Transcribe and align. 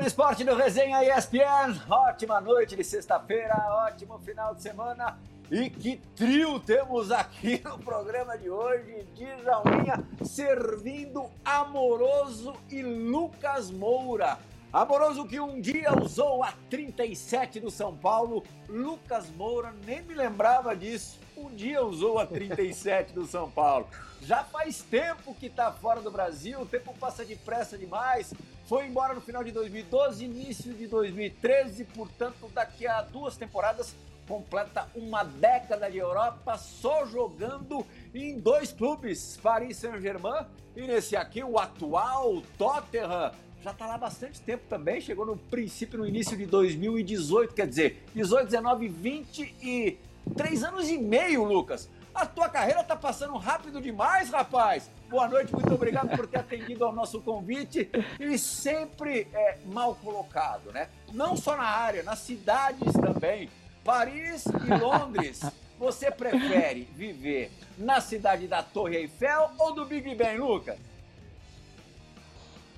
do 0.00 0.06
esporte 0.06 0.44
do 0.44 0.54
Resenha 0.54 1.04
ESPN. 1.04 1.78
Ótima 1.90 2.40
noite 2.40 2.74
de 2.74 2.82
sexta-feira, 2.82 3.54
ótimo 3.86 4.18
final 4.20 4.54
de 4.54 4.62
semana. 4.62 5.18
E 5.50 5.68
que 5.68 5.98
trio 6.16 6.58
temos 6.58 7.10
aqui 7.10 7.60
no 7.62 7.78
programa 7.78 8.38
de 8.38 8.48
hoje. 8.48 9.06
Djalminha 9.14 10.02
servindo 10.24 11.30
Amoroso 11.44 12.54
e 12.70 12.82
Lucas 12.82 13.70
Moura. 13.70 14.38
Amoroso 14.72 15.26
que 15.26 15.38
um 15.38 15.60
dia 15.60 15.92
usou 15.92 16.42
a 16.42 16.54
37 16.70 17.60
do 17.60 17.70
São 17.70 17.94
Paulo. 17.94 18.42
Lucas 18.70 19.28
Moura, 19.36 19.74
nem 19.84 20.00
me 20.00 20.14
lembrava 20.14 20.74
disso. 20.74 21.20
Um 21.36 21.50
dia 21.50 21.84
usou 21.84 22.18
a 22.18 22.24
37 22.24 23.12
do 23.12 23.26
São 23.26 23.50
Paulo. 23.50 23.86
Já 24.22 24.44
faz 24.44 24.80
tempo 24.80 25.34
que 25.34 25.46
está 25.46 25.72
fora 25.72 26.00
do 26.00 26.10
Brasil, 26.10 26.60
o 26.60 26.66
tempo 26.66 26.94
passa 26.98 27.24
depressa 27.24 27.76
demais. 27.76 28.32
Foi 28.70 28.86
embora 28.86 29.14
no 29.14 29.20
final 29.20 29.42
de 29.42 29.50
2012, 29.50 30.24
início 30.24 30.72
de 30.72 30.86
2013, 30.86 31.86
portanto, 31.86 32.48
daqui 32.54 32.86
a 32.86 33.02
duas 33.02 33.36
temporadas 33.36 33.96
completa 34.28 34.88
uma 34.94 35.24
década 35.24 35.90
de 35.90 35.98
Europa 35.98 36.56
só 36.56 37.04
jogando 37.04 37.84
em 38.14 38.38
dois 38.38 38.72
clubes, 38.72 39.36
Paris 39.42 39.76
Saint-Germain 39.76 40.46
e 40.76 40.82
nesse 40.82 41.16
aqui 41.16 41.42
o 41.42 41.58
atual 41.58 42.44
Tottenham. 42.56 43.32
Já 43.60 43.72
está 43.72 43.88
lá 43.88 43.98
bastante 43.98 44.40
tempo 44.40 44.62
também, 44.68 45.00
chegou 45.00 45.26
no 45.26 45.36
princípio, 45.36 45.98
no 45.98 46.06
início 46.06 46.36
de 46.36 46.46
2018, 46.46 47.52
quer 47.52 47.66
dizer, 47.66 48.04
18, 48.14 48.44
19, 48.50 48.86
20 48.86 49.56
e 49.60 49.98
três 50.36 50.62
anos 50.62 50.88
e 50.88 50.96
meio, 50.96 51.42
Lucas. 51.42 51.90
A 52.14 52.24
tua 52.24 52.48
carreira 52.48 52.82
está 52.82 52.94
passando 52.94 53.36
rápido 53.36 53.80
demais, 53.80 54.30
rapaz. 54.30 54.88
Boa 55.10 55.26
noite, 55.26 55.52
muito 55.52 55.74
obrigado 55.74 56.16
por 56.16 56.24
ter 56.28 56.38
atendido 56.38 56.84
ao 56.84 56.92
nosso 56.92 57.20
convite 57.20 57.90
e 58.20 58.38
sempre 58.38 59.26
é, 59.34 59.58
mal 59.66 59.96
colocado, 59.96 60.70
né? 60.70 60.88
Não 61.12 61.36
só 61.36 61.56
na 61.56 61.64
área, 61.64 62.04
nas 62.04 62.20
cidades 62.20 62.92
também. 62.92 63.50
Paris 63.84 64.44
e 64.44 64.80
Londres. 64.80 65.40
Você 65.80 66.12
prefere 66.12 66.82
viver 66.94 67.50
na 67.76 68.00
cidade 68.00 68.46
da 68.46 68.62
Torre 68.62 68.98
Eiffel 68.98 69.50
ou 69.58 69.74
do 69.74 69.84
Big 69.84 70.14
Ben, 70.14 70.38
Lucas? 70.38 70.78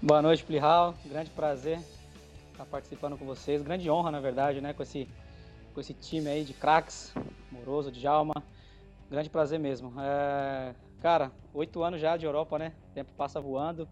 Boa 0.01 0.23
noite, 0.23 0.43
Plihal. 0.43 0.95
Grande 1.05 1.29
prazer 1.29 1.81
estar 2.51 2.65
participando 2.65 3.19
com 3.19 3.27
vocês. 3.27 3.61
Grande 3.61 3.91
honra, 3.91 4.11
na 4.11 4.21
verdade, 4.21 4.63
né? 4.63 4.73
Com 4.73 4.83
esse, 4.83 5.07
com 5.75 5.81
esse 5.83 5.93
time 5.93 6.31
aí 6.31 6.45
de 6.45 6.55
craques, 6.55 7.13
Moroso, 7.51 7.93
de 7.93 8.01
Jalma. 8.01 8.43
Grande 9.11 9.29
prazer 9.29 9.59
mesmo. 9.59 9.93
É, 10.01 10.75
cara, 11.03 11.33
oito 11.53 11.83
anos 11.83 12.01
já 12.01 12.17
de 12.17 12.25
Europa, 12.25 12.57
né? 12.59 12.73
O 12.91 12.95
tempo 12.95 13.13
passa 13.17 13.41
voando. 13.41 13.89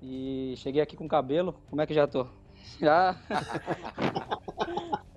E 0.00 0.54
cheguei 0.58 0.80
aqui 0.80 0.96
com 0.96 1.08
cabelo. 1.08 1.60
Como 1.68 1.82
é 1.82 1.86
que 1.86 1.92
já 1.92 2.06
tô? 2.06 2.26
Já. 2.80 3.16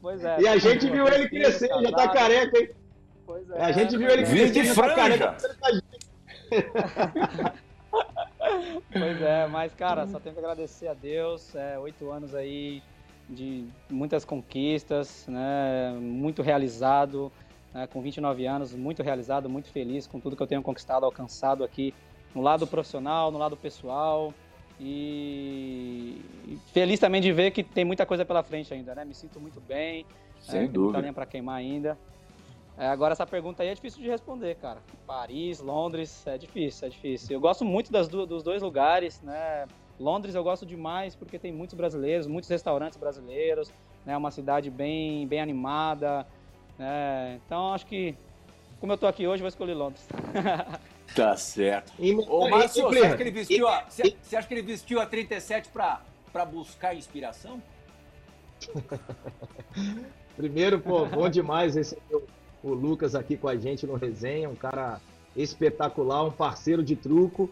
Pois 0.00 0.22
é. 0.24 0.40
E 0.40 0.46
a 0.46 0.56
gente 0.56 0.88
viu 0.88 1.06
ele 1.08 1.28
crescer, 1.28 1.68
já 1.68 1.90
tá 1.90 2.08
careca, 2.08 2.58
hein? 2.58 2.70
Pois 3.26 3.50
é. 3.50 3.60
A 3.60 3.72
gente 3.72 3.96
viu 3.98 4.08
ele 4.08 4.24
crescer, 4.24 4.50
de 4.50 4.68
franja. 4.72 5.36
pois 8.92 9.20
é, 9.20 9.46
mas 9.48 9.74
cara, 9.74 10.06
só 10.06 10.20
tenho 10.20 10.34
que 10.34 10.40
agradecer 10.40 10.86
a 10.86 10.94
Deus. 10.94 11.54
É, 11.56 11.76
oito 11.78 12.08
anos 12.10 12.34
aí 12.36 12.82
de 13.28 13.66
muitas 13.90 14.24
conquistas, 14.24 15.26
né? 15.26 15.92
Muito 15.98 16.40
realizado. 16.40 17.32
Né, 17.74 17.88
com 17.88 18.00
29 18.00 18.46
anos, 18.46 18.72
muito 18.72 19.02
realizado, 19.02 19.50
muito 19.50 19.68
feliz 19.68 20.06
com 20.06 20.20
tudo 20.20 20.36
que 20.36 20.42
eu 20.42 20.46
tenho 20.46 20.62
conquistado, 20.62 21.04
alcançado 21.04 21.64
aqui 21.64 21.92
no 22.32 22.40
lado 22.40 22.66
profissional, 22.68 23.32
no 23.32 23.38
lado 23.38 23.56
pessoal. 23.56 24.32
E 24.80 26.20
feliz 26.72 27.00
também 27.00 27.20
de 27.20 27.32
ver 27.32 27.50
que 27.50 27.62
tem 27.62 27.84
muita 27.84 28.06
coisa 28.06 28.24
pela 28.24 28.42
frente 28.42 28.72
ainda, 28.72 28.94
né? 28.94 29.04
Me 29.04 29.14
sinto 29.14 29.40
muito 29.40 29.60
bem. 29.60 30.06
Sem 30.40 30.64
é, 30.64 30.68
dúvida. 30.68 31.02
Tem 31.02 31.12
para 31.12 31.26
queimar 31.26 31.56
ainda. 31.56 31.98
É, 32.76 32.88
agora 32.88 33.12
essa 33.12 33.26
pergunta 33.26 33.62
aí 33.62 33.68
é 33.68 33.74
difícil 33.74 34.02
de 34.02 34.08
responder, 34.08 34.56
cara. 34.56 34.80
Paris, 35.06 35.60
Londres, 35.60 36.26
é 36.26 36.36
difícil, 36.36 36.86
é 36.86 36.90
difícil. 36.90 37.34
Eu 37.34 37.40
gosto 37.40 37.64
muito 37.64 37.90
das 37.92 38.08
do, 38.08 38.26
dos 38.26 38.42
dois 38.42 38.62
lugares, 38.62 39.20
né? 39.22 39.66
Londres 39.98 40.34
eu 40.34 40.42
gosto 40.42 40.66
demais 40.66 41.14
porque 41.14 41.38
tem 41.38 41.52
muitos 41.52 41.76
brasileiros, 41.76 42.26
muitos 42.26 42.50
restaurantes 42.50 42.98
brasileiros, 42.98 43.72
né? 44.04 44.16
Uma 44.16 44.32
cidade 44.32 44.70
bem, 44.70 45.26
bem 45.28 45.40
animada, 45.40 46.26
né? 46.78 47.40
Então 47.44 47.72
acho 47.72 47.86
que 47.86 48.14
como 48.80 48.92
eu 48.92 48.98
tô 48.98 49.06
aqui 49.06 49.26
hoje, 49.26 49.40
vou 49.40 49.48
escolher 49.48 49.74
Londres. 49.74 50.06
Tá 51.14 51.36
certo. 51.36 51.92
E, 51.98 52.12
Ô, 52.14 52.48
Márcio, 52.48 52.84
você 52.84 52.98
acha 52.98 53.16
que 53.16 53.22
ele 53.22 53.30
vestiu 53.30 53.68
a, 53.68 53.84
você, 53.88 54.16
você 54.20 54.36
acha 54.36 54.48
que 54.48 54.54
ele 54.54 54.62
vestiu 54.62 55.00
a 55.00 55.06
37 55.06 55.68
para 55.68 56.44
buscar 56.44 56.94
inspiração? 56.94 57.62
Primeiro, 60.36 60.80
pô, 60.80 61.06
bom 61.06 61.28
demais 61.28 61.76
esse 61.76 61.96
o 62.64 62.72
Lucas 62.72 63.14
aqui 63.14 63.36
com 63.36 63.46
a 63.46 63.54
gente 63.54 63.86
no 63.86 63.94
resenha, 63.94 64.48
um 64.48 64.54
cara 64.54 65.00
espetacular, 65.36 66.24
um 66.24 66.30
parceiro 66.32 66.82
de 66.82 66.96
truco. 66.96 67.50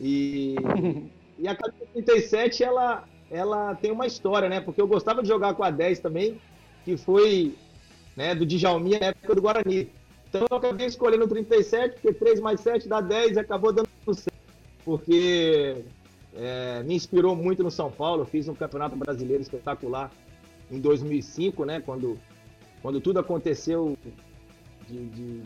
E, 0.00 0.54
e 1.38 1.48
a 1.48 1.54
camisa 1.54 1.86
37, 1.92 2.62
ela, 2.62 3.04
ela 3.30 3.74
tem 3.74 3.90
uma 3.90 4.06
história, 4.06 4.48
né? 4.48 4.60
Porque 4.60 4.80
eu 4.80 4.86
gostava 4.86 5.22
de 5.22 5.28
jogar 5.28 5.54
com 5.54 5.64
a 5.64 5.70
10 5.70 5.98
também, 5.98 6.40
que 6.84 6.96
foi 6.96 7.56
né, 8.16 8.34
do 8.34 8.46
Djalminha 8.46 8.98
na 8.98 9.06
época 9.06 9.34
do 9.34 9.42
Guarani. 9.42 9.90
Então 10.28 10.46
eu 10.50 10.56
acabei 10.56 10.86
escolhendo 10.86 11.24
o 11.24 11.28
37, 11.28 11.94
porque 11.94 12.12
3 12.12 12.40
mais 12.40 12.60
7 12.60 12.88
dá 12.88 13.00
10 13.00 13.36
e 13.36 13.40
acabou 13.40 13.72
dando 13.72 13.88
certo. 14.06 14.32
Porque 14.84 15.84
é, 16.34 16.82
me 16.82 16.94
inspirou 16.94 17.36
muito 17.36 17.62
no 17.62 17.70
São 17.70 17.90
Paulo. 17.90 18.22
Eu 18.22 18.26
fiz 18.26 18.48
um 18.48 18.54
campeonato 18.54 18.96
brasileiro 18.96 19.42
espetacular 19.42 20.10
em 20.70 20.80
2005, 20.80 21.64
né? 21.64 21.80
Quando, 21.80 22.18
quando 22.82 23.00
tudo 23.00 23.18
aconteceu 23.18 23.96
de, 24.88 25.06
de 25.06 25.42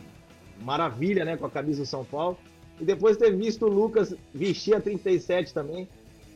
maravilha, 0.63 1.25
né? 1.25 1.37
Com 1.37 1.47
a 1.47 1.51
camisa 1.51 1.83
do 1.83 1.87
São 1.87 2.05
Paulo. 2.05 2.39
E 2.81 2.85
depois 2.85 3.17
ter 3.17 3.35
visto 3.37 3.67
o 3.67 3.69
Lucas 3.69 4.15
vestir 4.35 4.75
a 4.75 4.81
37 4.81 5.53
também, 5.53 5.87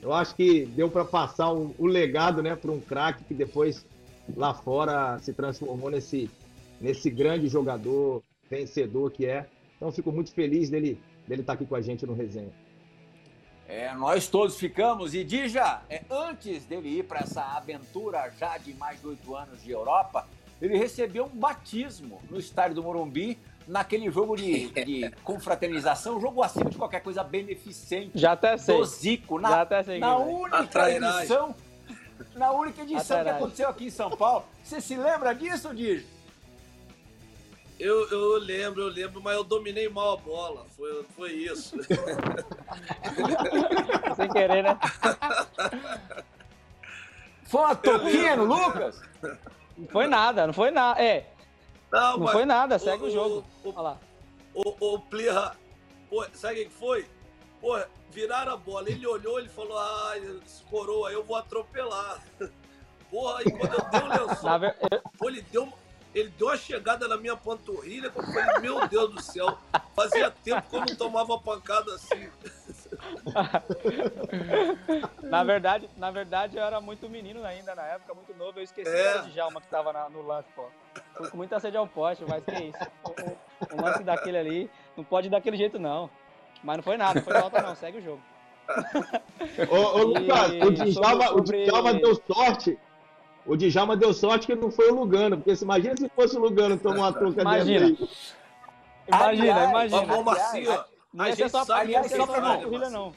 eu 0.03 0.13
acho 0.13 0.35
que 0.35 0.67
deu 0.67 0.91
para 0.91 1.05
passar 1.05 1.51
o, 1.53 1.75
o, 1.79 1.87
legado, 1.87 2.43
né? 2.43 2.55
Para 2.55 2.71
um 2.71 2.81
craque 2.81 3.25
que 3.25 3.35
depois 3.35 3.87
lá 4.37 4.55
fora 4.55 5.19
se 5.19 5.33
transformou 5.33 5.91
nesse, 5.91 6.31
nesse 6.81 7.11
grande 7.11 7.49
jogador, 7.49 8.23
vencedor 8.49 9.11
que 9.11 9.27
é. 9.27 9.47
Então 9.77 9.91
fico 9.91 10.13
muito 10.13 10.33
feliz 10.33 10.71
dele 10.71 11.01
dele 11.27 11.41
estar 11.41 11.53
tá 11.53 11.57
aqui 11.57 11.67
com 11.67 11.75
a 11.75 11.81
gente 11.81 12.07
no 12.07 12.15
resenha. 12.15 12.53
É, 13.67 13.93
nós 13.95 14.29
todos 14.29 14.57
ficamos. 14.57 15.15
E 15.15 15.25
Dija, 15.25 15.81
é, 15.89 16.03
antes 16.11 16.65
dele 16.65 16.99
ir 16.99 17.05
para 17.05 17.21
essa 17.21 17.43
aventura 17.57 18.31
já 18.39 18.59
de 18.59 18.75
mais 18.75 19.01
de 19.01 19.09
oito 19.09 19.35
anos 19.35 19.63
de 19.63 19.71
Europa, 19.71 20.27
ele 20.61 20.77
recebeu 20.77 21.25
um 21.25 21.37
batismo 21.37 22.21
no 22.31 22.39
estádio 22.39 22.75
do 22.75 22.83
Morumbi, 22.83 23.39
naquele 23.67 24.11
jogo 24.11 24.37
de, 24.37 24.69
de 24.69 25.11
confraternização, 25.25 26.21
jogo 26.21 26.43
acima 26.43 26.69
de 26.69 26.77
qualquer 26.77 27.01
coisa 27.01 27.25
beneficente. 27.25 28.11
Já 28.15 28.33
até 28.33 28.57
sei. 28.59 28.77
Do 28.77 28.85
Zico, 28.85 29.39
na, 29.39 29.49
Já 29.49 29.63
até 29.63 29.83
sei, 29.83 29.99
na 29.99 30.19
única 30.19 30.91
edição, 30.91 31.55
na 32.35 32.53
única 32.53 32.83
edição 32.83 33.23
que 33.23 33.31
aconteceu 33.31 33.69
aqui 33.69 33.87
em 33.87 33.91
São 33.91 34.11
Paulo. 34.11 34.45
Você 34.63 34.81
se 34.81 34.97
lembra 34.97 35.35
disso, 35.35 35.75
Dija? 35.75 36.05
Eu, 37.79 38.09
eu 38.09 38.39
lembro, 38.39 38.83
eu 38.83 38.89
lembro, 38.89 39.21
mas 39.21 39.35
eu 39.35 39.43
dominei 39.43 39.89
mal 39.89 40.15
a 40.15 40.17
bola. 40.17 40.65
Foi, 40.77 41.05
foi 41.17 41.33
isso. 41.33 41.77
Sem 44.17 44.29
querer, 44.29 44.63
né? 44.63 44.79
Foi 47.45 47.61
uma 47.61 47.75
toquinha 47.75 48.37
no 48.37 48.45
Lucas? 48.45 49.01
Não 49.77 49.89
foi 49.89 50.07
nada, 50.07 50.47
não 50.47 50.55
foi 50.55 50.71
nada. 50.71 51.03
É. 51.03 51.27
Não, 51.91 52.19
não 52.19 52.29
foi 52.29 52.45
nada, 52.45 52.79
segue 52.79 53.05
o, 53.05 53.07
o 53.07 53.11
jogo. 53.11 53.45
O, 53.65 53.71
Olha 53.71 53.81
lá. 53.81 53.99
O, 54.55 54.95
o 54.95 55.01
Plirra, 55.01 55.57
sabe 56.33 56.63
o 56.63 56.69
que 56.69 56.75
foi? 56.75 57.07
Pô, 57.65 57.83
viraram 58.11 58.53
a 58.53 58.57
bola. 58.59 58.91
Ele 58.91 59.07
olhou, 59.07 59.39
ele 59.39 59.49
falou: 59.49 59.79
ah, 59.79 60.13
coroa, 60.69 61.11
eu 61.11 61.25
vou 61.25 61.35
atropelar. 61.35 62.23
Porra, 63.11 63.41
e 63.41 63.51
quando 63.51 63.73
eu 63.73 63.91
dei 63.91 64.01
o 64.01 64.27
lençol, 64.27 64.59
ver... 64.61 64.77
pô, 65.17 65.31
ele 65.31 65.41
deu 65.41 65.73
ele 66.15 66.29
deu 66.39 66.49
uma 66.49 66.57
chegada 66.57 67.09
na 67.09 67.17
minha 67.17 67.37
panturrilha 67.37 68.11
que 68.11 68.19
eu 68.19 68.23
falei, 68.23 68.61
meu 68.61 68.87
Deus 68.87 69.15
do 69.15 69.23
céu, 69.23 69.59
fazia 69.97 70.31
tempo 70.31 70.69
que 70.69 70.77
eu 70.77 70.81
não 70.81 70.97
tomava 70.97 71.39
pancada 71.39 71.93
assim. 71.95 72.31
na 75.23 75.43
verdade, 75.43 75.91
na 75.97 76.11
verdade, 76.13 76.57
eu 76.57 76.63
era 76.63 76.81
muito 76.81 77.09
menino 77.09 77.45
ainda 77.45 77.75
na 77.75 77.83
época, 77.87 78.15
muito 78.15 78.33
novo. 78.37 78.61
Eu 78.61 78.63
esqueci 78.63 78.95
é. 78.95 79.23
de 79.23 79.33
Djalma 79.33 79.61
que 79.61 79.67
tava 79.69 79.93
na, 79.93 80.09
no 80.09 80.23
lance, 80.23 80.49
pô. 80.55 80.67
Fui 81.17 81.31
com 81.31 81.37
muita 81.37 81.59
sede 81.59 81.77
ao 81.77 81.87
poste, 81.87 82.25
mas 82.29 82.45
que 82.45 82.65
isso. 82.65 82.79
O, 83.03 83.77
o, 83.77 83.83
lance 83.83 84.05
daquele 84.05 84.39
ali, 84.39 84.71
não 84.97 85.03
pode 85.03 85.27
ir 85.27 85.31
daquele 85.31 85.57
jeito, 85.57 85.81
não. 85.81 86.09
Mas 86.65 86.77
não 86.79 86.83
foi 86.83 86.97
nada, 86.97 87.15
não 87.15 87.23
foi 87.23 87.35
falta, 87.35 87.63
não. 87.63 87.77
Segue 87.77 87.99
o 87.99 88.03
jogo. 88.03 88.21
Ô, 89.71 89.77
ô 89.77 90.03
Lucas, 90.05 90.53
o 90.53 90.71
Djalma, 90.71 91.27
sobre... 91.29 91.63
o 91.63 91.67
Djalma 91.67 91.95
deu 91.95 92.15
sorte 92.27 92.79
o 93.47 93.57
Djalma 93.57 93.97
deu 93.97 94.15
sorte 94.15 94.47
que 94.47 94.55
não 94.55 94.71
foi 94.71 94.91
o 94.91 94.95
Lugano, 94.95 95.37
porque 95.37 95.55
se 95.55 95.65
imagina 95.65 95.97
se 95.97 96.09
fosse 96.09 96.37
o 96.37 96.41
Lugano 96.41 96.79
tomar 96.79 96.97
uma 96.97 97.13
truca 97.13 97.43
imagina. 97.43 97.91
dessa 97.91 98.35
Imagina, 99.07 99.65
imagina. 99.69 100.07
Vamos 100.07 100.39
assim, 100.39 100.67
ó. 100.67 100.85
Não 101.13 101.27
ia 101.27 101.37
ser 101.37 101.51
só, 101.51 101.65
aliás, 101.75 102.11
só 102.11 102.27
pra 102.27 102.41
não. 102.41 102.91
não. 102.91 103.13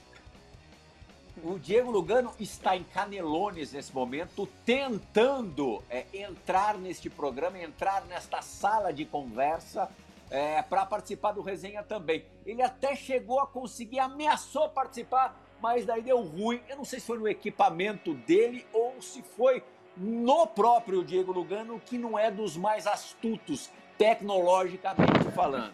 o 1.43 1.57
Diego 1.57 1.89
Lugano 1.89 2.31
está 2.39 2.75
em 2.75 2.83
Canelones 2.83 3.71
nesse 3.71 3.93
momento, 3.93 4.47
tentando 4.65 5.81
é, 5.89 6.05
entrar 6.13 6.77
neste 6.77 7.09
programa, 7.09 7.57
entrar 7.57 8.03
nesta 8.05 8.41
sala 8.41 8.91
de 8.91 9.05
conversa 9.05 9.89
é, 10.29 10.61
para 10.61 10.85
participar 10.85 11.31
do 11.31 11.41
resenha 11.41 11.83
também. 11.83 12.25
Ele 12.45 12.61
até 12.61 12.95
chegou 12.95 13.39
a 13.39 13.47
conseguir, 13.47 13.99
ameaçou 13.99 14.69
participar, 14.69 15.39
mas 15.61 15.85
daí 15.85 16.01
deu 16.01 16.21
ruim. 16.21 16.61
Eu 16.67 16.77
não 16.77 16.85
sei 16.85 16.99
se 16.99 17.07
foi 17.07 17.17
no 17.17 17.27
equipamento 17.27 18.13
dele 18.13 18.65
ou 18.73 19.01
se 19.01 19.21
foi 19.21 19.63
no 19.95 20.45
próprio 20.45 21.03
Diego 21.03 21.31
Lugano, 21.31 21.79
que 21.79 21.97
não 21.97 22.17
é 22.17 22.29
dos 22.29 22.55
mais 22.55 22.85
astutos, 22.85 23.71
tecnologicamente 23.97 25.31
falando. 25.33 25.73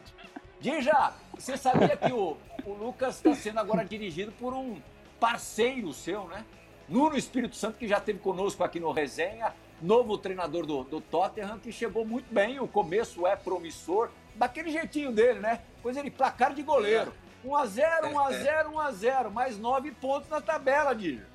Dija, 0.60 1.14
você 1.36 1.58
sabia 1.58 1.98
que 1.98 2.14
o, 2.14 2.38
o 2.66 2.74
Lucas 2.74 3.18
está 3.18 3.36
sendo 3.36 3.60
agora 3.60 3.84
dirigido 3.84 4.32
por 4.34 4.54
um 4.54 4.82
parceiro 5.20 5.92
seu, 5.92 6.26
né? 6.28 6.46
Nuno 6.88 7.18
Espírito 7.18 7.56
Santo, 7.56 7.78
que 7.78 7.88
já 7.88 7.98
esteve 7.98 8.20
conosco 8.20 8.64
aqui 8.64 8.80
no 8.80 8.92
Resenha, 8.92 9.54
novo 9.82 10.18
treinador 10.18 10.66
do, 10.66 10.84
do 10.84 11.02
Tottenham, 11.02 11.60
que 11.60 11.72
chegou 11.72 12.06
muito 12.06 12.34
bem, 12.34 12.60
o 12.60 12.68
começo 12.68 13.28
é 13.28 13.36
promissor, 13.36 14.10
daquele 14.36 14.72
jeitinho 14.72 15.12
dele, 15.12 15.40
né? 15.40 15.62
Pois 15.82 15.98
ele, 15.98 16.10
placar 16.10 16.54
de 16.54 16.64
goleiro. 16.64 17.14
1x0, 17.46 18.14
1x0, 18.14 18.66
1x0, 18.72 19.30
mais 19.30 19.58
9 19.58 19.92
pontos 19.92 20.30
na 20.30 20.40
tabela, 20.40 20.94
Dija. 20.94 21.28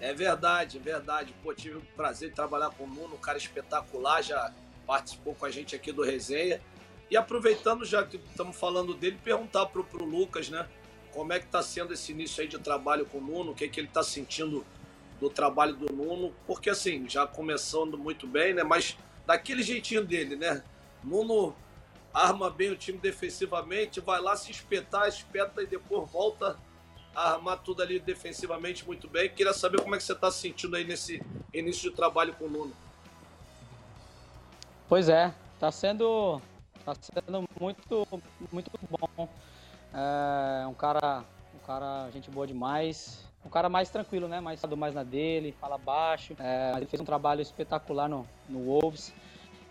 É 0.00 0.12
verdade, 0.12 0.76
é 0.76 0.80
verdade. 0.80 1.34
Pô, 1.42 1.52
tive 1.52 1.78
o 1.78 1.82
prazer 1.96 2.28
de 2.28 2.34
trabalhar 2.34 2.70
com 2.70 2.84
o 2.84 2.86
Nuno, 2.86 3.14
um 3.14 3.18
cara 3.18 3.38
espetacular, 3.38 4.22
já 4.22 4.52
participou 4.86 5.34
com 5.34 5.46
a 5.46 5.50
gente 5.50 5.74
aqui 5.74 5.90
do 5.90 6.02
Resenha. 6.02 6.60
E 7.10 7.16
aproveitando, 7.16 7.84
já 7.84 8.04
que 8.04 8.16
estamos 8.16 8.56
falando 8.56 8.94
dele, 8.94 9.18
perguntar 9.24 9.66
pro, 9.66 9.82
pro 9.82 10.04
Lucas, 10.04 10.50
né? 10.50 10.68
Como 11.12 11.32
é 11.32 11.38
que 11.38 11.46
está 11.46 11.62
sendo 11.62 11.94
esse 11.94 12.12
início 12.12 12.42
aí 12.42 12.48
de 12.48 12.58
trabalho 12.58 13.06
com 13.06 13.18
o 13.18 13.20
Nuno? 13.20 13.52
O 13.52 13.54
que, 13.54 13.64
é 13.64 13.68
que 13.68 13.80
ele 13.80 13.88
está 13.88 14.02
sentindo 14.02 14.64
do 15.18 15.28
trabalho 15.28 15.74
do 15.74 15.92
Nuno? 15.92 16.34
Porque 16.46 16.70
assim, 16.70 17.08
já 17.08 17.26
começando 17.26 17.96
muito 17.96 18.26
bem, 18.26 18.54
né? 18.54 18.62
Mas 18.62 18.96
daquele 19.26 19.62
jeitinho 19.62 20.04
dele, 20.04 20.36
né? 20.36 20.62
Nuno 21.02 21.56
arma 22.18 22.50
bem 22.50 22.70
o 22.70 22.76
time 22.76 22.98
defensivamente, 22.98 24.00
vai 24.00 24.20
lá 24.20 24.36
se 24.36 24.50
espetar, 24.50 25.08
espeta 25.08 25.62
e 25.62 25.66
depois 25.66 26.10
volta 26.10 26.56
a 27.14 27.32
armar 27.32 27.58
tudo 27.58 27.82
ali 27.82 27.98
defensivamente 27.98 28.86
muito 28.86 29.08
bem. 29.08 29.28
Queria 29.28 29.52
saber 29.52 29.80
como 29.80 29.94
é 29.94 29.98
que 29.98 30.04
você 30.04 30.12
está 30.12 30.30
se 30.30 30.40
sentindo 30.40 30.76
aí 30.76 30.84
nesse 30.84 31.22
início 31.52 31.90
de 31.90 31.96
trabalho 31.96 32.34
com 32.34 32.44
o 32.44 32.50
Nuno. 32.50 32.72
Pois 34.88 35.08
é, 35.08 35.32
está 35.54 35.70
sendo, 35.70 36.40
tá 36.84 36.94
sendo 37.00 37.44
muito, 37.60 38.06
muito 38.52 38.70
bom. 38.88 39.28
É 39.92 40.66
um 40.66 40.74
cara, 40.74 41.24
um 41.54 41.66
cara, 41.66 42.10
gente 42.10 42.30
boa 42.30 42.46
demais. 42.46 43.26
Um 43.44 43.50
cara 43.50 43.68
mais 43.68 43.88
tranquilo, 43.90 44.28
né? 44.28 44.40
Mais, 44.40 44.60
mais 44.62 44.94
na 44.94 45.02
dele, 45.02 45.54
fala 45.60 45.78
baixo. 45.78 46.34
É, 46.38 46.72
ele 46.76 46.86
fez 46.86 47.00
um 47.00 47.04
trabalho 47.04 47.40
espetacular 47.40 48.08
no, 48.08 48.26
no 48.48 48.60
Wolves. 48.64 49.12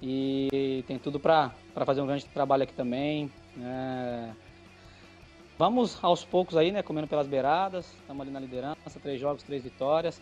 E 0.02 0.84
tem 0.88 1.00
tudo 1.00 1.20
para 1.20 1.52
fazer 1.86 2.02
um 2.02 2.08
grande 2.08 2.26
trabalho 2.26 2.64
aqui 2.64 2.74
também. 2.74 3.32
É, 3.60 4.30
vamos 5.58 5.98
aos 6.04 6.24
poucos 6.24 6.56
aí, 6.56 6.72
né? 6.72 6.84
Comendo 6.84 7.08
pelas 7.08 7.28
beiradas. 7.28 7.86
Estamos 8.02 8.22
ali 8.22 8.32
na 8.32 8.40
liderança, 8.40 9.00
três 9.02 9.20
jogos, 9.20 9.44
três 9.44 9.64
vitórias. 9.64 10.22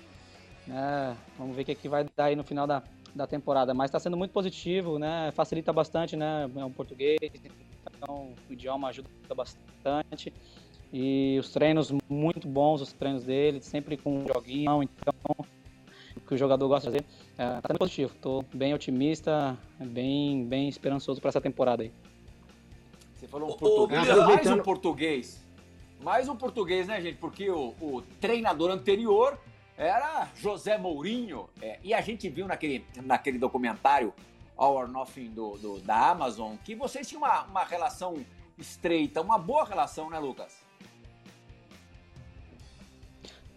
É, 0.69 1.13
vamos 1.37 1.55
ver 1.55 1.63
o 1.63 1.65
que, 1.65 1.75
que 1.75 1.89
vai 1.89 2.05
dar 2.15 2.25
aí 2.25 2.35
no 2.35 2.43
final 2.43 2.65
da, 2.65 2.81
da 3.13 3.27
temporada. 3.27 3.73
Mas 3.73 3.89
está 3.89 3.99
sendo 3.99 4.15
muito 4.15 4.31
positivo, 4.31 4.97
né? 4.97 5.31
Facilita 5.33 5.73
bastante, 5.73 6.15
né? 6.15 6.49
É 6.55 6.65
um 6.65 6.71
português, 6.71 7.17
então 7.97 8.33
o 8.49 8.53
idioma 8.53 8.87
ajuda 8.87 9.09
bastante. 9.35 10.33
E 10.93 11.37
os 11.39 11.49
treinos 11.49 11.91
muito 12.09 12.47
bons, 12.47 12.79
os 12.79 12.93
treinos 12.93 13.25
dele, 13.25 13.61
sempre 13.61 13.97
com 13.97 14.25
joguinho, 14.25 14.81
então 14.81 15.13
que 16.25 16.33
o 16.33 16.37
jogador 16.37 16.67
gosta 16.67 16.91
de 16.91 16.97
fazer. 16.97 17.05
É, 17.37 17.61
tá 17.61 17.67
sendo 17.67 17.79
positivo, 17.79 18.13
estou 18.13 18.45
bem 18.53 18.73
otimista, 18.73 19.57
bem, 19.79 20.45
bem 20.45 20.67
esperançoso 20.67 21.21
para 21.21 21.29
essa 21.29 21.41
temporada 21.41 21.83
aí. 21.83 21.91
Você 23.15 23.27
falou 23.27 23.49
um 23.49 23.57
português, 23.57 24.07
é, 24.07 24.15
mais 24.15 24.47
um 24.47 24.57
português. 24.61 25.45
Mais 26.01 26.29
um 26.29 26.35
português, 26.35 26.87
né, 26.87 27.01
gente? 27.01 27.17
Porque 27.17 27.49
o, 27.49 27.73
o 27.81 28.03
treinador 28.19 28.69
anterior 28.71 29.39
era 29.77 30.29
José 30.35 30.77
Mourinho. 30.77 31.49
É, 31.61 31.79
e 31.83 31.93
a 31.93 32.01
gente 32.01 32.29
viu 32.29 32.47
naquele, 32.47 32.85
naquele 33.03 33.39
documentário 33.39 34.13
All 34.57 34.75
or 34.75 34.87
Nothing 34.87 35.31
do, 35.31 35.57
do, 35.57 35.79
da 35.79 36.11
Amazon 36.11 36.55
que 36.63 36.75
vocês 36.75 37.07
tinham 37.07 37.23
uma, 37.23 37.43
uma 37.43 37.63
relação 37.63 38.23
estreita, 38.57 39.21
uma 39.21 39.37
boa 39.37 39.65
relação, 39.65 40.09
né, 40.09 40.19
Lucas? 40.19 40.64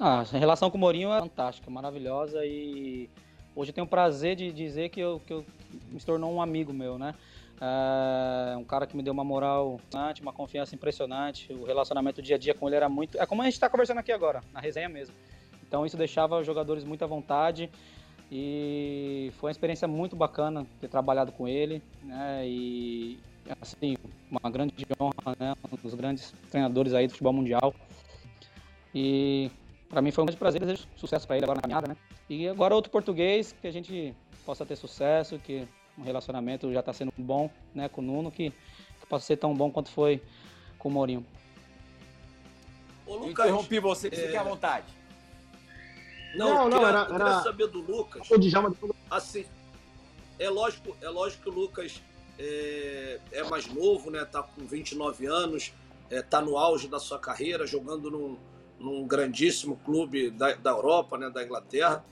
Ah, 0.01 0.21
a 0.21 0.39
relação 0.39 0.71
com 0.71 0.77
o 0.77 0.81
Mourinho 0.81 1.13
é 1.13 1.19
fantástica, 1.19 1.69
maravilhosa 1.69 2.47
e 2.47 3.11
hoje 3.57 3.71
eu 3.71 3.75
tenho 3.75 3.85
o 3.85 3.91
prazer 3.91 4.37
de 4.37 4.53
dizer 4.53 4.91
que 4.91 5.01
eu, 5.01 5.21
que 5.27 5.33
eu 5.33 5.45
me 5.91 5.99
tornou 5.99 6.33
um 6.33 6.41
amigo 6.41 6.73
meu, 6.73 6.97
né? 6.97 7.17
É 7.61 8.57
um 8.57 8.63
cara 8.63 8.87
que 8.87 8.97
me 8.97 9.03
deu 9.03 9.13
uma 9.13 9.25
moral, 9.25 9.81
uma 10.23 10.33
confiança 10.33 10.73
impressionante. 10.73 11.53
O 11.53 11.65
relacionamento 11.65 12.23
dia 12.23 12.37
a 12.37 12.39
dia 12.39 12.55
com 12.55 12.69
ele 12.69 12.77
era 12.77 12.89
muito. 12.89 13.21
É 13.21 13.27
como 13.27 13.43
a 13.43 13.45
gente 13.47 13.55
está 13.55 13.69
conversando 13.69 13.99
aqui 13.99 14.13
agora, 14.13 14.41
na 14.53 14.61
resenha 14.61 14.89
mesmo. 14.89 15.17
Então 15.67 15.85
isso 15.85 15.97
deixava 15.97 16.39
os 16.39 16.47
jogadores 16.47 16.85
muito 16.85 17.03
à 17.03 17.09
vontade 17.09 17.69
e 18.31 19.33
foi 19.39 19.49
uma 19.49 19.53
experiência 19.53 19.89
muito 19.89 20.15
bacana 20.15 20.65
ter 20.81 20.87
trabalhado 20.87 21.33
com 21.33 21.49
ele, 21.49 21.83
né? 22.05 22.47
E 22.47 23.19
assim, 23.61 23.97
uma 24.31 24.49
grande 24.49 24.87
honra, 25.01 25.37
né? 25.41 25.55
Um 25.73 25.77
dos 25.77 25.95
grandes 25.95 26.33
treinadores 26.49 26.95
aí 26.95 27.09
do 27.09 27.11
futebol 27.11 27.33
mundial. 27.33 27.75
E 28.95 29.51
para 29.89 30.03
mim 30.03 30.11
foi 30.11 30.23
um 30.23 30.27
grande 30.27 30.39
prazer, 30.39 30.61
desejo 30.61 30.87
sucesso 30.97 31.27
para 31.27 31.37
ele 31.37 31.45
agora 31.45 31.57
na 31.57 31.63
caminhada, 31.63 31.89
né? 31.89 31.97
E 32.29 32.47
agora 32.49 32.75
outro 32.75 32.91
português 32.91 33.55
que 33.61 33.67
a 33.67 33.73
gente 33.73 34.15
possa 34.45 34.67
ter 34.67 34.77
sucesso, 34.77 35.39
que 35.39 35.67
um 35.97 36.03
relacionamento 36.03 36.73
já 36.73 36.81
está 36.81 36.93
sendo 36.93 37.13
bom, 37.17 37.51
né, 37.75 37.89
com 37.89 38.01
o 38.01 38.05
Nuno, 38.05 38.31
que, 38.31 38.51
que 38.51 39.07
possa 39.09 39.27
ser 39.27 39.37
tão 39.37 39.55
bom 39.55 39.71
quanto 39.71 39.91
foi 39.91 40.23
com 40.79 40.89
o 40.89 40.93
Mourinho. 40.93 41.27
Ô, 43.07 43.17
Lucas, 43.17 43.47
interrompi 43.47 43.81
você, 43.81 44.09
é... 44.09 44.11
fique 44.11 44.37
à 44.37 44.43
vontade. 44.43 44.87
Não, 46.35 46.69
não, 46.69 46.79
queria, 46.79 46.87
era, 46.87 46.99
era... 47.01 47.09
queria 47.09 47.41
saber 47.41 47.67
do 47.69 47.81
Lucas. 47.81 48.31
O 48.31 48.39
Djalma... 48.39 48.75
Assim, 49.11 49.47
é 50.39 50.49
lógico, 50.49 50.95
é 51.01 51.09
lógico 51.09 51.43
que 51.43 51.49
o 51.49 51.53
Lucas 51.53 52.03
é, 52.39 53.21
é, 53.33 53.43
mais 53.45 53.67
novo, 53.67 54.11
né? 54.11 54.25
Tá 54.25 54.43
com 54.43 54.67
29 54.67 55.27
anos, 55.27 55.73
é, 56.11 56.23
tá 56.23 56.41
no 56.41 56.57
auge 56.57 56.87
da 56.87 57.01
sua 57.01 57.19
carreira, 57.19 57.67
jogando 57.67 58.11
num, 58.11 58.39
num 58.79 59.07
grandíssimo 59.07 59.77
clube 59.85 60.31
da, 60.31 60.55
da 60.55 60.71
Europa, 60.71 61.19
né? 61.19 61.31
Da 61.31 61.45
Inglaterra. 61.45 62.05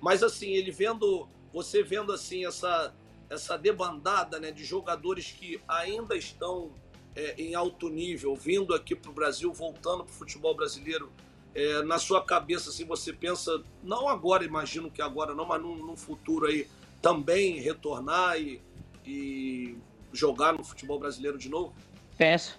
Mas 0.00 0.22
assim, 0.22 0.50
ele 0.50 0.70
vendo, 0.70 1.28
você 1.52 1.82
vendo 1.82 2.12
assim 2.12 2.46
essa 2.46 2.94
essa 3.28 3.56
debandada, 3.56 4.40
né? 4.40 4.50
De 4.50 4.64
jogadores 4.64 5.30
que 5.30 5.60
ainda 5.68 6.16
estão 6.16 6.70
é, 7.14 7.34
em 7.40 7.54
alto 7.54 7.88
nível, 7.88 8.34
vindo 8.34 8.74
aqui 8.74 8.94
para 8.94 9.10
o 9.10 9.14
Brasil, 9.14 9.52
voltando 9.52 10.04
para 10.04 10.12
o 10.12 10.14
futebol 10.14 10.54
brasileiro 10.54 11.10
é, 11.54 11.82
na 11.82 11.98
sua 11.98 12.22
cabeça, 12.24 12.70
assim, 12.70 12.84
você 12.84 13.12
pensa, 13.12 13.62
não 13.82 14.08
agora, 14.08 14.44
imagino 14.44 14.90
que 14.90 15.02
agora 15.02 15.34
não, 15.34 15.44
mas 15.44 15.60
num, 15.60 15.76
num 15.76 15.96
futuro 15.96 16.46
aí 16.46 16.66
também 17.02 17.58
retornar 17.58 18.40
e, 18.40 18.60
e, 19.04 19.76
jogar 20.12 20.52
no 20.52 20.62
futebol 20.62 20.98
brasileiro 20.98 21.38
de 21.38 21.48
novo? 21.48 21.72
Penso. 22.16 22.58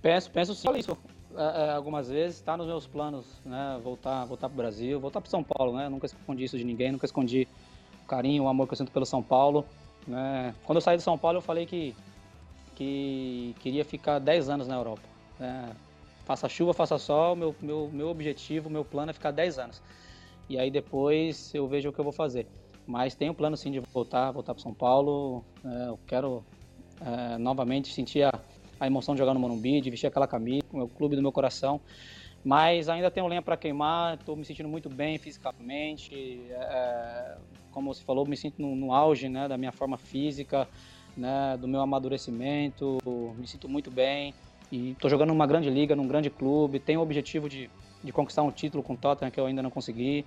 Penso, 0.00 0.30
penso 0.30 0.54
sim. 0.54 0.68
É, 1.36 1.66
é, 1.66 1.70
algumas 1.72 2.08
vezes, 2.08 2.36
está 2.36 2.56
nos 2.56 2.66
meus 2.66 2.86
planos, 2.86 3.26
né? 3.44 3.80
Voltar, 3.82 4.24
voltar 4.24 4.48
para 4.48 4.54
o 4.54 4.56
Brasil, 4.56 5.00
voltar 5.00 5.20
para 5.20 5.30
São 5.30 5.42
Paulo, 5.42 5.76
né? 5.76 5.88
Nunca 5.88 6.06
escondi 6.06 6.44
isso 6.44 6.58
de 6.58 6.64
ninguém, 6.64 6.92
nunca 6.92 7.06
escondi 7.06 7.46
o 8.02 8.06
carinho, 8.06 8.44
o 8.44 8.48
amor 8.48 8.66
que 8.66 8.74
eu 8.74 8.78
sinto 8.78 8.92
pelo 8.92 9.06
São 9.06 9.22
Paulo. 9.22 9.64
Né? 10.06 10.54
Quando 10.64 10.76
eu 10.76 10.82
saí 10.82 10.96
de 10.96 11.02
São 11.02 11.18
Paulo, 11.18 11.38
eu 11.38 11.42
falei 11.42 11.66
que, 11.66 11.94
que 12.74 13.54
queria 13.60 13.84
ficar 13.84 14.18
10 14.18 14.48
anos 14.48 14.68
na 14.68 14.76
Europa. 14.76 15.02
Né? 15.38 15.74
faça 16.26 16.48
chuva, 16.48 16.74
faça 16.74 16.98
sol, 16.98 17.36
meu, 17.36 17.54
meu, 17.62 17.88
meu 17.92 18.08
objetivo, 18.08 18.68
meu 18.68 18.84
plano 18.84 19.10
é 19.10 19.12
ficar 19.14 19.30
10 19.30 19.58
anos. 19.60 19.82
E 20.48 20.58
aí 20.58 20.70
depois 20.72 21.54
eu 21.54 21.68
vejo 21.68 21.88
o 21.88 21.92
que 21.92 22.00
eu 22.00 22.04
vou 22.04 22.12
fazer. 22.12 22.48
Mas 22.84 23.14
tenho 23.14 23.32
plano 23.32 23.56
sim 23.56 23.70
de 23.70 23.78
voltar, 23.78 24.32
voltar 24.32 24.52
para 24.52 24.62
São 24.62 24.74
Paulo. 24.74 25.44
É, 25.64 25.88
eu 25.88 25.98
quero 26.04 26.44
é, 27.00 27.38
novamente 27.38 27.92
sentir 27.92 28.24
a, 28.24 28.32
a, 28.80 28.86
emoção 28.86 29.14
de 29.14 29.18
jogar 29.18 29.34
no 29.34 29.40
Morumbi, 29.40 29.80
de 29.80 29.90
vestir 29.90 30.06
aquela 30.06 30.26
camisa, 30.26 30.64
o 30.72 30.88
clube 30.88 31.16
do 31.16 31.22
meu 31.22 31.32
coração. 31.32 31.80
Mas 32.44 32.88
ainda 32.88 33.10
tenho 33.10 33.26
lenha 33.26 33.42
para 33.42 33.56
queimar, 33.56 34.14
estou 34.14 34.36
me 34.36 34.44
sentindo 34.44 34.68
muito 34.68 34.88
bem 34.88 35.18
fisicamente. 35.18 36.46
É, 36.50 37.36
como 37.72 37.92
você 37.92 38.04
falou, 38.04 38.26
me 38.26 38.36
sinto 38.36 38.62
no, 38.62 38.76
no 38.76 38.92
auge 38.92 39.28
né, 39.28 39.48
da 39.48 39.58
minha 39.58 39.72
forma 39.72 39.96
física, 39.96 40.68
né, 41.16 41.56
do 41.60 41.66
meu 41.66 41.80
amadurecimento, 41.80 42.98
me 43.36 43.46
sinto 43.46 43.68
muito 43.68 43.90
bem. 43.90 44.32
E 44.70 44.92
estou 44.92 45.10
jogando 45.10 45.28
numa 45.28 45.46
grande 45.46 45.70
liga, 45.70 45.96
num 45.96 46.06
grande 46.06 46.30
clube, 46.30 46.78
tenho 46.78 47.00
o 47.00 47.02
objetivo 47.02 47.48
de, 47.48 47.70
de 48.02 48.12
conquistar 48.12 48.42
um 48.42 48.50
título 48.50 48.82
com 48.82 48.94
o 48.94 48.96
Tottenham 48.96 49.30
que 49.30 49.40
eu 49.40 49.46
ainda 49.46 49.62
não 49.62 49.70
consegui. 49.70 50.24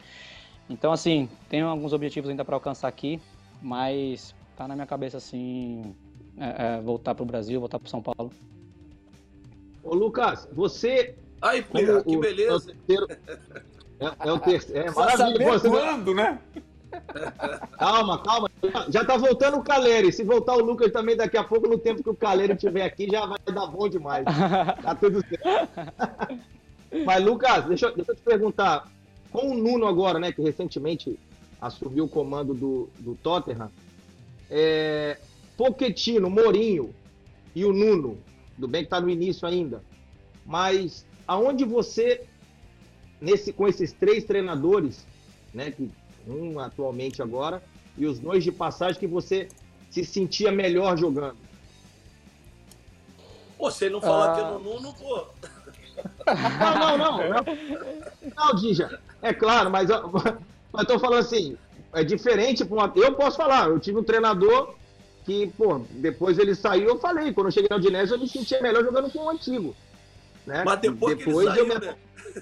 Então, 0.70 0.91
assim, 0.91 1.29
tenho 1.50 1.68
alguns 1.68 1.94
objetivos 1.94 2.29
ainda 2.29 2.46
para 2.46 2.56
alcançar 2.56 2.88
aqui, 2.88 3.20
mas 3.62 4.36
tá 4.56 4.68
na 4.68 4.75
minha 4.75 4.86
cabeça, 4.86 5.18
assim, 5.18 5.96
é, 6.39 6.77
é, 6.77 6.81
voltar 6.81 7.13
para 7.13 7.24
o 7.24 7.25
Brasil, 7.25 7.60
voltar 7.60 7.79
para 7.79 7.89
São 7.89 8.01
Paulo. 8.01 8.31
Ô, 9.84 9.93
Lucas, 9.93 10.48
você 10.51 11.15
Aí, 11.41 11.62
Plirra, 11.62 12.03
que 12.03 12.17
beleza. 12.17 12.74
É, 14.00 14.27
é 14.27 14.31
o 14.31 14.39
terceiro. 14.39 14.89
É 14.89 14.91
maravilha. 14.91 15.60
Pô, 15.60 15.69
quando, 15.69 16.13
né? 16.13 16.39
Calma, 17.77 18.22
calma. 18.22 18.50
Já 18.89 19.05
tá 19.05 19.15
voltando 19.15 19.58
o 19.58 19.63
Caleri. 19.63 20.12
Se 20.12 20.24
voltar 20.24 20.55
o 20.55 20.63
Lucas 20.63 20.91
também 20.91 21.15
daqui 21.15 21.38
a 21.38 21.43
pouco, 21.43 21.67
no 21.67 21.77
tempo 21.77 22.03
que 22.03 22.10
o 22.10 22.15
Caleri 22.15 22.53
estiver 22.53 22.84
aqui, 22.84 23.08
já 23.10 23.25
vai 23.25 23.39
dar 23.53 23.67
bom 23.67 23.88
demais. 23.88 24.25
Tá 24.81 24.96
tudo 24.96 25.24
certo. 25.27 26.43
Mas, 27.05 27.24
Lucas, 27.24 27.65
deixa, 27.65 27.91
deixa 27.91 28.12
eu 28.12 28.15
te 28.15 28.22
perguntar. 28.22 28.88
Com 29.31 29.51
o 29.51 29.53
Nuno 29.53 29.86
agora, 29.86 30.17
né, 30.17 30.31
que 30.31 30.41
recentemente 30.41 31.19
assumiu 31.62 32.05
o 32.05 32.10
comando 32.10 32.53
do, 32.55 32.89
do 32.98 33.13
Tottenham, 33.13 33.69
é, 34.50 35.19
Pochettino, 35.59 36.29
Mourinho 36.29 36.95
e 37.53 37.65
o 37.65 37.73
Nuno, 37.73 38.17
do 38.57 38.65
bem 38.65 38.85
que 38.85 38.89
tá 38.89 39.01
no 39.01 39.09
início 39.09 39.45
ainda, 39.45 39.83
mas 40.45 41.05
aonde 41.27 41.65
você, 41.65 42.23
nesse, 43.19 43.51
com 43.51 43.67
esses 43.67 43.91
três 43.91 44.23
treinadores, 44.23 45.05
né, 45.53 45.69
que 45.69 45.91
um 46.25 46.57
atualmente 46.61 47.21
agora, 47.21 47.61
e 47.97 48.05
os 48.05 48.19
dois 48.19 48.41
de 48.41 48.53
passagem 48.53 48.97
que 48.97 49.05
você 49.05 49.49
se 49.91 50.05
sentia 50.05 50.49
melhor 50.49 50.97
jogando? 50.97 51.35
Pô, 53.57 53.69
se 53.69 53.89
não 53.89 53.99
falar 53.99 54.31
ah... 54.31 54.35
que 54.35 54.39
é 54.39 54.43
no 54.45 54.59
Nuno, 54.59 54.93
pô. 54.93 55.27
Não, 56.57 56.79
não, 56.79 56.97
não. 56.97 57.17
Não, 57.17 57.43
não 58.33 58.55
Dija. 58.55 58.97
É 59.21 59.33
claro, 59.33 59.69
mas, 59.69 59.89
mas 60.71 60.87
tô 60.87 60.97
falando 60.97 61.19
assim, 61.19 61.57
é 61.91 62.01
diferente. 62.01 62.65
Eu 62.95 63.15
posso 63.15 63.35
falar, 63.35 63.67
eu 63.67 63.77
tive 63.77 63.99
um 63.99 64.03
treinador 64.05 64.78
que, 65.29 65.45
pô, 65.55 65.81
depois 65.91 66.39
ele 66.39 66.55
saiu, 66.55 66.88
eu 66.88 66.98
falei, 66.98 67.31
quando 67.31 67.48
eu 67.48 67.51
cheguei 67.51 67.69
na 67.69 67.75
Udinese, 67.75 68.12
eu 68.12 68.17
me 68.17 68.27
sentia 68.27 68.59
melhor 68.59 68.83
jogando 68.83 69.12
com 69.12 69.19
o 69.19 69.29
antigo. 69.29 69.75
Né? 70.43 70.63
Mas 70.65 70.79
depois, 70.79 71.15
depois 71.15 71.48
saiu, 71.48 71.67
eu... 71.67 71.79
né? 71.79 71.95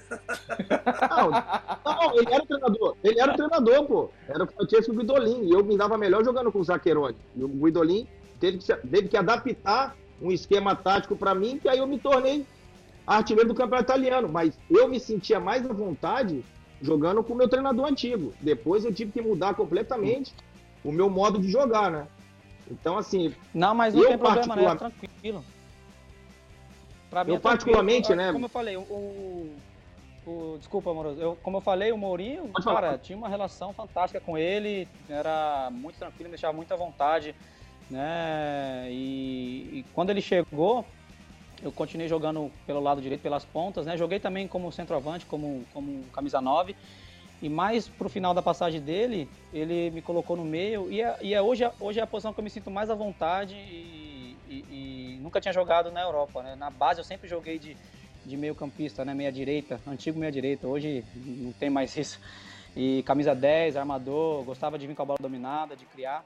Não, 1.10 1.30
não, 1.30 2.18
ele 2.18 2.30
era 2.30 2.42
o 2.42 2.46
treinador. 2.46 2.96
Ele 3.02 3.20
era 3.20 3.32
o 3.32 3.36
treinador, 3.36 3.84
pô. 3.86 4.10
Era 4.28 4.44
o 4.44 4.46
Francesco 4.46 4.92
Guidolin. 4.92 5.44
E 5.44 5.50
eu 5.50 5.64
me 5.64 5.78
dava 5.78 5.96
melhor 5.96 6.22
jogando 6.22 6.52
com 6.52 6.60
o 6.60 6.64
Zaccheroni. 6.64 7.16
E 7.34 7.42
o 7.42 7.48
Guidolin 7.48 8.06
teve 8.38 8.58
que, 8.58 8.74
teve 8.74 9.08
que 9.08 9.16
adaptar 9.16 9.96
um 10.20 10.30
esquema 10.30 10.76
tático 10.76 11.16
para 11.16 11.34
mim, 11.34 11.58
que 11.58 11.68
aí 11.68 11.78
eu 11.78 11.86
me 11.86 11.98
tornei 11.98 12.46
artilheiro 13.06 13.48
do 13.48 13.54
campeonato 13.54 13.90
italiano. 13.90 14.28
Mas 14.28 14.58
eu 14.70 14.86
me 14.88 15.00
sentia 15.00 15.40
mais 15.40 15.64
à 15.64 15.72
vontade 15.72 16.44
jogando 16.82 17.24
com 17.24 17.32
o 17.32 17.36
meu 17.36 17.48
treinador 17.48 17.86
antigo. 17.86 18.34
Depois 18.40 18.84
eu 18.84 18.92
tive 18.92 19.10
que 19.10 19.22
mudar 19.22 19.54
completamente 19.54 20.34
o 20.84 20.92
meu 20.92 21.08
modo 21.08 21.38
de 21.38 21.50
jogar, 21.50 21.90
né? 21.90 22.06
Então, 22.70 22.98
assim. 22.98 23.34
Não, 23.54 23.74
mas 23.74 23.94
não 23.94 24.02
eu 24.02 24.08
tem 24.08 24.18
problema, 24.18 24.56
né? 24.56 24.74
Tranquilo. 24.74 25.44
Pra 27.10 27.24
mim, 27.24 27.32
eu, 27.32 27.36
é 27.36 27.40
particularmente, 27.40 28.14
né? 28.14 28.32
Como 28.32 28.44
eu 28.44 28.50
falei, 28.50 28.76
o, 28.76 29.56
o, 30.26 30.56
desculpa, 30.58 30.90
amoroso. 30.90 31.20
Eu, 31.20 31.38
como 31.42 31.56
eu 31.56 31.60
falei, 31.60 31.90
o 31.90 31.96
Mourinho, 31.96 32.48
Pode 32.48 32.64
cara, 32.64 32.80
falar. 32.80 32.98
tinha 32.98 33.16
uma 33.16 33.28
relação 33.28 33.72
fantástica 33.72 34.20
com 34.20 34.36
ele, 34.36 34.86
era 35.08 35.70
muito 35.72 35.98
tranquilo, 35.98 36.28
deixava 36.28 36.54
muita 36.54 36.76
vontade, 36.76 37.34
né? 37.90 38.86
E, 38.90 39.78
e, 39.78 39.84
quando 39.94 40.10
ele 40.10 40.20
chegou, 40.20 40.84
eu 41.62 41.72
continuei 41.72 42.08
jogando 42.08 42.52
pelo 42.66 42.80
lado 42.80 43.00
direito, 43.00 43.22
pelas 43.22 43.44
pontas, 43.44 43.86
né? 43.86 43.96
Joguei 43.96 44.20
também 44.20 44.46
como 44.46 44.70
centroavante, 44.70 45.24
como, 45.24 45.64
como 45.72 46.04
camisa 46.12 46.40
9. 46.42 46.76
E 47.40 47.48
mais 47.48 47.88
pro 47.88 48.08
final 48.08 48.34
da 48.34 48.42
passagem 48.42 48.80
dele, 48.80 49.28
ele 49.52 49.90
me 49.90 50.02
colocou 50.02 50.36
no 50.36 50.44
meio. 50.44 50.90
E, 50.90 51.00
é, 51.00 51.16
e 51.22 51.34
é 51.34 51.40
hoje, 51.40 51.68
hoje 51.78 52.00
é 52.00 52.02
a 52.02 52.06
posição 52.06 52.32
que 52.32 52.40
eu 52.40 52.44
me 52.44 52.50
sinto 52.50 52.70
mais 52.70 52.90
à 52.90 52.94
vontade 52.94 53.54
e, 53.54 54.36
e, 54.48 54.64
e 54.70 55.18
nunca 55.22 55.40
tinha 55.40 55.52
jogado 55.52 55.90
na 55.92 56.00
Europa, 56.00 56.42
né? 56.42 56.56
Na 56.56 56.70
base 56.70 57.00
eu 57.00 57.04
sempre 57.04 57.28
joguei 57.28 57.58
de 57.58 57.76
de 58.28 58.36
meio 58.36 58.54
campista, 58.54 59.04
né? 59.04 59.14
Meia 59.14 59.32
direita, 59.32 59.80
antigo 59.86 60.18
meia 60.18 60.30
direita, 60.30 60.66
hoje 60.66 61.04
não 61.16 61.52
tem 61.52 61.70
mais 61.70 61.96
isso. 61.96 62.20
E 62.76 63.02
camisa 63.04 63.34
10, 63.34 63.76
armador, 63.76 64.44
gostava 64.44 64.78
de 64.78 64.86
vir 64.86 64.94
com 64.94 65.02
a 65.02 65.06
bola 65.06 65.18
dominada, 65.20 65.74
de 65.74 65.84
criar. 65.86 66.24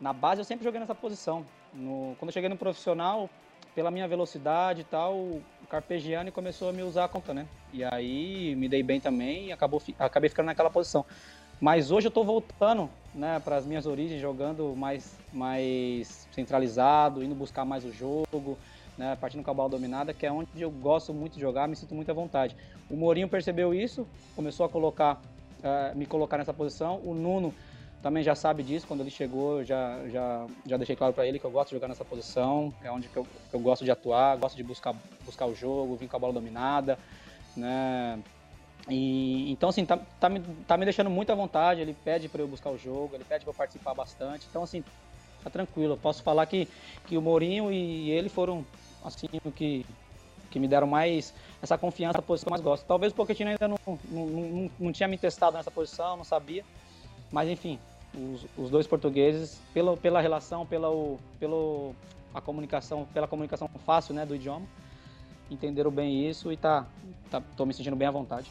Na 0.00 0.12
base 0.12 0.40
eu 0.40 0.44
sempre 0.44 0.64
joguei 0.64 0.78
nessa 0.78 0.94
posição. 0.94 1.44
No, 1.72 2.14
quando 2.18 2.28
eu 2.28 2.32
cheguei 2.32 2.48
no 2.48 2.56
profissional, 2.56 3.28
pela 3.74 3.90
minha 3.90 4.06
velocidade 4.06 4.82
e 4.82 4.84
tal, 4.84 5.40
o 5.68 5.70
Carpegiani 5.70 6.30
começou 6.30 6.70
a 6.70 6.72
me 6.72 6.82
usar 6.82 7.04
a 7.04 7.08
conta, 7.08 7.34
né? 7.34 7.46
E 7.74 7.84
aí 7.84 8.54
me 8.56 8.70
dei 8.70 8.82
bem 8.82 8.98
também 8.98 9.48
e 9.48 9.52
acabou, 9.52 9.82
acabei 9.98 10.30
ficando 10.30 10.46
naquela 10.46 10.70
posição. 10.70 11.04
Mas 11.60 11.90
hoje 11.90 12.06
eu 12.06 12.08
estou 12.08 12.24
voltando 12.24 12.88
né, 13.14 13.38
para 13.44 13.56
as 13.56 13.66
minhas 13.66 13.84
origens, 13.84 14.18
jogando 14.18 14.74
mais, 14.74 15.18
mais 15.30 16.26
centralizado, 16.32 17.22
indo 17.22 17.34
buscar 17.34 17.66
mais 17.66 17.84
o 17.84 17.92
jogo, 17.92 18.56
né, 18.96 19.14
partindo 19.20 19.42
com 19.42 19.50
a 19.50 19.54
bola 19.54 19.68
dominada, 19.68 20.14
que 20.14 20.24
é 20.24 20.32
onde 20.32 20.48
eu 20.58 20.70
gosto 20.70 21.12
muito 21.12 21.34
de 21.34 21.40
jogar, 21.40 21.68
me 21.68 21.76
sinto 21.76 21.94
muito 21.94 22.10
à 22.10 22.14
vontade. 22.14 22.56
O 22.88 22.96
Mourinho 22.96 23.28
percebeu 23.28 23.74
isso, 23.74 24.06
começou 24.34 24.64
a 24.64 24.70
colocar, 24.70 25.20
uh, 25.58 25.94
me 25.94 26.06
colocar 26.06 26.38
nessa 26.38 26.54
posição. 26.54 26.98
O 27.04 27.12
Nuno 27.12 27.52
também 28.02 28.22
já 28.22 28.34
sabe 28.34 28.62
disso, 28.62 28.86
quando 28.86 29.00
ele 29.00 29.10
chegou, 29.10 29.64
já, 29.64 30.06
já, 30.08 30.46
já 30.64 30.76
deixei 30.76 30.94
claro 30.94 31.12
para 31.12 31.26
ele 31.26 31.38
que 31.38 31.44
eu 31.44 31.50
gosto 31.50 31.70
de 31.70 31.76
jogar 31.76 31.88
nessa 31.88 32.04
posição, 32.04 32.72
é 32.82 32.90
onde 32.90 33.08
que 33.08 33.16
eu, 33.16 33.24
que 33.24 33.54
eu 33.54 33.60
gosto 33.60 33.84
de 33.84 33.90
atuar, 33.90 34.36
gosto 34.36 34.56
de 34.56 34.62
buscar, 34.62 34.94
buscar 35.24 35.46
o 35.46 35.54
jogo, 35.54 35.96
vir 35.96 36.08
com 36.08 36.16
a 36.16 36.20
bola 36.20 36.32
dominada, 36.32 36.98
né? 37.56 38.18
E, 38.88 39.50
então, 39.50 39.68
assim, 39.68 39.84
tá, 39.84 39.98
tá, 40.20 40.28
me, 40.28 40.40
tá 40.66 40.76
me 40.76 40.84
deixando 40.84 41.10
muito 41.10 41.30
à 41.30 41.34
vontade. 41.34 41.80
Ele 41.80 41.94
pede 42.04 42.28
para 42.28 42.40
eu 42.40 42.48
buscar 42.48 42.70
o 42.70 42.78
jogo, 42.78 43.14
ele 43.14 43.24
pede 43.24 43.44
para 43.44 43.50
eu 43.50 43.56
participar 43.56 43.94
bastante. 43.94 44.46
Então, 44.48 44.62
assim, 44.62 44.82
tá 45.42 45.50
tranquilo. 45.50 45.94
Eu 45.94 45.98
posso 45.98 46.22
falar 46.22 46.46
que, 46.46 46.68
que 47.06 47.18
o 47.18 47.22
Mourinho 47.22 47.70
e 47.72 48.10
ele 48.10 48.28
foram 48.28 48.64
assim, 49.04 49.26
que, 49.54 49.84
que 50.50 50.58
me 50.58 50.68
deram 50.68 50.86
mais 50.86 51.34
essa 51.60 51.76
confiança, 51.76 52.18
a 52.18 52.22
posição 52.22 52.46
que 52.46 52.48
eu 52.48 52.52
mais 52.52 52.62
gosto. 52.62 52.84
Talvez 52.86 53.12
o 53.12 53.16
Pochettino 53.16 53.50
ainda 53.50 53.68
não, 53.68 53.78
não, 53.86 54.26
não, 54.26 54.70
não 54.78 54.92
tinha 54.92 55.08
me 55.08 55.18
testado 55.18 55.56
nessa 55.56 55.70
posição, 55.70 56.16
não 56.16 56.24
sabia. 56.24 56.64
Mas 57.30 57.48
enfim, 57.48 57.78
os, 58.14 58.46
os 58.56 58.70
dois 58.70 58.86
portugueses, 58.86 59.60
pela, 59.72 59.96
pela 59.96 60.20
relação, 60.20 60.64
pela, 60.66 60.90
o, 60.90 61.18
pelo, 61.38 61.94
a 62.34 62.40
comunicação, 62.40 63.06
pela 63.12 63.26
comunicação 63.26 63.68
fácil 63.84 64.14
né, 64.14 64.24
do 64.24 64.34
idioma, 64.34 64.66
entenderam 65.50 65.90
bem 65.90 66.28
isso 66.28 66.52
e 66.52 66.56
tá, 66.56 66.86
tá, 67.30 67.42
tô 67.56 67.64
me 67.64 67.74
sentindo 67.74 67.96
bem 67.96 68.08
à 68.08 68.10
vontade. 68.10 68.50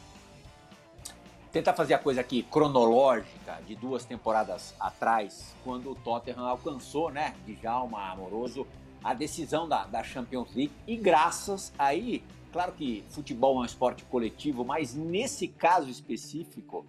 Tentar 1.52 1.72
fazer 1.72 1.94
a 1.94 1.98
coisa 1.98 2.20
aqui 2.20 2.42
cronológica 2.42 3.58
de 3.66 3.74
duas 3.74 4.04
temporadas 4.04 4.74
atrás, 4.78 5.54
quando 5.64 5.90
o 5.90 5.94
Tottenham 5.94 6.46
alcançou, 6.46 7.10
né, 7.10 7.34
de 7.46 7.54
Djalma 7.56 8.10
Amoroso, 8.10 8.66
a 9.02 9.14
decisão 9.14 9.68
da, 9.68 9.86
da 9.86 10.02
Champions 10.02 10.54
League 10.54 10.72
e 10.86 10.96
graças 10.96 11.72
aí, 11.78 12.22
claro 12.52 12.72
que 12.72 13.04
futebol 13.08 13.56
é 13.56 13.60
um 13.60 13.64
esporte 13.64 14.04
coletivo, 14.04 14.64
mas 14.64 14.94
nesse 14.94 15.48
caso 15.48 15.88
específico, 15.88 16.84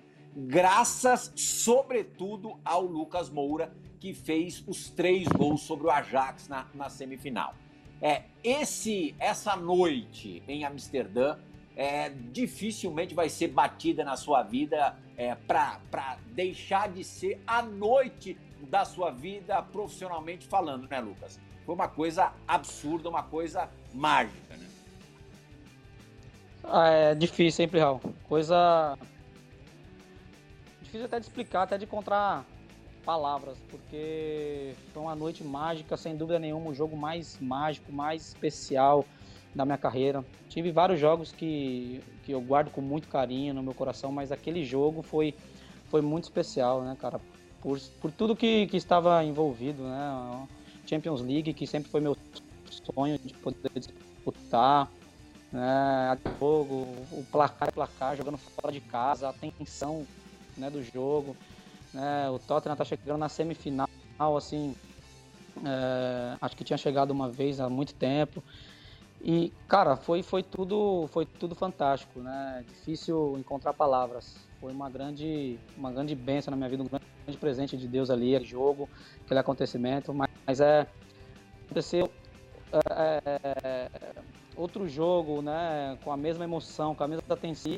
graças 0.48 1.32
sobretudo 1.36 2.60
ao 2.64 2.84
Lucas 2.84 3.30
Moura, 3.30 3.74
que 4.00 4.14
fez 4.14 4.64
os 4.68 4.90
três 4.90 5.28
gols 5.28 5.62
sobre 5.62 5.88
o 5.88 5.92
Ajax 5.92 6.48
na, 6.48 6.68
na 6.74 6.90
semifinal. 6.90 7.54
É, 8.02 8.24
esse, 8.44 9.14
essa 9.20 9.56
noite 9.56 10.42
em 10.48 10.64
Amsterdã 10.64 11.38
é, 11.76 12.10
dificilmente 12.10 13.14
vai 13.14 13.30
ser 13.30 13.50
batida 13.50 14.04
na 14.04 14.16
sua 14.16 14.42
vida 14.44 14.98
é, 15.18 15.36
para 15.36 16.18
deixar 16.34 16.90
de 16.90 17.04
ser 17.04 17.42
a 17.46 17.62
noite 17.62 18.38
da 18.70 18.86
sua 18.86 19.12
vida 19.12 19.62
profissionalmente 19.62 20.48
falando, 20.48 20.88
né, 20.88 21.00
Lucas? 21.00 21.40
foi 21.70 21.76
uma 21.76 21.88
coisa 21.88 22.34
absurda, 22.48 23.08
uma 23.08 23.22
coisa 23.22 23.70
mágica, 23.94 24.58
né? 24.58 24.68
Ah, 26.64 26.90
é 26.90 27.14
difícil, 27.14 27.52
sempre, 27.52 27.80
Raul. 27.80 28.02
Coisa. 28.28 28.98
Difícil 30.90 31.06
até 31.06 31.20
de 31.20 31.28
explicar, 31.28 31.62
até 31.62 31.78
de 31.78 31.86
encontrar 31.86 32.44
palavras, 33.06 33.60
porque 33.70 34.74
foi 34.92 35.04
uma 35.04 35.16
noite 35.16 35.44
mágica, 35.44 35.96
sem 35.96 36.18
dúvida 36.18 36.40
nenhuma, 36.40 36.72
o 36.72 36.74
jogo 36.74 36.98
mais 36.98 37.38
mágico, 37.40 37.92
mais 37.92 38.30
especial 38.30 39.06
da 39.54 39.66
minha 39.66 39.78
carreira. 39.78 40.26
Tive 40.50 40.72
vários 40.72 41.00
jogos 41.00 41.32
que, 41.32 42.02
que 42.24 42.32
eu 42.32 42.42
guardo 42.42 42.72
com 42.72 42.82
muito 42.82 43.08
carinho 43.08 43.54
no 43.54 43.62
meu 43.62 43.76
coração, 43.76 44.12
mas 44.12 44.32
aquele 44.32 44.66
jogo 44.66 45.04
foi, 45.04 45.36
foi 45.90 46.02
muito 46.02 46.24
especial, 46.24 46.82
né, 46.82 46.98
cara? 47.00 47.22
Por, 47.62 47.80
por 48.02 48.12
tudo 48.12 48.36
que, 48.36 48.66
que 48.66 48.78
estava 48.78 49.24
envolvido, 49.24 49.84
né? 49.84 50.48
Champions 50.88 51.22
League, 51.22 51.54
que 51.54 51.68
sempre 51.68 51.92
foi 51.92 52.02
meu 52.02 52.18
sonho 52.96 53.20
de 53.20 53.32
poder 53.36 53.70
disputar. 53.76 54.92
Né, 55.52 56.18
jogo, 56.40 56.88
o 57.12 57.26
placar, 57.32 57.72
placar, 57.72 58.16
jogando 58.16 58.38
fora 58.38 58.72
de 58.72 58.80
casa, 58.80 59.30
a 59.30 59.34
tensão 59.34 60.06
né, 60.60 60.70
do 60.70 60.84
jogo. 60.84 61.36
Né, 61.94 62.30
o 62.30 62.38
Tottenham 62.38 62.74
está 62.74 62.86
chegando 62.86 63.18
na 63.18 63.30
semifinal, 63.30 63.88
assim, 64.38 64.76
é, 65.66 66.38
acho 66.40 66.56
que 66.56 66.64
tinha 66.64 66.78
chegado 66.78 67.12
uma 67.12 67.30
vez 67.30 67.60
há 67.60 67.70
muito 67.70 67.94
tempo. 67.94 68.44
E, 69.22 69.52
cara, 69.68 69.98
foi, 69.98 70.24
foi, 70.24 70.42
tudo, 70.42 71.08
foi 71.12 71.26
tudo 71.26 71.54
fantástico, 71.54 72.22
né? 72.22 72.64
Difícil 72.68 73.36
encontrar 73.38 73.74
palavras. 73.74 74.38
Foi 74.62 74.72
uma 74.72 74.90
grande, 74.90 75.60
uma 75.76 75.92
grande 75.92 76.16
bênção 76.16 76.52
na 76.52 76.58
minha 76.58 76.70
vida, 76.70 76.84
um 76.84 76.88
grande 76.88 77.38
presente 77.38 77.76
de 77.76 77.88
Deus 77.88 78.10
ali, 78.10 78.36
aquele 78.36 78.50
jogo, 78.50 78.90
aquele 79.26 79.40
acontecimento. 79.40 80.14
Mas, 80.14 80.30
mas 80.48 80.62
é, 80.62 80.88
aconteceu. 81.66 82.10
É, 82.92 83.22
é, 83.26 83.90
outro 84.56 84.88
jogo, 84.88 85.42
né? 85.42 85.98
Com 86.02 86.14
a 86.14 86.18
mesma 86.18 86.46
emoção, 86.46 86.96
com 86.96 87.04
a 87.04 87.08
mesma 87.08 87.24
atenção. 87.30 87.74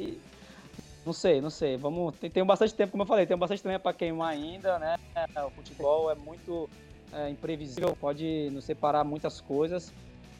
Não 1.05 1.13
sei, 1.13 1.41
não 1.41 1.49
sei. 1.49 1.77
Vamos, 1.77 2.15
tem, 2.17 2.29
tem 2.29 2.45
bastante 2.45 2.73
tempo, 2.73 2.91
como 2.91 3.03
eu 3.03 3.07
falei, 3.07 3.25
tem 3.25 3.37
bastante 3.37 3.63
tempo 3.63 3.79
para 3.79 3.93
queimar 3.93 4.29
ainda, 4.29 4.77
né? 4.77 4.97
O 5.45 5.49
futebol 5.49 6.11
é 6.11 6.15
muito 6.15 6.69
é, 7.11 7.29
imprevisível, 7.29 7.95
pode 7.95 8.49
nos 8.51 8.65
separar 8.65 9.03
muitas 9.03 9.41
coisas, 9.41 9.91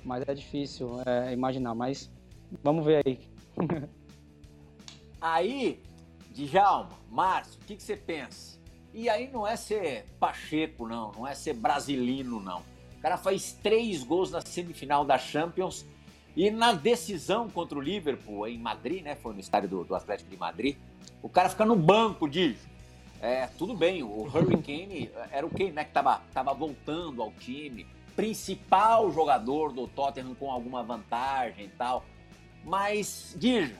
mas 0.04 0.24
é 0.28 0.34
difícil 0.34 1.02
é, 1.06 1.34
imaginar. 1.34 1.74
Mas 1.74 2.12
vamos 2.64 2.86
ver 2.86 3.04
aí. 3.06 3.20
aí, 5.20 5.82
Djalma, 6.32 6.98
Márcio, 7.10 7.60
o 7.62 7.66
que, 7.66 7.76
que 7.76 7.84
você 7.84 7.98
pensa? 7.98 8.60
E 8.94 9.10
aí 9.10 9.30
não 9.32 9.48
é 9.48 9.56
ser 9.56 10.06
Pacheco, 10.20 10.88
não, 10.88 11.12
não 11.12 11.28
é 11.28 11.34
ser 11.34 11.54
brasilino, 11.54 12.40
não. 12.40 12.60
O 12.98 13.02
cara 13.02 13.18
faz 13.18 13.54
três 13.64 14.04
gols 14.04 14.30
na 14.30 14.42
semifinal 14.42 15.04
da 15.04 15.18
Champions 15.18 15.86
e 16.36 16.50
na 16.50 16.74
decisão 16.74 17.50
contra 17.50 17.78
o 17.78 17.82
Liverpool 17.82 18.48
em 18.48 18.58
Madrid, 18.58 19.04
né? 19.04 19.16
Foi 19.16 19.34
no 19.34 19.40
estádio 19.40 19.70
do, 19.70 19.84
do 19.84 19.96
Atlético 19.96 20.30
de 20.30 20.38
Madrid. 20.38 20.78
O 21.22 21.30
cara 21.30 21.50
fica 21.50 21.66
no 21.66 21.76
banco, 21.76 22.28
diz. 22.28 22.58
É, 23.22 23.48
tudo 23.58 23.76
bem, 23.76 24.02
o 24.02 24.24
Hurricane 24.24 25.12
era 25.32 25.46
o 25.46 25.50
quem, 25.50 25.72
né? 25.72 25.84
Que 25.84 25.92
tava, 25.92 26.22
tava 26.34 26.54
voltando 26.54 27.22
ao 27.22 27.32
time. 27.34 27.86
Principal 28.16 29.12
jogador 29.12 29.72
do 29.72 29.88
Tottenham 29.88 30.34
com 30.36 30.52
alguma 30.52 30.84
vantagem 30.84 31.66
e 31.66 31.70
tal. 31.70 32.06
Mas, 32.64 33.36
diz, 33.38 33.72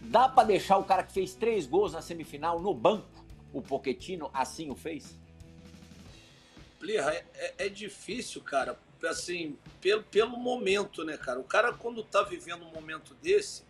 dá 0.00 0.28
para 0.28 0.48
deixar 0.48 0.78
o 0.78 0.84
cara 0.84 1.02
que 1.02 1.12
fez 1.12 1.34
três 1.34 1.66
gols 1.66 1.92
na 1.92 2.02
semifinal 2.02 2.60
no 2.60 2.72
banco? 2.72 3.06
O 3.52 3.60
Poquetino 3.60 4.30
assim 4.32 4.70
o 4.70 4.74
fez? 4.74 5.16
Plirra, 6.78 7.12
é, 7.12 7.24
é, 7.34 7.66
é 7.66 7.68
difícil, 7.68 8.40
cara, 8.42 8.78
assim, 9.06 9.56
pelo, 9.80 10.02
pelo 10.02 10.36
momento, 10.36 11.04
né, 11.04 11.16
cara? 11.16 11.38
O 11.38 11.44
cara, 11.44 11.72
quando 11.72 12.02
tá 12.02 12.22
vivendo 12.22 12.64
um 12.64 12.72
momento 12.72 13.14
desse, 13.22 13.62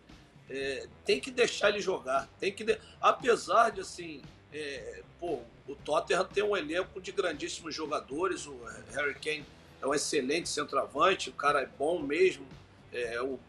é, 0.49 0.87
tem 1.05 1.19
que 1.19 1.29
deixar 1.29 1.69
ele 1.69 1.81
jogar. 1.81 2.27
Tem 2.39 2.51
que. 2.51 2.63
De... 2.63 2.79
Apesar 2.99 3.69
de, 3.71 3.81
assim, 3.81 4.21
é, 4.51 5.03
pô, 5.19 5.41
o 5.67 5.75
Tottenham 5.75 6.25
tem 6.25 6.43
um 6.43 6.57
elenco 6.57 6.99
de 6.99 7.11
grandíssimos 7.11 7.75
jogadores. 7.75 8.47
O 8.47 8.59
Harry 8.91 9.13
Kane 9.15 9.45
é 9.81 9.85
um 9.85 9.93
excelente 9.93 10.49
centroavante, 10.49 11.29
o 11.29 11.33
cara 11.33 11.61
é 11.61 11.65
bom 11.65 11.99
mesmo. 11.99 12.45
É 12.91 13.21
o 13.21 13.39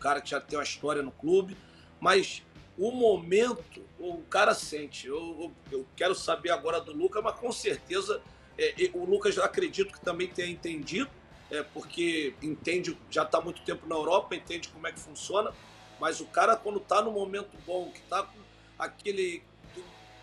cara 0.00 0.20
que 0.20 0.30
já 0.30 0.40
tem 0.40 0.58
uma 0.58 0.64
história 0.64 1.02
no 1.02 1.12
clube. 1.12 1.56
Mas 2.00 2.42
o 2.78 2.90
momento, 2.90 3.84
o 3.98 4.22
cara 4.30 4.54
sente. 4.54 5.06
Eu, 5.06 5.52
eu, 5.70 5.78
eu 5.78 5.86
quero 5.94 6.14
saber 6.14 6.50
agora 6.50 6.80
do 6.80 6.92
Lucas, 6.92 7.22
mas 7.22 7.38
com 7.38 7.52
certeza 7.52 8.22
é, 8.60 8.90
o 8.92 9.04
Lucas 9.04 9.38
acredito 9.38 9.92
que 9.92 10.00
também 10.00 10.28
tenha 10.28 10.50
entendido, 10.50 11.10
é, 11.50 11.62
porque 11.62 12.34
entende, 12.42 12.96
já 13.10 13.22
está 13.22 13.40
muito 13.40 13.62
tempo 13.62 13.86
na 13.88 13.94
Europa, 13.94 14.36
entende 14.36 14.68
como 14.68 14.86
é 14.86 14.92
que 14.92 15.00
funciona, 15.00 15.52
mas 15.98 16.20
o 16.20 16.26
cara 16.26 16.54
quando 16.56 16.78
está 16.78 17.02
no 17.02 17.10
momento 17.10 17.50
bom, 17.66 17.90
que 17.90 18.00
está 18.00 18.22
com 18.22 18.38
aquele 18.78 19.42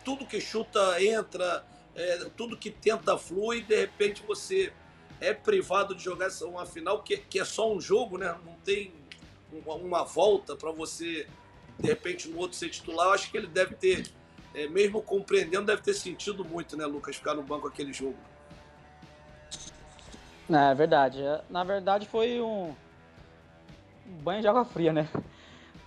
tudo 0.06 0.26
que 0.26 0.40
chuta 0.40 1.04
entra, 1.04 1.66
é, 1.96 2.30
tudo 2.38 2.56
que 2.56 2.72
tenta 2.72 3.18
flui, 3.18 3.62
de 3.62 3.76
repente 3.76 4.24
você 4.26 4.72
é 5.20 5.34
privado 5.34 5.96
de 5.96 6.04
jogar 6.04 6.30
uma 6.44 6.66
final 6.66 7.02
que, 7.02 7.18
que 7.18 7.40
é 7.40 7.46
só 7.46 7.72
um 7.74 7.82
jogo, 7.82 8.18
né? 8.18 8.36
Não 8.46 8.54
tem 8.64 8.94
uma, 9.52 9.74
uma 9.74 10.04
volta 10.04 10.56
para 10.56 10.72
você 10.72 11.28
de 11.80 11.88
repente 11.88 12.30
no 12.30 12.38
outro 12.38 12.58
ser 12.58 12.70
titular. 12.70 13.08
Eu 13.08 13.14
acho 13.14 13.32
que 13.32 13.38
ele 13.38 13.48
deve 13.48 13.76
ter 13.76 14.08
é, 14.54 14.68
mesmo 14.68 15.02
compreendendo, 15.02 15.66
deve 15.66 15.82
ter 15.82 15.94
sentido 15.94 16.44
muito, 16.44 16.76
né, 16.76 16.86
Lucas, 16.86 17.16
ficar 17.16 17.34
no 17.34 17.44
banco 17.44 17.68
aquele 17.68 17.94
jogo. 17.94 18.18
É 20.50 20.74
verdade. 20.74 21.20
Na 21.50 21.64
verdade 21.64 22.08
foi 22.08 22.40
um 22.40 22.74
banho 24.24 24.42
de 24.42 24.48
água 24.48 24.64
fria, 24.64 24.94
né? 24.94 25.10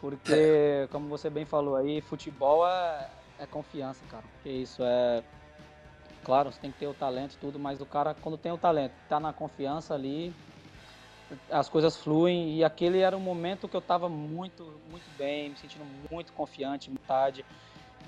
Porque, 0.01 0.33
é. 0.33 0.89
como 0.91 1.09
você 1.09 1.29
bem 1.29 1.45
falou 1.45 1.77
aí, 1.77 2.01
futebol 2.01 2.67
é, 2.67 3.11
é 3.39 3.47
confiança, 3.47 4.03
cara. 4.11 4.25
Porque 4.35 4.49
isso 4.49 4.83
é. 4.83 5.23
Claro, 6.25 6.53
você 6.53 6.61
tem 6.61 6.71
que 6.71 6.79
ter 6.79 6.87
o 6.87 6.95
talento 6.95 7.35
e 7.35 7.39
tudo, 7.39 7.59
mas 7.59 7.81
o 7.81 7.87
cara, 7.87 8.15
quando 8.15 8.37
tem 8.37 8.53
o 8.53 8.59
talento, 8.59 8.93
tá 9.09 9.19
na 9.19 9.33
confiança 9.33 9.95
ali, 9.95 10.35
as 11.51 11.69
coisas 11.69 11.97
fluem. 11.97 12.57
E 12.57 12.65
aquele 12.65 13.01
era 13.01 13.17
um 13.17 13.21
momento 13.21 13.69
que 13.69 13.77
eu 13.77 13.81
tava 13.81 14.09
muito, 14.09 14.65
muito 14.91 15.05
bem, 15.17 15.51
me 15.51 15.57
sentindo 15.57 15.85
muito 16.11 16.33
confiante, 16.33 16.91
vontade. 16.91 17.45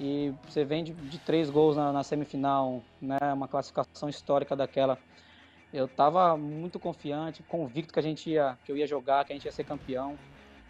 E 0.04 0.34
você 0.48 0.64
vem 0.64 0.82
de, 0.82 0.92
de 0.92 1.16
três 1.18 1.48
gols 1.48 1.76
na, 1.76 1.92
na, 1.92 2.02
semifinal, 2.02 2.82
né? 3.00 3.20
Uma 3.32 3.46
classificação 3.46 4.08
histórica 4.08 4.56
daquela. 4.56 4.98
Eu 5.72 5.84
estava 5.84 6.36
muito 6.36 6.80
confiante, 6.80 7.40
convicto 7.44 7.92
que 7.92 8.00
a 8.00 8.02
gente 8.02 8.28
ia, 8.28 8.58
que 8.64 8.72
eu 8.72 8.76
ia 8.76 8.84
jogar, 8.84 9.24
que 9.24 9.32
a 9.32 9.36
gente 9.36 9.44
ia 9.44 9.52
ser 9.52 9.62
campeão. 9.62 10.18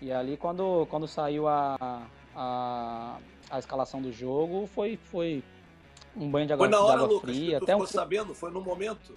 E 0.03 0.13
ali 0.13 0.37
quando, 0.37 0.87
quando 0.91 1.09
saiu 1.09 1.49
a, 1.49 2.07
a, 2.37 3.17
a 3.51 3.59
escalação 3.59 4.03
do 4.03 4.13
jogo, 4.13 4.67
foi, 4.67 4.99
foi 4.99 5.43
um 6.15 6.31
banho 6.31 6.47
de 6.47 6.53
água, 6.53 6.67
foi 6.67 6.71
na 6.71 6.85
hora, 6.85 7.03
Lucas, 7.05 7.35
fria. 7.35 7.57
Até 7.57 7.73
ficou 7.73 7.85
um... 7.85 7.87
sabendo? 7.87 8.35
Foi 8.35 8.51
no 8.51 8.61
momento? 8.61 9.17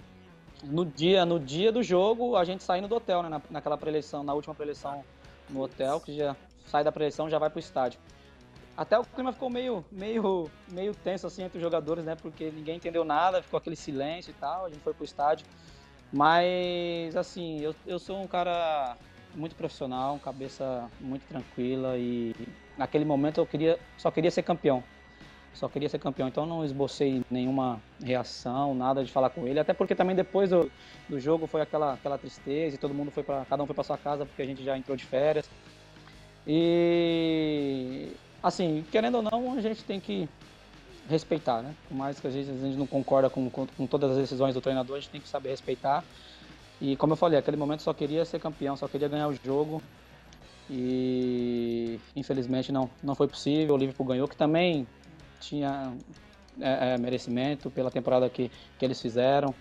No 0.64 0.86
dia, 0.86 1.26
no 1.26 1.38
dia 1.38 1.70
do 1.70 1.82
jogo, 1.82 2.36
a 2.36 2.44
gente 2.44 2.64
saindo 2.64 2.88
do 2.88 2.94
hotel, 2.94 3.22
né? 3.22 3.28
Na, 3.28 3.42
naquela 3.50 3.76
preleção, 3.76 4.24
na 4.24 4.32
última 4.32 4.54
preleção 4.54 5.04
no 5.50 5.62
hotel, 5.62 6.00
que 6.00 6.16
já 6.16 6.34
sai 6.64 6.82
da 6.82 6.90
preleção 6.90 7.28
já 7.28 7.38
vai 7.38 7.50
pro 7.50 7.60
estádio. 7.60 8.00
Até 8.76 8.98
o 8.98 9.04
clima 9.04 9.32
ficou 9.32 9.48
meio, 9.48 9.84
meio, 9.90 10.50
meio 10.70 10.94
tenso 10.94 11.26
assim 11.26 11.44
entre 11.44 11.56
os 11.56 11.62
jogadores, 11.62 12.04
né? 12.04 12.14
Porque 12.14 12.50
ninguém 12.50 12.76
entendeu 12.76 13.04
nada, 13.04 13.42
ficou 13.42 13.56
aquele 13.56 13.76
silêncio 13.76 14.30
e 14.30 14.34
tal. 14.34 14.66
A 14.66 14.68
gente 14.68 14.80
foi 14.80 14.92
pro 14.92 15.04
estádio. 15.04 15.46
Mas, 16.12 17.16
assim, 17.16 17.60
eu, 17.60 17.74
eu 17.86 17.98
sou 17.98 18.20
um 18.20 18.26
cara 18.26 18.96
muito 19.34 19.56
profissional, 19.56 20.18
cabeça 20.18 20.88
muito 21.00 21.26
tranquila 21.26 21.96
e 21.96 22.34
naquele 22.76 23.04
momento 23.04 23.40
eu 23.40 23.46
queria, 23.46 23.78
só 23.98 24.10
queria 24.10 24.30
ser 24.30 24.42
campeão. 24.42 24.82
Só 25.52 25.68
queria 25.68 25.88
ser 25.88 25.98
campeão, 25.98 26.28
então 26.28 26.44
não 26.44 26.62
esbocei 26.64 27.22
nenhuma 27.30 27.80
reação, 28.02 28.74
nada 28.74 29.02
de 29.02 29.10
falar 29.10 29.30
com 29.30 29.46
ele, 29.46 29.58
até 29.58 29.72
porque 29.72 29.94
também 29.94 30.14
depois 30.14 30.50
do, 30.50 30.70
do 31.08 31.18
jogo 31.18 31.46
foi 31.46 31.62
aquela, 31.62 31.94
aquela 31.94 32.18
tristeza 32.18 32.74
e 32.74 32.78
todo 32.78 32.92
mundo 32.92 33.10
foi 33.10 33.22
para 33.22 33.42
cada 33.46 33.62
um 33.62 33.66
foi 33.66 33.74
para 33.74 33.84
sua 33.84 33.96
casa 33.96 34.26
porque 34.26 34.42
a 34.42 34.46
gente 34.46 34.62
já 34.62 34.76
entrou 34.76 34.94
de 34.96 35.04
férias. 35.06 35.48
E 36.46 38.12
assim, 38.46 38.84
querendo 38.92 39.16
ou 39.16 39.22
não, 39.22 39.58
a 39.58 39.60
gente 39.60 39.82
tem 39.82 39.98
que 39.98 40.28
respeitar, 41.08 41.62
né? 41.62 41.74
Por 41.88 41.96
mais 41.96 42.20
que 42.20 42.26
às 42.26 42.34
vezes 42.34 42.62
a 42.62 42.66
gente 42.66 42.78
não 42.78 42.86
concorda 42.86 43.28
com, 43.28 43.50
com, 43.50 43.66
com, 43.66 43.86
todas 43.86 44.12
as 44.12 44.18
decisões 44.18 44.54
do 44.54 44.60
treinador, 44.60 44.96
a 44.96 45.00
gente 45.00 45.10
tem 45.10 45.20
que 45.20 45.28
saber 45.28 45.50
respeitar. 45.50 46.04
E 46.80 46.96
como 46.96 47.12
eu 47.12 47.16
falei, 47.16 47.38
aquele 47.38 47.56
momento 47.56 47.82
só 47.82 47.92
queria 47.92 48.24
ser 48.24 48.38
campeão, 48.38 48.76
só 48.76 48.86
queria 48.86 49.08
ganhar 49.08 49.26
o 49.28 49.34
jogo. 49.34 49.82
E 50.70 51.98
infelizmente 52.14 52.70
não, 52.70 52.88
não 53.02 53.14
foi 53.14 53.26
possível. 53.26 53.74
O 53.74 53.78
Liverpool 53.78 54.06
ganhou, 54.06 54.28
que 54.28 54.36
também 54.36 54.86
tinha 55.40 55.92
é, 56.60 56.94
é, 56.94 56.98
merecimento 56.98 57.68
pela 57.70 57.90
temporada 57.90 58.28
que, 58.28 58.50
que 58.78 58.84
eles 58.84 59.00
fizeram. 59.00 59.52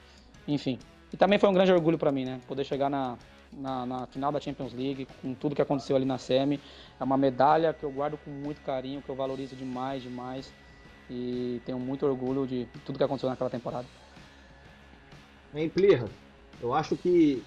Enfim. 0.48 0.78
E 1.12 1.18
também 1.18 1.40
foi 1.40 1.50
um 1.50 1.54
grande 1.54 1.72
orgulho 1.72 1.98
para 1.98 2.12
mim, 2.12 2.26
né? 2.26 2.40
Poder 2.48 2.64
chegar 2.64 2.90
na, 2.90 3.18
na, 3.58 3.86
na, 3.86 4.08
final 4.08 4.32
da 4.32 4.40
Champions 4.40 4.74
League, 4.74 5.08
com 5.22 5.34
tudo 5.34 5.56
que 5.56 5.62
aconteceu 5.62 5.96
ali 5.96 6.06
na 6.06 6.18
SEMI. 6.18 6.60
É 7.00 7.04
uma 7.04 7.18
medalha 7.18 7.74
que 7.74 7.84
eu 7.84 7.92
guardo 7.92 8.18
com 8.18 8.30
muito 8.30 8.62
carinho, 8.62 9.02
que 9.02 9.10
eu 9.10 9.16
valorizo 9.16 9.56
demais, 9.56 10.04
demais. 10.04 10.52
E 11.10 11.62
tenho 11.66 11.80
muito 11.80 12.06
orgulho 12.06 12.48
de 12.48 12.68
tudo 12.86 12.98
que 12.98 13.04
aconteceu 13.04 13.30
naquela 13.30 13.50
temporada. 13.50 13.86
Em 15.54 15.70
Plirra, 15.70 16.10
eu 16.62 16.74
acho 16.74 16.98
que 16.98 17.44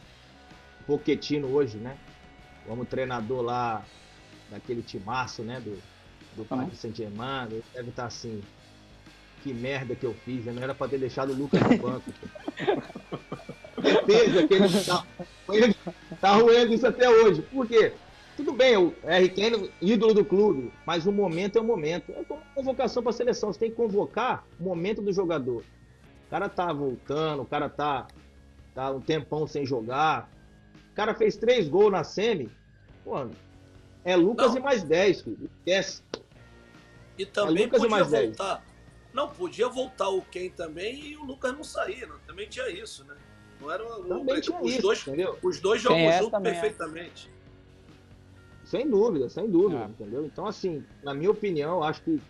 o 0.80 0.84
Pochettino 0.84 1.48
hoje, 1.48 1.76
né? 1.76 1.96
Como 2.66 2.84
treinador 2.84 3.42
lá 3.42 3.84
daquele 4.50 4.82
timaço, 4.82 5.42
né? 5.42 5.60
Do, 5.60 5.78
do 6.36 6.44
Paris 6.44 6.78
Saint-Germain, 6.78 7.62
deve 7.74 7.90
estar 7.90 8.06
assim. 8.06 8.42
Que 9.42 9.52
merda 9.52 9.94
que 9.94 10.04
eu 10.04 10.14
fiz, 10.14 10.44
né? 10.44 10.52
Não 10.52 10.62
era 10.62 10.74
para 10.74 10.88
ter 10.88 10.98
deixado 10.98 11.32
o 11.32 11.36
Lucas 11.36 11.60
no 11.60 11.78
banco. 11.78 12.12
Certeza 13.82 14.46
que 14.46 14.54
ele 14.54 15.74
tá, 15.74 15.94
tá 16.20 16.32
ruendo 16.36 16.74
isso 16.74 16.86
até 16.86 17.08
hoje. 17.08 17.42
Por 17.42 17.66
quê? 17.66 17.92
Tudo 18.36 18.52
bem, 18.52 18.76
o 18.76 18.94
R. 19.02 19.28
Kane, 19.30 19.70
ídolo 19.82 20.14
do 20.14 20.24
clube, 20.24 20.72
mas 20.86 21.06
o 21.06 21.12
momento 21.12 21.58
é 21.58 21.60
o 21.60 21.64
momento. 21.64 22.12
É 22.12 22.22
como 22.22 22.40
convocação 22.54 23.02
para 23.02 23.10
a 23.10 23.12
seleção, 23.12 23.52
você 23.52 23.58
tem 23.58 23.70
que 23.70 23.76
convocar 23.76 24.44
o 24.60 24.62
momento 24.62 25.02
do 25.02 25.12
jogador. 25.12 25.64
O 26.26 26.30
cara 26.30 26.48
tá 26.48 26.72
voltando, 26.72 27.42
o 27.42 27.46
cara 27.46 27.68
tá, 27.68 28.06
tá 28.74 28.90
um 28.92 29.00
tempão 29.00 29.46
sem 29.46 29.66
jogar. 29.66 30.30
O 30.92 30.94
cara 30.94 31.14
fez 31.14 31.36
três 31.36 31.68
gols 31.68 31.90
na 31.90 32.04
semi. 32.04 32.48
Pô, 33.04 33.26
é 34.04 34.14
Lucas 34.14 34.52
Não. 34.52 34.58
e 34.58 34.62
mais 34.62 34.82
10, 34.82 35.22
filho. 35.22 35.50
Esquece. 35.58 36.02
E 37.18 37.26
também 37.26 37.64
é 37.64 37.68
podia 37.68 38.04
voltar. 38.04 38.54
10. 38.56 38.68
Não, 39.12 39.28
podia 39.28 39.68
voltar 39.68 40.08
o 40.10 40.22
Ken 40.22 40.50
também 40.50 41.00
e 41.00 41.16
o 41.16 41.24
Lucas 41.24 41.52
não 41.52 41.64
sair. 41.64 42.06
Né? 42.06 42.14
Também 42.26 42.48
tinha 42.48 42.68
isso, 42.70 43.04
né? 43.04 43.16
Não 43.60 43.70
era 43.70 43.84
Também 43.84 44.40
tinha 44.40 44.60
os 44.60 44.70
isso, 44.72 44.82
dois, 44.82 45.00
entendeu? 45.06 45.38
Os 45.42 45.60
dois 45.60 45.82
jogam 45.82 46.12
junto 46.18 46.36
é. 46.36 46.40
perfeitamente. 46.40 47.30
Sem 48.64 48.88
dúvida, 48.88 49.28
sem 49.30 49.48
dúvida, 49.50 49.82
é. 49.82 49.86
entendeu? 49.86 50.24
Então, 50.26 50.46
assim, 50.46 50.84
na 51.02 51.14
minha 51.14 51.30
opinião, 51.30 51.82
acho 51.82 52.02
que 52.02 52.20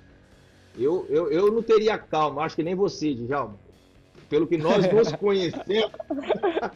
eu, 0.76 1.04
eu, 1.08 1.30
eu 1.32 1.50
não 1.52 1.62
teria 1.62 1.98
calma, 1.98 2.42
acho 2.44 2.54
que 2.54 2.62
nem 2.62 2.74
você, 2.76 3.12
Djalma. 3.14 3.58
pelo 4.28 4.46
que 4.46 4.56
nós 4.56 4.86
nos 4.92 5.12
conhecemos. 5.16 5.90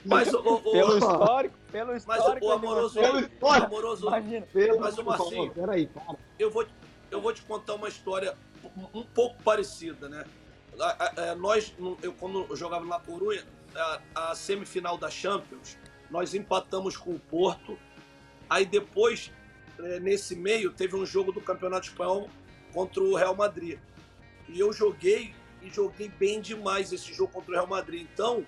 Mas, 0.04 0.32
o, 0.34 0.38
o, 0.40 0.72
Pelo 0.72 0.98
histórico, 0.98 1.54
pelo 1.70 1.92
mas 1.92 2.02
histórico. 2.02 2.46
o, 2.46 2.48
o 2.48 2.52
amoroso, 2.52 2.94
Pelo 3.00 3.20
histórico. 3.20 3.66
amoroso 3.66 4.06
Imagina. 4.08 4.46
Pelo 4.52 4.80
Mas 4.80 4.98
o 4.98 5.04
Marcinho- 5.04 5.50
Peraí, 5.52 5.86
cara. 5.86 6.18
eu 6.38 6.50
vou, 6.50 6.66
eu 7.10 7.20
vou 7.20 7.32
te 7.32 7.42
contar 7.42 7.74
uma 7.74 7.88
história 7.88 8.34
um, 8.92 9.02
pouco 9.02 9.40
parecida, 9.44 10.08
né? 10.08 10.24
A- 10.80 11.34
nós, 11.36 11.72
eu, 12.02 12.12
quando 12.14 12.46
eu 12.50 12.56
jogava 12.56 12.84
na 12.84 12.98
Corunha, 12.98 13.44
a, 13.74 14.00
a 14.14 14.34
semifinal 14.34 14.96
da 14.98 15.10
Champions, 15.10 15.76
nós 16.10 16.34
empatamos 16.34 16.96
com 16.96 17.12
o 17.12 17.18
Porto. 17.18 17.78
Aí 18.48 18.66
depois, 18.66 19.32
eh, 19.78 20.00
nesse 20.00 20.36
meio, 20.36 20.72
teve 20.72 20.94
um 20.96 21.06
jogo 21.06 21.32
do 21.32 21.40
Campeonato 21.40 21.88
Espanhol 21.88 22.28
contra 22.72 23.02
o 23.02 23.14
Real 23.14 23.34
Madrid. 23.34 23.78
E 24.48 24.60
eu 24.60 24.72
joguei, 24.72 25.34
e 25.62 25.70
joguei 25.70 26.08
bem 26.08 26.40
demais 26.40 26.92
esse 26.92 27.12
jogo 27.12 27.32
contra 27.32 27.50
o 27.50 27.54
Real 27.54 27.66
Madrid. 27.66 28.06
Então, 28.12 28.46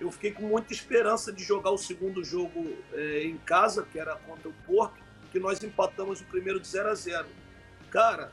eu 0.00 0.10
fiquei 0.10 0.32
com 0.32 0.46
muita 0.46 0.72
esperança 0.72 1.32
de 1.32 1.42
jogar 1.42 1.70
o 1.70 1.78
segundo 1.78 2.24
jogo 2.24 2.76
eh, 2.92 3.24
em 3.24 3.36
casa, 3.38 3.82
que 3.82 3.98
era 3.98 4.14
contra 4.16 4.48
o 4.48 4.54
Porto, 4.66 5.00
que 5.32 5.38
nós 5.38 5.62
empatamos 5.62 6.20
o 6.20 6.24
primeiro 6.24 6.60
de 6.60 6.68
0 6.68 6.88
a 6.88 6.94
0 6.94 7.28
Cara, 7.90 8.32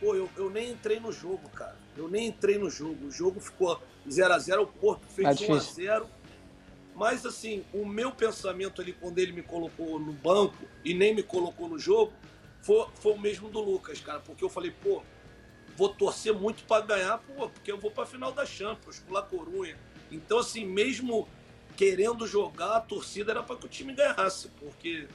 pô, 0.00 0.14
eu, 0.14 0.30
eu 0.36 0.48
nem 0.48 0.70
entrei 0.70 1.00
no 1.00 1.12
jogo, 1.12 1.48
cara. 1.50 1.76
Eu 1.96 2.08
nem 2.08 2.28
entrei 2.28 2.58
no 2.58 2.70
jogo. 2.70 3.06
O 3.06 3.10
jogo 3.10 3.40
ficou 3.40 3.82
0 4.10 4.34
a 4.34 4.38
0 4.38 4.62
o 4.62 4.66
Porto 4.66 5.06
fez 5.06 5.26
É 5.26 5.30
1 5.30 5.32
a 5.32 5.34
difícil. 5.34 5.84
0 5.84 6.06
Mas, 6.94 7.24
assim, 7.24 7.64
o 7.72 7.86
meu 7.86 8.12
pensamento 8.12 8.80
ali, 8.80 8.92
quando 8.92 9.18
ele 9.18 9.32
me 9.32 9.42
colocou 9.42 9.98
no 9.98 10.12
banco 10.12 10.64
e 10.84 10.94
nem 10.94 11.14
me 11.14 11.22
colocou 11.22 11.68
no 11.68 11.78
jogo, 11.78 12.12
foi, 12.60 12.86
foi 12.94 13.12
o 13.12 13.18
mesmo 13.18 13.48
do 13.48 13.60
Lucas, 13.60 14.00
cara. 14.00 14.20
Porque 14.20 14.44
eu 14.44 14.48
falei, 14.48 14.70
pô, 14.70 15.02
vou 15.76 15.88
torcer 15.88 16.34
muito 16.34 16.64
para 16.64 16.84
ganhar, 16.84 17.18
pô, 17.18 17.48
porque 17.48 17.72
eu 17.72 17.78
vou 17.78 17.90
para 17.90 18.04
a 18.04 18.06
final 18.06 18.32
da 18.32 18.44
Champions, 18.44 18.98
com 19.00 19.12
La 19.12 19.22
Corunha. 19.22 19.76
Então, 20.10 20.38
assim, 20.38 20.64
mesmo 20.64 21.26
querendo 21.76 22.26
jogar, 22.26 22.76
a 22.76 22.80
torcida 22.80 23.32
era 23.32 23.42
para 23.42 23.56
que 23.56 23.66
o 23.66 23.68
time 23.68 23.94
ganhasse, 23.94 24.48
porque 24.60 25.08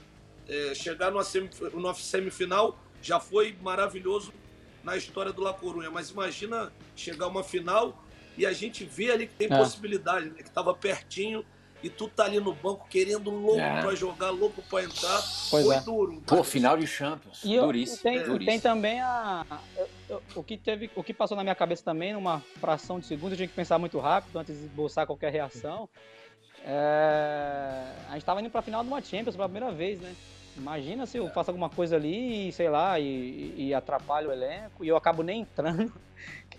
é, 0.48 0.74
chegar 0.74 1.12
numa, 1.12 1.24
semif 1.24 1.62
numa 1.74 1.94
semifinal 1.94 2.78
já 3.02 3.20
foi 3.20 3.56
maravilhoso 3.62 4.34
na 4.84 4.98
história 4.98 5.32
do 5.32 5.42
La 5.42 5.54
Corunha, 5.54 5.92
mas 5.92 6.10
imagina 6.10 6.72
chegar 6.96 7.28
uma 7.28 7.44
final 7.44 8.04
e 8.38 8.46
a 8.46 8.54
gente 8.54 8.84
vê 8.86 9.12
ali 9.12 9.28
que 9.28 9.34
tem 9.36 9.48
É. 9.52 9.58
possibilidade, 9.58 10.28
né, 10.28 10.36
que 10.38 10.44
estava 10.50 10.74
pertinho 10.74 11.44
e 11.84 11.90
tu 11.90 12.08
tá 12.08 12.26
ali 12.26 12.40
no 12.40 12.54
banco 12.54 12.88
querendo 12.90 13.30
louco 13.30 13.60
É. 13.60 13.82
para 13.82 13.94
jogar, 13.96 14.30
louco 14.32 14.62
para 14.64 14.84
entrar, 14.84 15.22
Pois 15.50 15.66
foi 15.66 15.76
é. 15.76 15.80
duro. 15.82 16.22
Pô, 16.26 16.44
final 16.44 16.76
de 16.78 16.88
Champions. 16.88 17.44
E 17.44 17.54
eu- 17.54 17.66
duríssimo. 17.66 18.02
tem, 18.04 18.18
duríssimo. 18.20 18.46
tem 18.46 18.60
também 18.60 19.00
a, 19.02 19.46
o 20.36 20.44
que 20.44 20.58
teve, 20.58 20.90
o 20.96 21.04
que 21.04 21.14
passou 21.14 21.38
na 21.38 21.44
minha 21.44 21.56
cabeça 21.56 21.84
também, 21.84 22.14
numa 22.14 22.40
fração 22.60 23.00
de 23.00 23.06
segundo, 23.06 23.34
eu 23.34 23.36
tinha 23.38 23.48
que 23.48 23.54
pensar 23.54 23.78
muito 23.78 24.00
rápido 24.00 24.38
antes 24.40 24.58
de 24.58 24.66
esboçar 24.66 25.06
qualquer 25.06 25.32
reação. 25.32 25.88
É, 26.66 27.94
a 28.08 28.12
gente 28.14 28.20
estava 28.24 28.42
indo 28.42 28.50
para 28.50 28.60
a 28.60 28.64
final 28.64 28.84
de 28.84 28.90
uma 28.90 29.02
Champions 29.02 29.36
pela 29.36 29.48
primeira 29.48 29.72
vez, 29.72 30.00
né? 30.02 30.14
Imagina 30.58 31.06
se 31.06 31.18
eu 31.18 31.30
faço 31.30 31.52
alguma 31.52 31.70
coisa 31.70 31.96
ali, 31.96 32.50
e, 32.50 32.52
sei 32.52 32.68
lá, 32.70 33.00
e, 33.00 33.54
e 33.56 33.74
atrapalho 33.74 34.30
o 34.30 34.34
elenco 34.34 34.84
e 34.84 34.88
eu 34.88 34.98
acabo 34.98 35.22
nem 35.22 35.42
entrando. 35.42 35.94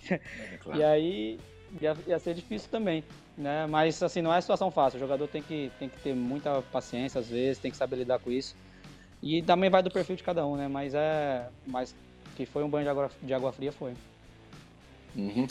É, 0.09 0.19
claro. 0.63 0.79
E 0.81 0.85
aí 0.85 1.41
ia, 1.81 1.97
ia 2.07 2.19
ser 2.19 2.35
difícil 2.35 2.69
também, 2.71 3.05
né? 3.37 3.67
Mas 3.67 4.03
assim, 4.03 4.23
não 4.23 4.33
é 4.33 4.41
situação 4.41 4.71
fácil. 4.71 4.97
O 4.97 5.01
jogador 5.01 5.29
tem 5.29 5.43
que, 5.43 5.71
tem 5.79 5.89
que 5.89 5.99
ter 6.01 6.15
muita 6.15 6.63
paciência 6.73 7.21
às 7.21 7.29
vezes, 7.29 7.59
tem 7.59 7.71
que 7.71 7.77
saber 7.77 7.97
lidar 7.97 8.19
com 8.19 8.31
isso. 8.31 8.57
E 9.23 9.43
também 9.43 9.69
vai 9.69 9.83
do 9.83 9.91
perfil 9.91 10.17
de 10.17 10.23
cada 10.23 10.47
um, 10.47 10.57
né? 10.57 10.69
Mas 10.69 10.95
é. 10.95 11.49
Mas 11.67 11.95
que 12.37 12.47
foi 12.47 12.63
um 12.63 12.69
banho 12.69 12.85
de 12.85 12.91
água, 12.91 13.11
de 13.21 13.35
água 13.35 13.53
fria, 13.53 13.73
foi. 13.73 13.95
Uhum. 15.17 15.47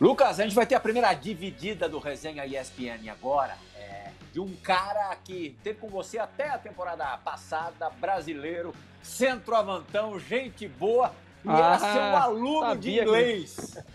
Lucas, 0.00 0.40
a 0.40 0.44
gente 0.44 0.54
vai 0.54 0.64
ter 0.64 0.76
a 0.76 0.80
primeira 0.80 1.12
dividida 1.12 1.88
do 1.88 1.98
Resenha 1.98 2.46
ESPN 2.46 3.10
agora. 3.10 3.56
é, 3.76 4.00
de 4.32 4.40
um 4.40 4.54
cara 4.56 5.14
que 5.16 5.56
teve 5.62 5.80
com 5.80 5.88
você 5.88 6.18
até 6.18 6.48
a 6.48 6.58
temporada 6.58 7.04
passada, 7.18 7.90
brasileiro, 7.90 8.74
centroavantão, 9.02 10.18
gente 10.18 10.68
boa, 10.68 11.12
e 11.44 11.48
era 11.48 11.74
Ah, 11.74 11.78
seu 11.78 12.16
aluno 12.16 12.76
de 12.76 13.00
inglês. 13.00 13.78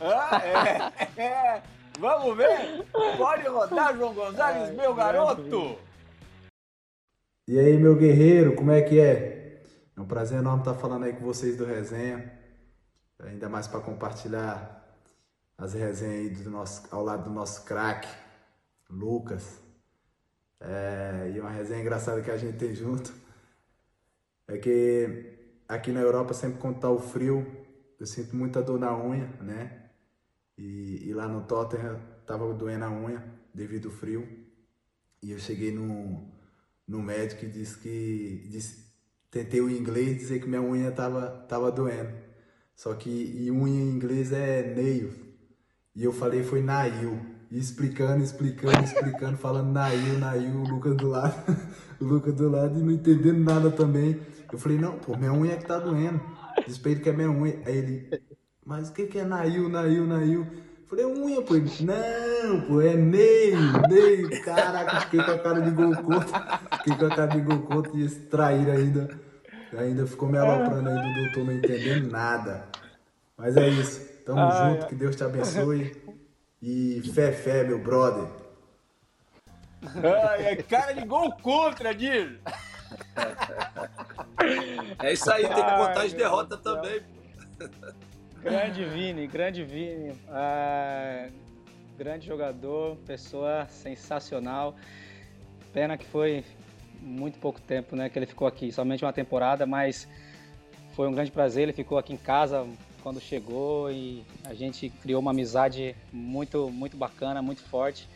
Ah, 0.00 0.40
é, 1.16 1.20
é. 1.22 1.62
Vamos 1.98 2.36
ver? 2.36 2.86
Pode 3.18 3.46
rodar, 3.48 3.94
João 3.94 4.14
Gonzalez, 4.14 4.70
Ai, 4.70 4.74
meu 4.74 4.94
garoto. 4.94 5.76
E 7.46 7.58
aí, 7.58 7.76
meu 7.76 7.96
guerreiro, 7.96 8.54
como 8.54 8.70
é 8.70 8.80
que 8.80 8.98
é? 8.98 9.62
É 9.94 10.00
um 10.00 10.06
prazer 10.06 10.38
enorme 10.38 10.60
estar 10.60 10.74
falando 10.74 11.04
aí 11.04 11.12
com 11.12 11.24
vocês 11.24 11.56
do 11.56 11.66
Resenha. 11.66 12.32
Ainda 13.18 13.48
mais 13.48 13.66
para 13.66 13.80
compartilhar 13.80 14.78
as 15.58 15.74
resenhas 15.74 16.36
aí 16.36 16.44
do 16.44 16.50
nosso, 16.50 16.86
ao 16.90 17.02
lado 17.02 17.24
do 17.24 17.30
nosso 17.30 17.64
craque, 17.64 18.08
Lucas. 18.88 19.60
É, 20.60 21.32
e 21.34 21.40
uma 21.40 21.50
resenha 21.50 21.80
engraçada 21.80 22.22
que 22.22 22.30
a 22.30 22.36
gente 22.36 22.56
tem 22.56 22.74
junto 22.74 23.12
é 24.46 24.56
que 24.56 25.37
aqui 25.68 25.92
na 25.92 26.00
Europa, 26.00 26.32
sempre 26.32 26.58
quando 26.58 26.80
tá 26.80 26.90
o 26.90 26.98
frio, 26.98 27.46
eu 28.00 28.06
sinto 28.06 28.34
muita 28.34 28.62
dor 28.62 28.78
na 28.78 28.96
unha, 28.96 29.28
né? 29.40 29.90
E, 30.56 31.08
e 31.08 31.14
lá 31.14 31.28
no 31.28 31.42
Tottenham 31.42 32.00
tava 32.26 32.52
doendo 32.54 32.84
a 32.84 32.90
unha 32.90 33.24
devido 33.54 33.88
ao 33.88 33.94
frio. 33.94 34.26
E 35.22 35.32
eu 35.32 35.38
cheguei 35.38 35.72
no, 35.72 36.24
no 36.86 37.02
médico 37.02 37.44
e 37.44 37.48
disse 37.48 37.78
que. 37.78 38.48
Disse, 38.50 38.88
tentei 39.30 39.60
o 39.60 39.70
inglês 39.70 40.18
dizer 40.18 40.40
que 40.40 40.48
minha 40.48 40.62
unha 40.62 40.90
tava, 40.90 41.28
tava 41.48 41.70
doendo. 41.70 42.12
Só 42.74 42.94
que 42.94 43.10
e 43.10 43.50
unha 43.50 43.80
em 43.80 43.90
inglês 43.90 44.32
é 44.32 44.74
nail. 44.74 45.12
E 45.94 46.04
eu 46.04 46.12
falei 46.12 46.42
foi 46.42 46.62
nail. 46.62 47.20
E 47.50 47.58
explicando, 47.58 48.22
explicando, 48.22 48.84
explicando, 48.84 49.36
falando 49.36 49.72
nail, 49.72 50.18
nail, 50.18 50.54
o 50.54 50.68
Lucas 50.68 50.96
do 50.96 51.08
lado. 51.08 51.34
o 52.00 52.04
Lucas 52.04 52.34
do 52.34 52.48
lado 52.48 52.78
e 52.78 52.82
não 52.82 52.92
entendendo 52.92 53.38
nada 53.38 53.70
também. 53.70 54.20
Eu 54.52 54.58
falei, 54.58 54.78
não, 54.78 54.98
pô, 54.98 55.16
minha 55.16 55.32
unha 55.32 55.54
é 55.54 55.56
que 55.56 55.66
tá 55.66 55.78
doendo. 55.78 56.20
Ele 56.66 57.00
que 57.00 57.08
é 57.08 57.12
minha 57.12 57.30
unha. 57.30 57.60
Aí 57.66 57.76
ele, 57.76 58.22
mas 58.64 58.88
o 58.88 58.92
que, 58.92 59.06
que 59.06 59.18
é 59.18 59.24
nail, 59.24 59.68
nail, 59.68 60.06
nail? 60.06 60.46
Eu 60.46 60.86
Falei, 60.86 61.04
unha, 61.04 61.42
pô. 61.42 61.54
Ele, 61.54 61.70
não, 61.80 62.60
pô, 62.62 62.80
é 62.80 62.94
nail, 62.94 63.58
nail. 63.88 64.44
Caraca, 64.44 65.00
fiquei 65.02 65.22
com 65.22 65.30
a 65.30 65.38
cara 65.38 65.60
de 65.60 65.70
gol 65.70 65.96
contra. 65.96 66.58
Fiquei 66.78 66.96
com 66.96 67.04
a 67.06 67.16
cara 67.16 67.26
de 67.26 67.40
gol 67.40 67.58
contra 67.60 67.96
e 67.96 68.04
esse 68.04 68.20
traíra 68.20 68.72
ainda. 68.72 69.08
Ainda 69.76 70.06
ficou 70.06 70.28
me 70.28 70.38
aloprando 70.38 70.88
aí 70.88 70.96
do 70.96 71.14
doutor 71.22 71.44
não 71.44 71.52
entendendo 71.52 72.10
nada. 72.10 72.64
Mas 73.36 73.56
é 73.56 73.68
isso. 73.68 74.00
Tamo 74.24 74.40
Ai, 74.40 74.74
junto, 74.74 74.86
que 74.86 74.94
Deus 74.94 75.14
te 75.14 75.24
abençoe. 75.24 75.96
E 76.60 77.02
fé, 77.14 77.32
fé, 77.32 77.64
meu 77.64 77.78
brother. 77.78 78.28
Ai, 79.82 80.46
é 80.46 80.56
cara 80.56 80.92
de 80.92 81.04
gol 81.06 81.32
contra, 81.42 81.94
diz. 81.94 82.32
É 85.00 85.12
isso 85.12 85.30
aí, 85.30 85.46
tem 85.46 85.56
que 85.56 85.62
contar 85.62 86.02
as 86.02 86.12
derrotas 86.12 86.60
também. 86.60 87.02
Grande 88.42 88.84
Vini, 88.84 89.26
grande 89.26 89.64
Vini. 89.64 90.12
É, 90.30 91.30
grande 91.96 92.26
jogador, 92.26 92.96
pessoa 93.06 93.66
sensacional. 93.68 94.74
Pena 95.72 95.98
que 95.98 96.06
foi 96.06 96.44
muito 97.00 97.38
pouco 97.38 97.60
tempo 97.60 97.94
né, 97.94 98.08
que 98.08 98.18
ele 98.18 98.26
ficou 98.26 98.46
aqui, 98.46 98.72
somente 98.72 99.04
uma 99.04 99.12
temporada, 99.12 99.66
mas 99.66 100.08
foi 100.94 101.08
um 101.08 101.12
grande 101.12 101.30
prazer. 101.30 101.64
Ele 101.64 101.72
ficou 101.72 101.98
aqui 101.98 102.12
em 102.12 102.16
casa 102.16 102.66
quando 103.02 103.20
chegou 103.20 103.90
e 103.90 104.24
a 104.44 104.54
gente 104.54 104.88
criou 104.88 105.20
uma 105.20 105.30
amizade 105.30 105.94
muito, 106.12 106.70
muito 106.70 106.96
bacana, 106.96 107.42
muito 107.42 107.62
forte. 107.62 108.08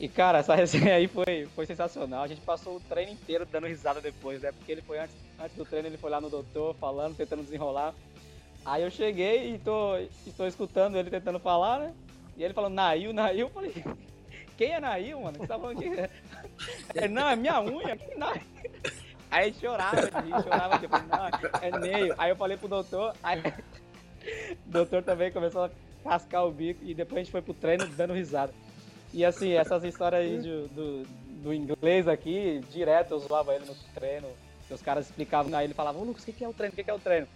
E 0.00 0.08
cara, 0.08 0.38
essa 0.38 0.54
resenha 0.56 0.94
aí 0.94 1.06
foi, 1.06 1.46
foi 1.54 1.66
sensacional. 1.66 2.22
A 2.22 2.26
gente 2.26 2.40
passou 2.40 2.76
o 2.76 2.80
treino 2.80 3.12
inteiro 3.12 3.44
dando 3.44 3.66
risada 3.66 4.00
depois, 4.00 4.40
né? 4.40 4.50
Porque 4.50 4.72
ele 4.72 4.80
foi 4.80 4.98
antes, 4.98 5.14
antes 5.38 5.54
do 5.54 5.64
treino, 5.66 5.86
ele 5.88 5.98
foi 5.98 6.10
lá 6.10 6.20
no 6.20 6.30
doutor 6.30 6.74
falando, 6.76 7.14
tentando 7.14 7.42
desenrolar. 7.42 7.94
Aí 8.64 8.82
eu 8.82 8.90
cheguei 8.90 9.54
e 9.54 9.58
tô, 9.58 9.98
e 9.98 10.32
tô 10.34 10.46
escutando 10.46 10.96
ele 10.96 11.10
tentando 11.10 11.38
falar, 11.38 11.80
né? 11.80 11.94
E 12.36 12.42
ele 12.42 12.54
falando, 12.54 12.74
Nail, 12.74 13.12
Nail, 13.12 13.40
eu 13.40 13.50
falei, 13.50 13.74
quem 14.56 14.72
é 14.72 14.80
Nail, 14.80 15.20
mano? 15.20 15.38
Você 15.38 15.46
tá 15.46 15.58
falando 15.58 15.78
que. 15.78 15.90
Ele, 16.94 17.08
não, 17.08 17.28
é 17.28 17.36
minha 17.36 17.60
unha, 17.60 17.96
que 17.96 18.14
Nail. 18.16 18.42
Aí 19.30 19.54
chorava 19.54 19.96
de 20.02 20.26
rir, 20.26 20.42
chorava 20.42 20.78
falei, 20.78 21.06
não, 21.06 21.60
é 21.60 21.78
Neil. 21.78 22.14
Aí 22.18 22.30
eu 22.30 22.36
falei 22.36 22.56
pro 22.56 22.68
doutor, 22.68 23.14
aí 23.22 23.40
o 23.40 24.70
doutor 24.70 25.02
também 25.02 25.30
começou 25.30 25.64
a 25.64 25.70
cascar 26.02 26.46
o 26.46 26.50
bico 26.50 26.84
e 26.84 26.94
depois 26.94 27.20
a 27.20 27.22
gente 27.22 27.32
foi 27.32 27.42
pro 27.42 27.54
treino 27.54 27.86
dando 27.86 28.12
risada. 28.12 28.52
E 29.12 29.24
assim, 29.24 29.52
essas 29.52 29.82
histórias 29.84 30.20
aí 30.22 30.38
de- 30.38 30.68
do, 30.68 31.02
do 31.42 31.54
inglês 31.54 32.06
aqui, 32.06 32.60
direto 32.70 33.12
eu 33.12 33.18
zoava 33.18 33.54
ele 33.54 33.64
no 33.66 33.74
treino. 33.94 34.28
Os 34.70 34.80
caras 34.82 35.06
explicavam, 35.06 35.52
aí 35.58 35.66
ele 35.66 35.74
falava, 35.74 35.98
Lucas, 35.98 36.22
o 36.22 36.32
que 36.32 36.44
é 36.44 36.48
o 36.48 36.52
treino? 36.52 36.72
O 36.72 36.76
que 36.76 36.84
que 36.84 36.90
é 36.90 36.94
o 36.94 36.98
treino? 36.98 37.26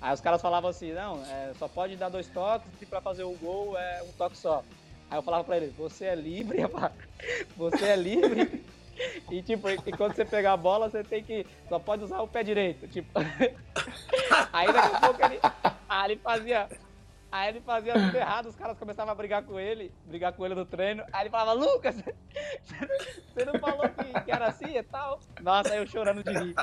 Aí 0.00 0.12
os 0.12 0.20
caras 0.20 0.42
falavam 0.42 0.68
assim, 0.68 0.92
não, 0.92 1.22
é, 1.24 1.52
só 1.58 1.66
pode 1.68 1.96
dar 1.96 2.10
dois 2.10 2.26
toques 2.28 2.68
e 2.82 2.84
pra 2.86 3.00
fazer 3.00 3.22
o 3.22 3.32
gol 3.40 3.78
é 3.78 4.02
um 4.02 4.12
toque 4.12 4.36
só. 4.36 4.62
Aí 5.10 5.16
eu 5.16 5.22
falava 5.22 5.44
pra 5.44 5.56
ele, 5.56 5.72
você 5.78 6.06
é 6.06 6.14
livre, 6.14 6.60
rapaz. 6.62 6.92
você 7.56 7.84
é 7.86 7.96
livre. 7.96 8.62
E 9.30 9.40
tipo, 9.42 9.70
e 9.70 9.78
quando 9.96 10.14
você 10.14 10.24
pegar 10.24 10.52
a 10.52 10.56
bola, 10.56 10.90
você 10.90 11.02
tem 11.02 11.24
que. 11.24 11.46
Só 11.68 11.78
pode 11.78 12.04
usar 12.04 12.20
o 12.20 12.28
pé 12.28 12.42
direito. 12.42 12.86
Tipo. 12.88 13.08
Aí 14.52 14.70
daqui 14.70 14.96
a 14.96 15.00
pouco 15.00 15.24
ele. 15.24 15.40
Aí 15.88 16.12
ele 16.12 16.20
fazia. 16.20 16.68
Aí 17.32 17.48
ele 17.48 17.62
fazia 17.62 17.94
tudo 17.94 18.14
errado, 18.14 18.46
os 18.46 18.54
caras 18.54 18.78
começavam 18.78 19.10
a 19.10 19.14
brigar 19.14 19.42
com 19.42 19.58
ele, 19.58 19.90
brigar 20.04 20.34
com 20.34 20.44
ele 20.44 20.54
no 20.54 20.66
treino. 20.66 21.02
Aí 21.10 21.22
ele 21.22 21.30
falava, 21.30 21.54
Lucas, 21.54 21.96
você 22.62 23.44
não 23.46 23.58
falou 23.58 23.88
que, 23.88 24.30
era 24.30 24.48
assim 24.48 24.76
e 24.76 24.82
tal? 24.82 25.18
Nossa, 25.40 25.74
eu 25.74 25.86
chorando 25.86 26.22
de 26.22 26.30
rir. 26.30 26.54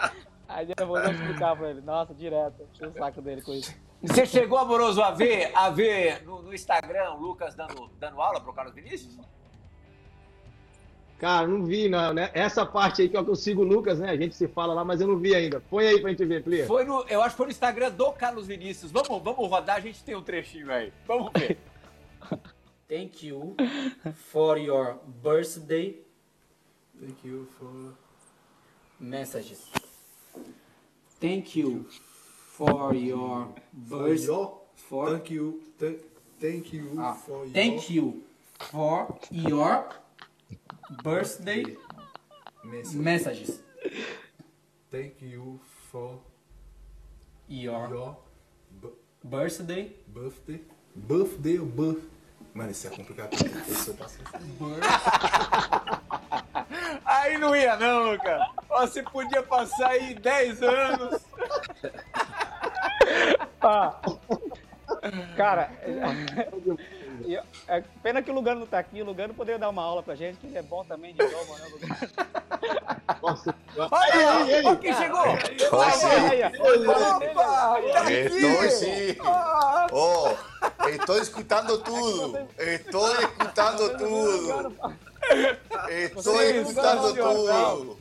Aí 0.48 0.68
eu 0.78 1.12
explicar 1.12 1.56
pra 1.56 1.72
ele. 1.72 1.82
Nossa, 1.82 2.14
direto. 2.14 2.70
O 2.82 2.92
saco 2.92 3.20
dele 3.20 3.42
com 3.42 3.52
isso. 3.52 3.76
Você 4.04 4.28
chegou, 4.28 4.60
amoroso, 4.60 5.02
a 5.02 5.10
ver, 5.10 5.52
a 5.56 5.72
ver 5.72 6.24
no, 6.24 6.44
no 6.44 6.54
Instagram 6.54 7.14
o 7.14 7.18
Lucas 7.18 7.56
dando, 7.56 7.90
dando 8.00 8.22
aula 8.22 8.40
pro 8.40 8.54
Carlos 8.54 8.76
Vinícius? 8.76 9.18
Cara, 11.20 11.46
não 11.46 11.66
vi, 11.66 11.90
não, 11.90 12.14
né? 12.14 12.32
Essa 12.34 12.66
parte 12.66 13.02
aí 13.02 13.10
que 13.10 13.18
eu 13.18 13.36
sigo 13.36 13.62
o 13.62 13.66
Lucas, 13.66 14.00
né? 14.00 14.10
A 14.10 14.16
gente 14.16 14.34
se 14.36 14.48
fala 14.48 14.74
lá, 14.74 14.86
mas 14.86 15.02
eu 15.02 15.08
não 15.08 15.18
vi 15.18 15.36
ainda. 15.36 15.60
Põe 15.70 15.86
aí 15.86 16.00
pra 16.00 16.10
gente 16.12 16.24
ver, 16.26 16.42
Plia. 16.42 16.66
Foi 16.66 16.86
no, 16.86 17.02
eu 17.10 17.22
acho 17.22 17.32
que 17.32 17.38
foi 17.38 17.46
no 17.48 17.52
Instagram 17.52 17.92
do 17.92 18.12
Carlos 18.14 18.48
Vinícius. 18.48 18.90
Vamos, 18.90 19.22
vamos 19.22 19.50
rodar, 19.50 19.76
a 19.76 19.80
gente 19.82 20.02
tem 20.02 20.16
um 20.16 20.22
trechinho 20.24 20.72
aí. 20.72 20.94
Vamos 21.06 21.30
ver. 21.38 21.58
Thank 22.88 23.28
you 23.28 23.56
for 24.32 24.58
your 24.58 24.98
birthday 25.22 26.02
Thank 27.00 27.28
you 27.28 27.48
for. 27.60 27.94
messages. 29.00 29.70
Thank 31.20 31.56
you 31.60 31.86
for 32.56 32.94
your 32.96 33.48
birth 33.74 34.24
your. 34.26 34.62
for 34.76 35.10
Thank 35.12 35.32
you. 35.34 35.62
Thank, 35.78 36.00
thank 36.40 36.74
you 36.74 36.96
Ah, 36.98 37.14
for 37.14 37.46
your. 37.46 37.54
thank 37.54 37.90
you 37.90 38.24
for 38.58 39.18
your 39.32 39.86
birthday 41.04 41.78
message. 42.64 42.98
messages. 42.98 43.64
Thank 44.92 45.22
you 45.22 45.60
for 45.92 46.20
Your 47.48 47.90
your 47.90 48.18
birthday 49.24 49.92
birthday. 50.08 50.62
Birthday 50.96 51.60
ou 51.60 51.66
birth? 51.66 52.04
Mano, 52.54 52.72
isso 52.72 52.88
é 52.88 52.90
complicado. 52.90 53.30
Eu 53.88 53.94
passo. 53.96 54.20
Aí 57.06 57.38
não 57.38 57.56
ia 57.56 57.76
não, 57.76 58.12
Lucas. 58.12 58.42
Você 58.70 59.04
podia 59.04 59.44
passar 59.44 59.90
aí 59.90 60.14
10 60.14 60.64
anos. 60.64 61.22
Ah, 63.62 64.00
cara, 65.36 65.72
e- 67.26 67.40
é 67.68 67.84
pena 68.04 68.22
que 68.22 68.30
o 68.32 68.34
Lugano 68.34 68.62
não 68.62 68.68
tá 68.68 68.80
aqui. 68.80 69.02
O 69.02 69.06
Lugano 69.06 69.34
poderia 69.34 69.60
dar 69.60 69.70
uma 69.70 69.84
aula 69.84 70.02
pra 70.04 70.16
gente, 70.16 70.38
que 70.38 70.48
ele 70.48 70.58
é 70.58 70.62
bom 70.62 70.84
também 70.86 71.14
de 71.14 71.22
idioma, 71.24 71.58
né, 71.58 71.68
Lugano? 71.72 71.96
Olha 73.92 74.32
aí, 74.32 74.66
olha 74.66 74.76
quem 74.78 74.94
chegou. 74.94 75.20
Opa, 75.22 77.20
tá. 77.34 77.78
Estoy. 78.12 79.18
Ah, 79.22 79.88
Oh, 79.92 80.30
estoy 80.88 81.22
escuchando 81.22 81.78
todo. 81.80 82.48
Estoy 82.58 83.24
escuchando 83.24 83.98
todo. 83.98 84.74
Estoy 85.90 86.46
escuchando 86.58 87.16
todo. 87.16 88.00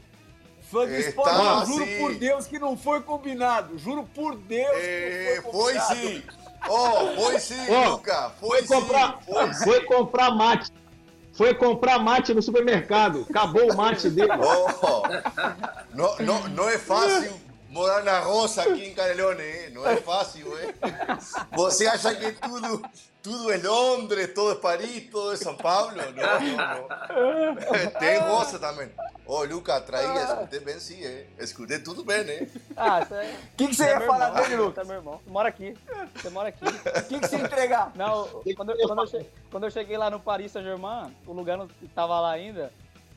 Fã 0.71 0.85
do 0.87 0.95
esporte, 0.95 1.67
juro 1.67 1.87
por 1.99 2.15
Deus 2.17 2.47
que 2.47 2.59
não 2.59 2.77
foi 2.77 3.01
combinado. 3.01 3.79
Juro 3.79 4.05
por 4.15 4.37
Deus 4.37 4.71
que 4.77 5.35
não 5.37 5.43
foi 5.43 5.53
foi 5.53 5.73
combinado. 5.75 5.95
sim. 5.97 6.23
Oh, 6.69 7.23
foi 7.23 7.39
sim, 7.41 7.57
Oh, 7.69 7.91
Luca. 7.91 8.31
foi 8.41 8.63
Foi 8.63 8.63
sim. 8.63 8.67
comprar, 8.75 9.19
Foi 9.25 9.55
sim. 9.55 9.65
foi 9.65 9.81
comprar 9.85 10.31
mate. 10.35 10.73
Foi 11.33 11.55
comprar 11.55 11.99
mate 12.01 12.35
no 12.35 12.43
supermercado. 12.43 13.25
Acabou 13.31 13.71
o 13.73 13.77
mate 13.77 14.11
dele. 14.11 14.33
Oh, 14.33 15.03
no, 15.95 16.17
no, 16.19 16.49
no 16.49 16.69
es 16.69 16.83
fácil 16.83 17.33
morar 17.69 18.03
na 18.03 18.21
roça 18.21 18.63
aqui 18.63 18.87
em 18.87 18.95
Canelones, 18.95 19.41
eh. 19.41 19.71
No 19.71 19.89
es 19.91 20.01
fácil, 20.01 20.57
eh. 20.59 20.75
Você 21.53 21.87
acha 21.87 22.15
que 22.15 22.33
tudo, 22.33 22.83
tudo 23.23 23.53
é 23.53 23.57
Londres, 23.59 24.33
todo 24.35 24.53
é 24.53 24.55
Paris, 24.57 25.09
todo 25.11 25.33
é 25.33 25.37
São 25.37 25.55
Paulo? 25.57 25.93
Não, 25.97 26.13
não, 26.13 26.89
não. 26.89 27.91
Tem 27.99 28.19
roça 28.19 28.59
também. 28.59 28.91
Oh, 29.27 29.45
Luca, 29.45 29.79
traía, 29.83 30.23
escutei 30.25 30.61
bem 30.61 30.81
sim, 30.81 31.05
eh. 31.05 31.27
Escutei 31.39 31.79
tudo 31.81 32.03
bem, 32.03 32.25
né? 32.25 32.49
Ah, 32.77 33.01
isso 33.03 33.15
aí. 33.15 33.35
O 33.35 33.57
que, 33.59 33.69
que 33.69 33.75
você 33.75 33.85
é 33.85 33.91
ia 33.91 34.01
falar 34.01 34.29
irmão, 34.29 34.43
dele, 34.43 34.57
Lucas? 34.57 34.75
Você 34.75 34.81
é 34.81 34.85
meu 34.85 34.97
irmão. 34.97 35.21
Você 35.25 35.31
mora 35.31 35.49
aqui. 35.51 35.77
Você 36.15 36.31
mora 36.31 36.49
aqui. 36.49 36.65
O 36.65 37.03
que, 37.09 37.21
que 37.21 37.29
você 37.29 37.37
ia 37.37 37.43
entregar? 37.45 37.93
Não, 37.95 38.27
quando, 38.57 38.71
eu- 38.73 38.87
quando, 38.89 39.01
eu 39.03 39.07
che- 39.07 39.27
quando 39.51 39.65
eu 39.65 39.71
cheguei 39.71 39.99
lá 39.99 40.09
no 40.09 40.19
Paris 40.19 40.53
Saint-Germain, 40.53 41.15
o 41.27 41.33
Lugano 41.35 41.69
tava 41.95 42.19
lá 42.21 42.31
ainda. 42.33 42.73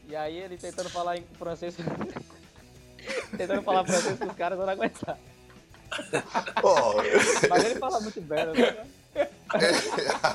E 0.10 0.16
aí 0.16 0.36
ele 0.38 0.58
tentando 0.58 0.90
falar 0.90 1.16
em 1.16 1.26
francês. 1.40 1.76
Tentando 3.38 3.62
falar 3.64 3.86
francês 3.86 4.20
com 4.20 4.26
os 4.26 4.36
caras, 4.36 4.60
eu 4.60 4.66
não 4.66 4.74
aguentar. 4.74 5.18
Oh, 6.64 6.94
Mas 7.50 7.66
ele 7.66 7.80
fala 7.80 8.00
muito 8.00 8.22
bem, 8.22 8.46
né? 8.46 8.86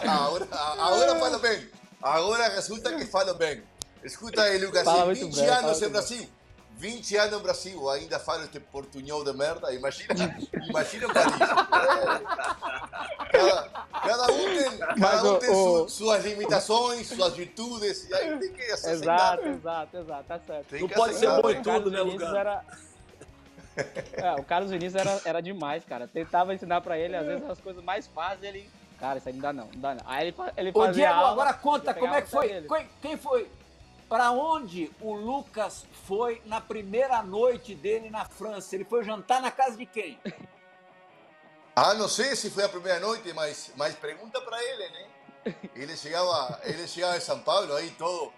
agora, 0.07 0.47
agora 0.53 1.17
falo 1.17 1.39
bem. 1.39 1.69
Agora 2.03 2.49
resulta 2.49 2.95
que 2.95 3.07
falo 3.07 3.35
bem. 3.35 3.63
Escuta 4.05 4.47
Fala 4.85 5.13
assim, 5.13 5.25
muito 5.25 5.37
20 5.37 5.37
bem, 5.37 5.47
fala 5.47 5.59
anos 5.59 5.81
muito 5.81 5.91
Brasil. 5.91 6.29
20 6.77 7.17
anos 7.17 7.33
no 7.33 7.41
Brasil, 7.41 7.89
ainda 7.91 8.19
falo 8.19 8.45
este 8.45 8.61
portunhol 8.61 9.25
de 9.25 9.33
merda. 9.33 9.73
Imagina, 9.73 10.15
imagina 10.69 11.09
Paris. 11.13 11.33
Cada, 13.31 13.63
cada 14.03 14.33
um 14.33 14.45
tem, 14.45 14.79
cada 14.79 14.95
Mas 14.99 15.23
um 15.25 15.33
o- 15.35 15.39
tem 15.39 15.51
o- 15.51 15.89
su- 15.89 15.97
suas 16.05 16.25
limitações, 16.25 17.07
suas 17.09 17.35
virtudes, 17.35 18.09
e 18.09 18.15
aí 18.15 18.39
tem 18.39 18.53
que 18.53 18.63
aceitar. 18.71 19.39
Exato, 19.39 19.49
exato, 19.49 19.97
exato, 19.97 20.25
tá 20.25 20.39
certo. 20.39 20.67
Tem 20.69 20.81
Não 20.83 20.89
pode 20.89 21.15
ser 21.15 21.27
aceitar. 21.27 21.43
bom 21.43 21.51
em 21.51 21.59
O 21.61 21.63
tudo, 21.63 21.91
né, 21.91 22.01
Lugano? 22.01 22.37
era. 22.37 22.65
É, 24.15 24.33
o 24.41 24.43
Carlos 24.43 24.71
Vinícius 24.71 24.95
era, 24.95 25.21
era 25.27 25.43
demais, 25.43 25.85
cara. 25.85 26.09
Tentava 26.09 26.55
ensinar 26.55 26.81
pra 26.81 26.99
ele, 26.99 27.15
às 27.15 27.27
vezes, 27.27 27.47
as 27.51 27.61
coisas 27.61 27.85
mais 27.85 28.07
fáceis, 28.07 28.43
ele. 28.45 28.71
Cara, 28.99 29.19
isso 29.19 29.29
aí 29.29 29.35
não 29.35 29.43
dá 29.43 29.53
não, 29.53 29.65
não 29.67 29.81
dá 29.81 29.95
não. 29.95 30.03
Aí 30.07 30.29
ele, 30.29 30.37
ele 30.57 30.71
Ô, 30.71 30.81
fazia 30.81 30.93
Diego, 31.05 31.13
aula, 31.13 31.33
agora 31.33 31.53
conta 31.53 31.93
como 31.93 32.15
é 32.15 32.23
que 32.23 32.31
foi. 32.31 32.59
o 32.67 32.87
quem 33.03 33.19
foi? 33.19 33.47
Pra 34.09 34.31
onde 34.31 34.91
o 35.01 35.15
Lucas 35.15 35.85
foi 36.07 36.41
na 36.47 36.61
primeira 36.61 37.23
noite 37.23 37.75
dele 37.75 38.09
na 38.09 38.25
França? 38.25 38.75
Ele 38.75 38.85
foi 38.85 39.03
jantar 39.05 39.43
na 39.43 39.51
casa 39.51 39.77
de 39.77 39.87
quem? 39.87 40.19
Ah, 41.79 41.93
não 41.93 42.09
sei 42.09 42.35
se 42.35 42.49
foi 42.49 42.65
a 42.65 42.71
primeira 42.71 42.99
noite, 43.01 43.31
mas, 43.35 43.71
mas 43.77 43.95
pergunta 43.95 44.41
para 44.41 44.65
ele, 44.65 44.89
né? 44.89 45.07
Ele 45.75 45.95
chegava, 45.95 46.59
ele 46.65 46.89
chegava 46.89 47.19
em 47.19 47.21
São 47.21 47.39
Paulo 47.41 47.75
aí 47.75 47.91
todo, 47.91 48.33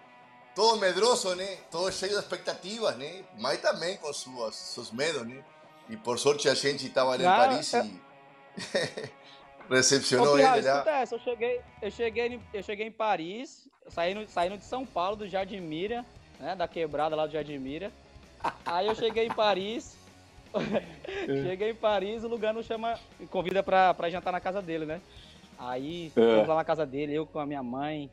todo 0.53 0.77
medroso, 0.77 1.33
né? 1.35 1.57
Todo 1.71 1.89
cheio 1.89 2.11
de 2.11 2.19
expectativas, 2.19 2.97
né? 2.97 3.23
Mas 3.37 3.61
também 3.61 3.95
com 3.95 4.11
suas, 4.11 4.55
seus 4.55 4.91
medos, 4.91 5.25
né? 5.25 5.41
E 5.87 5.95
por 5.95 6.19
sorte 6.19 6.49
a 6.49 6.53
gente 6.53 6.87
estava 6.87 7.11
ali 7.13 7.23
em 7.23 7.27
Paris 7.27 7.73
é. 7.73 7.85
e 7.85 8.01
recepcionou 9.69 10.33
Ô, 10.33 10.37
ele 10.37 10.43
lá. 10.47 10.57
escuta 10.59 10.89
essa, 10.91 11.15
eu 11.15 11.19
cheguei, 11.19 11.61
eu 11.81 11.91
cheguei, 11.91 12.27
em- 12.27 12.41
eu 12.53 12.63
cheguei 12.63 12.87
em 12.87 12.91
Paris, 12.91 13.69
saindo, 13.87 14.27
saindo 14.27 14.57
de 14.57 14.63
São 14.63 14.85
Paulo, 14.85 15.15
do 15.17 15.27
Jardim 15.27 15.59
Mira, 15.61 16.05
né, 16.39 16.55
da 16.55 16.67
quebrada 16.67 17.15
lá 17.15 17.25
do 17.25 17.31
Jardim 17.33 17.57
Mira. 17.57 17.91
Aí 18.65 18.87
eu 18.87 18.95
cheguei 18.95 19.25
em 19.27 19.31
Paris, 19.33 19.97
cheguei 21.25 21.71
em 21.71 21.75
Paris, 21.75 22.23
o 22.23 22.27
Lugano 22.27 22.63
chama, 22.63 22.97
me 23.19 23.27
convida 23.27 23.61
pra, 23.61 23.93
pra 23.93 24.09
jantar 24.09 24.31
na 24.31 24.39
casa 24.39 24.61
dele, 24.61 24.85
né? 24.85 25.01
Aí 25.57 26.11
fomos 26.15 26.47
lá 26.47 26.55
na 26.55 26.63
casa 26.63 26.85
dele, 26.85 27.13
eu 27.13 27.25
com 27.25 27.39
a 27.39 27.45
minha 27.45 27.61
mãe, 27.61 28.09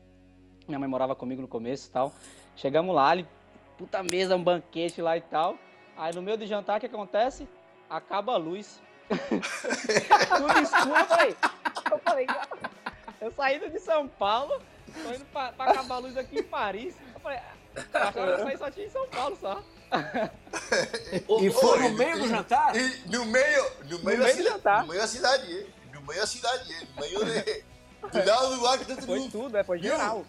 minha 0.67 0.77
mãe 0.77 0.89
morava 0.89 1.15
comigo 1.15 1.41
no 1.41 1.47
começo 1.47 1.87
e 1.87 1.91
tal. 1.91 2.13
Chegamos 2.55 2.93
lá, 2.93 3.13
ele, 3.13 3.25
puta 3.77 4.03
mesa, 4.03 4.35
um 4.35 4.43
banquete 4.43 5.01
lá 5.01 5.15
e 5.17 5.21
tal. 5.21 5.57
Aí 5.95 6.13
no 6.13 6.21
meio 6.21 6.37
do 6.37 6.45
jantar, 6.45 6.77
o 6.77 6.79
que 6.79 6.85
acontece? 6.87 7.47
Acaba 7.89 8.33
a 8.33 8.37
luz. 8.37 8.81
Tudo 9.09 10.59
escuro, 10.59 10.95
eu 10.97 11.05
falei, 11.05 11.35
eu 11.91 11.99
falei, 11.99 12.27
eu 13.21 13.31
saindo 13.31 13.69
de 13.69 13.79
São 13.79 14.07
Paulo, 14.07 14.61
tô 15.03 15.13
indo 15.13 15.25
pra, 15.25 15.51
pra 15.53 15.71
acabar 15.71 15.95
a 15.95 15.99
luz 15.99 16.17
aqui 16.17 16.39
em 16.39 16.43
Paris. 16.43 16.95
Eu 17.13 17.19
falei, 17.21 17.39
eu 17.75 17.83
achava 17.93 18.11
que 18.11 18.33
isso 18.41 18.47
aí 18.47 18.57
só 18.57 18.71
tinha 18.71 18.85
em 18.87 18.89
São 18.91 19.07
Paulo 19.07 19.37
só. 19.39 19.63
E 21.41 21.49
foi 21.51 21.79
Oi, 21.79 21.89
no 21.89 21.97
meio 21.97 22.19
do 22.19 22.25
e- 22.25 22.29
jantar? 22.29 22.75
E 22.75 23.01
no 23.07 23.25
meio, 23.25 23.71
no 23.89 23.99
meio, 23.99 24.17
da, 24.19 24.23
meio 24.25 24.25
do 24.25 24.27
cidade, 24.27 24.43
jantar. 24.43 24.81
no 24.81 24.87
meio 24.87 25.01
da 25.01 25.07
cidade, 25.07 25.73
no 25.93 26.01
meio 26.01 26.19
da 26.19 26.27
cidade, 26.27 26.87
no 26.95 27.01
meio 27.01 27.19
de, 27.25 27.63
do 28.11 28.25
lado 28.29 28.55
do 28.57 28.67
Arco 28.67 28.85
de 28.85 28.93
Foi 28.95 29.03
Triunfo. 29.05 29.31
tudo, 29.31 29.57
é, 29.57 29.63
foi 29.63 29.79
geral. 29.79 30.25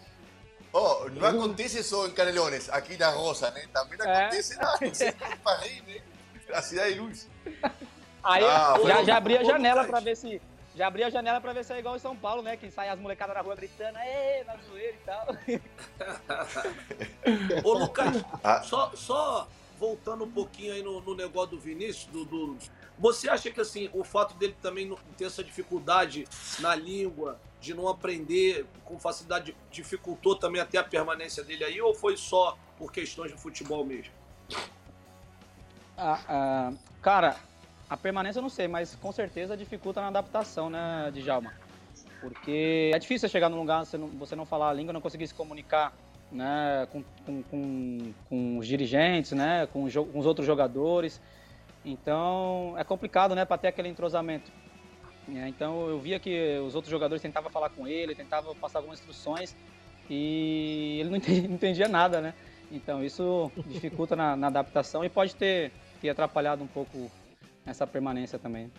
Oh, 0.71 1.09
não 1.09 1.27
acontece 1.27 1.83
só 1.83 2.05
em 2.07 2.11
Canelones, 2.11 2.69
aqui 2.69 2.95
na 2.95 3.09
Roça, 3.09 3.49
né? 3.51 3.65
Também 3.73 3.97
É. 4.07 4.21
acontece 4.21 4.55
na, 4.57 4.75
em 4.81 5.37
Paris, 5.43 5.83
né? 5.87 6.01
Na 6.47 6.61
Cidade 6.61 6.93
de 6.93 6.99
Luz. 6.99 7.27
Aí 8.23 8.43
Ah, 8.43 8.75
já, 8.85 9.03
já 9.03 9.17
abri 9.17 9.37
a 9.37 9.43
janela 9.43 9.85
pra 9.85 9.99
ver 9.99 10.15
se. 10.15 10.41
Já 10.75 10.87
abri 10.87 11.03
a 11.03 11.09
janela 11.09 11.41
pra 11.41 11.51
ver 11.51 11.65
se 11.65 11.73
é 11.73 11.79
igual 11.79 11.95
em 11.95 11.99
São 11.99 12.15
Paulo, 12.15 12.41
né? 12.41 12.55
Que 12.55 12.69
sai 12.71 12.89
as 12.89 12.99
molecadas 12.99 13.35
na 13.35 13.41
rua 13.41 13.55
gritando, 13.55 13.97
ê, 13.97 14.43
na 14.45 14.55
zoeira 14.57 14.93
e 14.93 15.05
tal. 15.05 15.27
Ô, 17.63 17.73
Lucas, 17.73 18.23
Ah. 18.43 18.61
só, 18.61 18.91
só 18.95 19.47
voltando 19.77 20.23
um 20.25 20.31
pouquinho 20.31 20.73
aí 20.73 20.81
no, 20.83 21.01
no 21.01 21.15
negócio 21.15 21.51
do 21.51 21.59
Vinícius, 21.59 22.05
do, 22.07 22.23
do- 22.25 22.57
você 22.97 23.29
acha 23.29 23.49
que 23.49 23.61
assim, 23.61 23.89
o 23.93 24.03
fato 24.03 24.35
dele 24.35 24.55
também 24.61 24.85
não 24.85 24.97
ter 25.17 25.25
essa 25.25 25.41
dificuldade 25.43 26.27
na 26.59 26.75
língua, 26.75 27.39
de 27.61 27.73
não 27.73 27.87
aprender 27.87 28.65
com 28.85 28.99
facilidade, 28.99 29.55
dificultou 29.71 30.35
também 30.35 30.61
até 30.61 30.77
a 30.77 30.83
permanência 30.83 31.43
dele 31.43 31.63
aí, 31.63 31.81
ou 31.81 31.93
foi 31.95 32.15
só 32.17 32.57
por 32.77 32.91
questões 32.91 33.31
de 33.31 33.37
futebol 33.37 33.85
mesmo? 33.85 34.11
Ah, 35.97 36.19
ah, 36.27 36.73
cara, 37.01 37.37
a 37.89 37.97
permanência 37.97 38.39
eu 38.39 38.43
não 38.43 38.49
sei, 38.49 38.67
mas 38.67 38.95
com 38.95 39.11
certeza 39.11 39.57
dificulta 39.57 39.99
na 39.99 40.07
adaptação, 40.07 40.69
né, 40.69 41.09
Djalma? 41.13 41.53
Porque 42.21 42.91
é 42.93 42.99
difícil 42.99 43.29
chegar 43.29 43.49
num 43.49 43.57
lugar, 43.57 43.85
você 43.85 43.97
não, 43.97 44.07
você 44.09 44.35
não 44.35 44.45
falar 44.45 44.69
a 44.69 44.73
língua, 44.73 44.93
não 44.93 45.01
conseguir 45.01 45.27
se 45.27 45.33
comunicar 45.33 45.93
né, 46.31 46.87
com, 46.91 47.03
com, 47.25 47.43
com, 47.43 48.13
com 48.29 48.57
os 48.57 48.67
dirigentes, 48.67 49.31
né, 49.31 49.67
com, 49.71 49.83
os 49.83 49.93
com 49.93 50.19
os 50.19 50.25
outros 50.25 50.45
jogadores. 50.45 51.19
Então 51.83 52.75
é 52.77 52.83
complicado 52.83 53.33
né, 53.33 53.45
para 53.45 53.57
ter 53.57 53.69
aquele 53.69 53.87
entrosamento. 53.87 54.51
É, 55.35 55.47
Então 55.47 55.87
eu 55.87 55.99
via 55.99 56.19
que 56.19 56.59
os 56.59 56.75
outros 56.75 56.91
jogadores 56.91 57.21
tentavam 57.21 57.49
falar 57.49 57.69
com 57.69 57.87
ele, 57.87 58.13
tentavam 58.13 58.53
passar 58.55 58.79
algumas 58.79 58.99
instruções 58.99 59.55
e 60.09 60.97
ele 60.99 61.09
não 61.09 61.17
entendia, 61.17 61.41
não 61.47 61.55
entendia 61.55 61.87
nada, 61.87 62.21
né? 62.21 62.33
Então 62.71 63.03
isso 63.03 63.51
dificulta 63.65 64.15
na, 64.15 64.35
na 64.35 64.47
adaptação 64.47 65.03
e 65.03 65.09
pode 65.09 65.35
ter, 65.35 65.71
ter 66.01 66.09
atrapalhado 66.09 66.63
um 66.63 66.67
pouco 66.67 67.09
essa 67.69 67.87
permanência 67.87 68.37
também. 68.37 68.71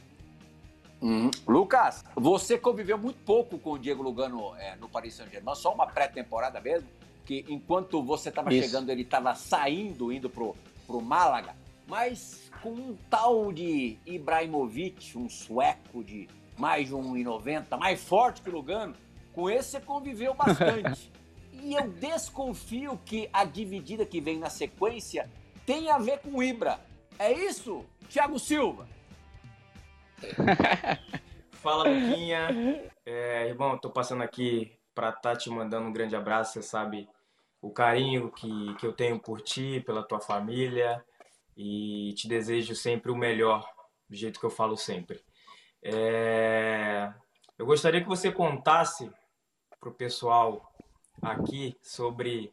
Uhum. 1.01 1.31
Lucas, 1.47 2.05
você 2.15 2.59
conviveu 2.59 2.99
muito 2.99 3.19
pouco 3.25 3.59
com 3.59 3.73
o 3.73 3.79
Diego 3.79 4.03
Lugano 4.03 4.55
é, 4.57 4.77
no 4.77 4.89
Paris 4.89 5.15
Saint-Germain, 5.15 5.55
só 5.55 5.73
uma 5.73 5.87
pré-temporada 5.87 6.61
mesmo, 6.61 6.89
que 7.25 7.45
enquanto 7.49 8.03
você 8.03 8.29
estava 8.29 8.51
chegando, 8.51 8.91
ele 8.91 9.03
estava 9.03 9.35
saindo, 9.35 10.13
indo 10.13 10.29
pro, 10.29 10.55
pro 10.87 11.01
Málaga, 11.01 11.55
mas 11.87 12.51
com 12.63 12.71
um 12.71 12.97
tal 13.09 13.51
de 13.53 13.99
Ibrahimovic, 14.05 15.17
um 15.17 15.29
sueco 15.29 16.05
de 16.05 16.29
mais 16.59 16.89
de 16.89 16.95
1,90, 16.95 17.79
mais 17.79 18.05
forte 18.05 18.43
que 18.43 18.51
o 18.51 18.53
Lugano, 18.53 18.95
com 19.33 19.49
esse 19.49 19.71
você 19.71 19.81
conviveu 19.81 20.35
bastante. 20.35 21.11
e 21.63 21.75
eu 21.75 21.89
desconfio 21.89 23.01
que 23.05 23.29
a 23.33 23.45
dividida 23.45 24.05
que 24.05 24.21
vem 24.21 24.39
na 24.39 24.51
sequência 24.51 25.29
tem 25.65 25.91
a 25.91 25.99
ver 25.99 26.19
com 26.19 26.39
o 26.39 26.43
Ibra. 26.43 26.79
É 27.19 27.33
isso, 27.33 27.85
Thiago 28.11 28.41
Silva? 28.41 28.89
Fala, 31.63 31.85
Luquinha. 31.89 32.49
É, 33.07 33.47
irmão, 33.47 33.79
tô 33.79 33.89
passando 33.89 34.25
aqui 34.25 34.77
pra 34.93 35.11
estar 35.11 35.37
te 35.37 35.49
mandando 35.49 35.87
um 35.87 35.93
grande 35.93 36.17
abraço. 36.17 36.55
Você 36.55 36.63
sabe 36.63 37.09
o 37.63 37.71
carinho 37.71 38.29
que, 38.33 38.75
que 38.75 38.85
eu 38.85 38.93
tenho 38.93 39.21
por 39.21 39.41
ti, 39.41 39.81
pela 39.87 40.03
tua 40.03 40.21
família. 40.21 41.05
E 41.57 42.13
te 42.15 42.27
desejo 42.27 42.75
sempre 42.75 43.13
o 43.13 43.17
melhor, 43.17 43.65
do 44.09 44.17
jeito 44.17 44.41
que 44.41 44.47
eu 44.47 44.51
falo 44.51 44.77
sempre. 44.77 45.23
É, 45.81 47.13
eu 47.57 47.65
gostaria 47.65 48.01
que 48.01 48.09
você 48.09 48.33
contasse 48.33 49.09
pro 49.79 49.95
pessoal 49.95 50.75
aqui 51.23 51.77
sobre 51.81 52.53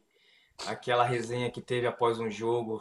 aquela 0.68 1.04
resenha 1.04 1.50
que 1.50 1.60
teve 1.60 1.86
após 1.88 2.20
um 2.20 2.30
jogo 2.30 2.80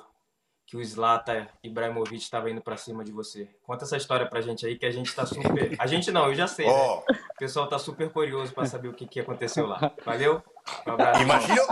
que 0.68 0.76
o 0.76 0.84
Zlatan 0.84 1.48
Ibrahimovic 1.64 2.18
estava 2.18 2.50
indo 2.52 2.60
pra 2.62 2.76
cima 2.76 3.02
de 3.02 3.12
você. 3.14 3.48
Conta 3.66 3.86
essa 3.86 3.96
história 3.96 4.26
pra 4.28 4.42
gente 4.42 4.66
aí 4.66 4.78
que 4.78 4.86
a 4.86 4.92
gente 4.92 5.16
tá 5.16 5.26
super. 5.26 5.74
A 5.80 5.88
gente 5.88 6.12
não, 6.12 6.26
eu 6.28 6.36
já 6.36 6.46
sei. 6.46 6.68
né? 6.68 6.74
Ó, 6.74 7.00
O 7.00 7.38
pessoal 7.40 7.68
tá 7.68 7.80
super 7.80 8.10
curioso 8.12 8.54
pra 8.54 8.66
saber 8.66 8.90
o 8.90 8.94
que, 8.94 9.08
que 9.08 9.20
aconteceu 9.22 9.66
lá. 9.66 9.94
Valeu? 10.06 10.44
Um 10.86 10.92
abraço. 10.92 11.22
Imagino- 11.24 11.68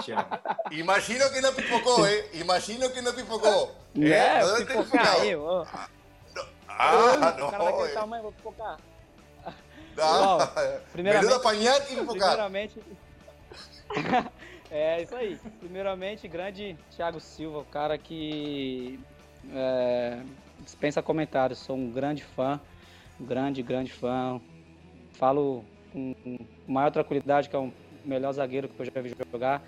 imagino 0.72 1.30
que 1.30 1.42
no 1.42 1.52
pipocó, 1.54 2.06
¿eh? 2.08 2.30
Imagino 2.36 2.90
que 2.90 3.02
no 3.02 3.14
pipocó. 3.14 3.70
¿Eh? 4.00 4.10
É, 4.12 4.40
¿No 4.42 4.48
eu 4.48 4.66
pipocar 4.66 5.16
aí, 5.20 5.36
ó. 5.36 5.66
Ah, 6.70 7.36
o 7.38 7.52
cara 7.52 7.64
daquele 7.66 7.90
tamanho, 7.90 8.24
vou 8.24 8.32
pipocar. 8.32 8.78
Ah, 9.98 10.52
primeiramente- 10.94 11.26
Menudo 11.28 11.44
pañal 11.44 11.78
y 11.92 11.96
pipocar. 11.96 12.38
Primeiramente. 12.38 12.80
é 14.72 15.02
isso 15.02 15.16
aí. 15.16 15.38
Primeiramente, 15.60 16.28
grande 16.28 16.78
Thiago 16.96 17.20
Silva, 17.20 17.60
o 17.60 17.66
cara 17.66 17.98
que 17.98 19.00
é, 19.52 20.22
dispensa 20.60 21.02
comentários. 21.02 21.60
Sou 21.60 21.76
um 21.76 21.90
grande 21.90 22.24
fã, 22.24 22.60
grande, 23.20 23.62
grande 23.62 23.92
fã. 23.92 24.40
Falo 25.14 25.64
com 25.92 26.14
maior 26.68 26.92
tranquilidade 26.92 27.50
que 27.50 27.56
é 27.56 27.60
o 27.60 27.72
melhor 28.04 28.32
zagueiro 28.34 28.68
que 28.68 28.80
eu 28.80 28.86
já 28.86 29.02
vi 29.02 29.14
jogar. 29.32 29.64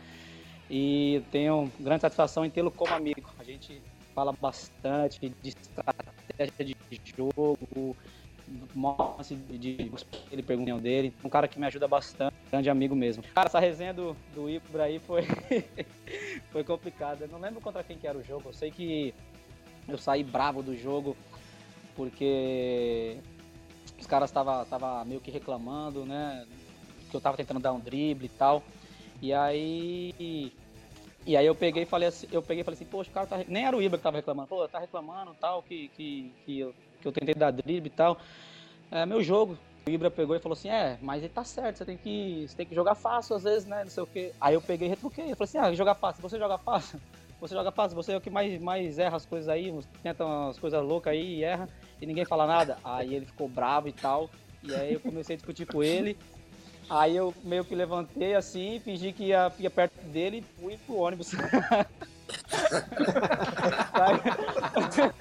E 0.70 1.24
tenho 1.32 1.72
grande 1.80 2.02
satisfação 2.02 2.44
em 2.46 2.50
tê-lo 2.50 2.72
como 2.72 2.94
amigo. 2.94 3.30
A 3.40 3.44
gente 3.44 3.82
fala 4.14 4.34
bastante 4.42 5.30
de 5.42 5.50
estratégia 5.50 6.76
de 6.90 7.02
jogo, 7.16 7.96
mostra 8.74 9.36
de, 9.36 9.92
ele 10.32 10.44
perguntam 10.44 10.80
dele. 10.80 11.14
Um 11.24 11.30
cara 11.30 11.48
que 11.48 11.60
me 11.60 11.66
ajuda 11.66 11.88
bastante, 11.88 12.36
grande 12.50 12.70
amigo 12.70 12.96
mesmo. 12.96 13.24
Cara, 13.34 13.48
essa 13.48 13.60
resenha 13.60 13.94
do, 13.94 14.16
do 14.34 14.50
Ibra 14.50 14.84
aí 14.84 15.00
foi, 15.00 15.24
foi 16.52 16.64
complicada. 16.64 17.26
Eu 17.26 17.30
não 17.30 17.40
lembro 17.40 17.62
contra 17.62 17.84
quem 17.84 17.98
que 17.98 18.08
era 18.08 18.18
o 18.18 18.24
jogo. 18.24 18.50
Eu 18.50 18.54
sei 18.54 18.72
que 18.72 19.14
eu 19.88 19.98
saí 19.98 20.24
bravo 20.24 20.62
do 20.62 20.76
jogo 20.76 21.16
porque 21.96 23.18
os 24.00 24.06
caras 24.06 24.30
estavam 24.30 24.64
tava 24.66 25.04
meio 25.04 25.20
que 25.20 25.32
reclamando, 25.32 26.06
né? 26.06 26.46
Que 27.10 27.16
eu 27.16 27.22
tava 27.22 27.36
tentando 27.36 27.60
dar 27.60 27.74
um 27.74 27.80
drible 27.80 28.28
e 28.28 28.30
tal. 28.30 28.64
E 29.22 29.34
aí. 29.34 30.54
E 31.26 31.36
aí 31.36 31.46
eu 31.46 31.56
peguei 31.56 31.84
e 31.84 31.86
falei 31.86 32.08
assim, 32.08 32.26
eu 32.32 32.42
peguei 32.42 32.64
falei 32.64 32.78
assim, 32.78 32.86
poxa, 32.86 33.10
o 33.10 33.14
cara 33.14 33.28
tá. 33.28 33.44
Nem 33.48 33.66
era 33.66 33.76
o 33.76 33.82
Ibra 33.82 33.98
que 33.98 34.04
tava 34.04 34.16
reclamando, 34.16 34.48
pô, 34.48 34.66
tá 34.68 34.80
reclamando 34.80 35.36
tal, 35.42 35.62
que, 35.62 35.90
que, 35.90 36.32
que, 36.46 36.60
eu, 36.60 36.74
que 37.02 37.08
eu 37.08 37.12
tentei 37.12 37.34
dar 37.34 37.52
drible 37.52 37.88
e 37.88 37.92
tal. 37.92 38.18
É 38.92 39.06
meu 39.06 39.24
jogo. 39.24 39.58
O 39.86 39.90
Ibra 39.90 40.12
pegou 40.12 40.36
e 40.36 40.40
falou 40.40 40.58
assim, 40.58 40.70
é, 40.70 40.98
mas 41.02 41.24
ele 41.24 41.32
tá 41.32 41.46
certo, 41.46 41.78
você 41.78 41.86
tem 41.86 41.98
que. 41.98 42.46
Você 42.48 42.58
tem 42.58 42.66
que 42.66 42.76
jogar 42.76 42.96
fácil 42.96 43.36
às 43.36 43.44
vezes, 43.44 43.66
né? 43.66 43.84
Não 43.84 43.90
sei 43.90 44.04
o 44.04 44.08
quê. 44.08 44.34
Aí 44.40 44.54
eu 44.54 44.62
peguei 44.62 44.88
e 44.88 44.90
retruquei. 44.90 45.32
Eu 45.32 45.36
falei 45.36 45.50
assim, 45.50 45.58
ah, 45.58 45.74
jogar 45.74 45.96
fácil, 45.96 46.22
você 46.22 46.38
joga 46.38 46.58
fácil. 46.58 47.00
Você 47.40 47.54
joga 47.54 47.72
fácil, 47.72 47.96
você 47.96 48.14
é 48.14 48.18
o 48.18 48.22
que 48.22 48.32
mais, 48.32 48.60
mais 48.60 48.98
erra 48.98 49.16
as 49.16 49.24
coisas 49.24 49.48
aí, 49.48 49.72
tenta 50.02 50.26
umas 50.26 50.58
coisas 50.58 50.84
loucas 50.84 51.14
aí 51.14 51.36
e 51.36 51.44
erra, 51.44 51.70
e 52.02 52.06
ninguém 52.08 52.26
fala 52.26 52.48
nada. 52.48 52.80
Aí 52.84 53.14
ele 53.14 53.28
ficou 53.28 53.48
bravo 53.48 53.88
e 53.88 53.94
tal. 53.94 54.28
E 54.64 54.74
aí 54.74 54.94
eu 54.96 55.00
comecei 55.00 55.36
a 55.36 55.38
discutir 55.38 55.68
com 55.68 55.84
ele. 55.84 56.18
Aí 56.90 57.16
eu 57.16 57.32
meio 57.44 57.64
que 57.64 57.76
levantei 57.76 58.34
assim, 58.34 58.80
fingi 58.80 59.14
que 59.14 59.26
ia, 59.26 59.54
ia 59.60 59.70
perto 59.70 59.94
dele 60.08 60.38
e 60.38 60.60
fui 60.60 60.78
pro 60.78 60.96
ônibus. 60.96 61.34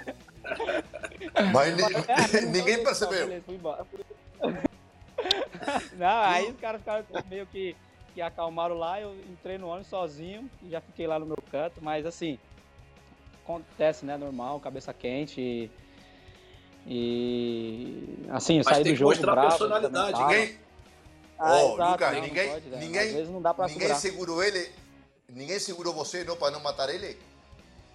Mas 1.53 1.77
ni- 1.77 1.83
ninguém 2.51 2.77
não, 2.79 2.85
percebeu. 2.85 3.27
beleza, 3.27 3.43
fui 3.47 3.55
embora. 3.55 3.87
Não, 5.97 6.21
aí 6.23 6.51
os 6.51 6.61
caras 6.61 6.81
ficaram 6.81 7.05
meio 7.29 7.47
que, 7.47 7.75
que 8.15 8.21
acalmaram 8.21 8.77
lá, 8.77 9.01
eu 9.01 9.15
entrei 9.31 9.59
no 9.59 9.67
ônibus 9.69 9.89
sozinho 9.89 10.49
e 10.63 10.69
já 10.71 10.81
fiquei 10.81 11.07
lá 11.07 11.19
no 11.19 11.27
meu 11.27 11.39
canto, 11.51 11.81
mas 11.83 12.05
assim, 12.07 12.39
acontece, 13.43 14.05
né? 14.05 14.17
Normal, 14.17 14.61
cabeça 14.61 14.93
quente 14.93 15.41
e. 15.41 15.71
e, 16.87 18.19
assim, 18.31 18.59
eu 18.59 18.63
Mas 18.65 18.77
saí 18.77 18.85
do 18.85 18.95
jogo 18.95 19.11
mostrar 19.11 19.33
bravo. 19.33 19.49
personalidade. 19.49 20.21
Ninguém, 20.23 20.59
Ah, 21.39 21.53
Oh, 21.55 21.75
exato, 21.75 21.91
Lucas, 21.93 22.09
não, 22.13 22.21
não 22.21 22.27
ninguém- 22.29 22.49
pode, 22.51 22.67
né? 22.69 22.79
ninguém- 22.79 23.01
Às 23.09 23.13
vezes 23.13 23.29
não 23.31 23.43
dá 23.43 23.53
pra 23.55 23.67
ninguém 23.67 23.81
segurar. 23.81 23.99
segurou 24.01 24.43
ele. 24.45 24.71
Ninguém 25.29 25.59
segurou 25.59 25.93
você, 25.93 26.25
não, 26.25 26.37
para 26.37 26.51
não 26.53 26.61
matar 26.61 26.89
ele? 26.89 27.19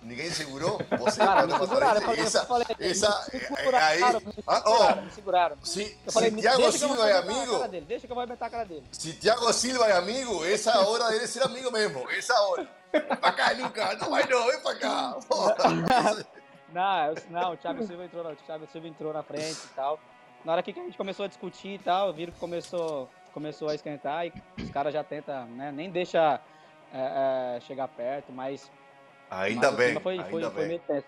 Ninguém 0.02 0.32
segurou 0.32 0.80
você 0.97 1.20
Cara, 1.20 1.45
me 1.45 1.54
seguraram, 1.60 2.02
eu 2.02 2.24
Essa, 2.24 2.45
falei, 2.45 2.66
essa, 2.80 3.30
me 3.32 3.39
eh, 3.39 3.45
seguraram, 3.56 3.86
aí, 3.88 3.99
me 3.99 4.34
ah, 4.47 4.56
seguraram, 4.56 4.97
oh, 4.97 5.02
me 5.06 5.12
seguraram. 5.12 5.58
se, 5.64 5.97
Eu 6.06 6.12
falei, 6.12 6.32
se 6.32 6.38
Thiago 6.38 6.72
Silva 6.72 7.10
é 7.10 7.18
amigo, 7.18 7.68
dele, 7.68 7.86
deixa 7.86 8.08
que 8.08 8.12
eu 8.12 8.16
vou 8.16 8.24
arrebentar 8.24 8.47
a 8.47 8.49
cara 8.49 8.66
dele. 8.66 8.84
se 8.91 9.14
Thiago 9.14 9.54
Silva 9.54 9.86
é 9.86 9.91
amigo, 9.97 10.43
essa 10.43 10.72
é 10.72 10.78
hora 10.80 11.10
dele 11.12 11.28
ser 11.28 11.43
amigo 11.43 11.72
mesmo, 11.72 12.10
essa 12.10 12.34
hora. 12.41 12.68
Vem 12.91 13.02
pra 13.04 13.32
cá, 13.32 13.52
Lucas, 13.52 13.99
não 13.99 14.10
vai 14.10 14.28
não, 14.28 14.47
vem 14.47 14.60
pra 14.60 14.76
cá. 14.76 15.18
Não, 16.74 17.06
eu- 17.08 17.16
não, 17.30 17.52
o 17.54 17.58
Thiago 17.58 17.84
Silva 17.86 18.06
entrou, 18.06 18.24
na- 18.24 18.30
o 18.30 18.36
Thiago 18.38 18.66
Silva 18.72 18.88
entrou 18.88 19.12
na 19.14 19.22
frente 19.22 19.60
e 19.66 19.76
tal. 19.76 19.99
Na 20.45 20.54
hora 20.54 20.64
que 20.64 20.72
a 20.72 20.74
gente 20.74 20.97
começou 20.97 21.26
a 21.26 21.28
discutir 21.28 21.74
e 21.76 21.80
tal, 21.80 22.14
viram 22.14 22.32
que 22.32 22.39
começou, 22.39 23.10
começou 23.34 23.68
a 23.70 23.76
esquentar 23.76 24.26
e 24.26 24.34
os 24.58 24.70
caras 24.72 24.93
já 24.93 25.04
tentam, 25.04 25.45
né? 25.47 25.72
Nem 25.72 25.89
deixa 25.91 26.39
é, 26.93 27.58
é, 27.58 27.60
chegar 27.62 27.88
perto, 27.89 28.32
mas, 28.32 28.72
Ainda 29.32 29.68
mas 29.68 29.74
o 29.74 29.78
bem, 29.78 30.00
foi, 30.02 30.14
ainda 30.20 30.30
foi, 30.30 30.50
foi 30.52 30.66
meio 30.68 30.80
tenso. 30.82 31.08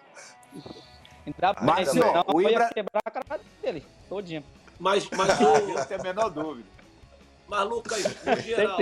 Ainda 1.25 1.53
bem, 1.53 1.63
Mas, 1.65 1.89
senão 1.89 2.23
o 2.33 2.41
eu 2.41 2.49
ia 2.49 2.51
Ibra- 2.51 2.69
quebrar 2.73 3.01
a 3.05 3.11
cara 3.11 3.39
dele, 3.61 3.85
todinho. 4.07 4.43
Mas, 4.79 5.09
mas, 5.09 5.39
Não 5.39 5.53
o, 5.53 5.85
tem 5.85 5.97
a 5.97 6.03
menor 6.03 6.29
dúvida. 6.29 6.67
mas 7.47 7.67
Lucas, 7.69 8.03
no 8.23 8.35
geral, 8.39 8.77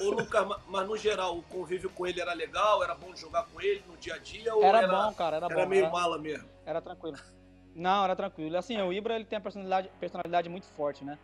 o 0.00 0.04
ô, 0.04 0.10
Lucas, 0.10 0.46
ma- 0.46 0.60
mas 0.68 0.86
no 0.86 0.96
geral, 0.98 1.38
o 1.38 1.42
convívio 1.44 1.88
com 1.90 2.06
ele 2.06 2.20
era 2.20 2.34
legal? 2.34 2.82
Era 2.84 2.94
bom 2.94 3.14
jogar 3.16 3.44
com 3.46 3.60
ele 3.60 3.82
no 3.88 3.96
dia 3.96 4.14
a 4.14 4.18
dia? 4.18 4.54
Ou 4.54 4.62
Era, 4.62 4.78
era, 4.78 4.88
bom, 4.88 5.14
cara, 5.14 5.36
era, 5.36 5.46
era 5.46 5.54
bom. 5.62 5.66
meio 5.66 5.84
era- 5.84 5.92
mala 5.92 6.18
mesmo? 6.18 6.48
Era 6.66 6.80
tranquilo. 6.82 7.16
Não, 7.74 8.04
era 8.04 8.14
tranquilo. 8.14 8.56
Assim, 8.56 8.80
o 8.80 8.92
Ibra 8.92 9.16
ele 9.16 9.24
tem 9.24 9.38
a 9.38 9.40
personalidade, 9.40 9.90
personalidade 9.98 10.48
muito 10.48 10.66
forte, 10.66 11.04
né? 11.04 11.18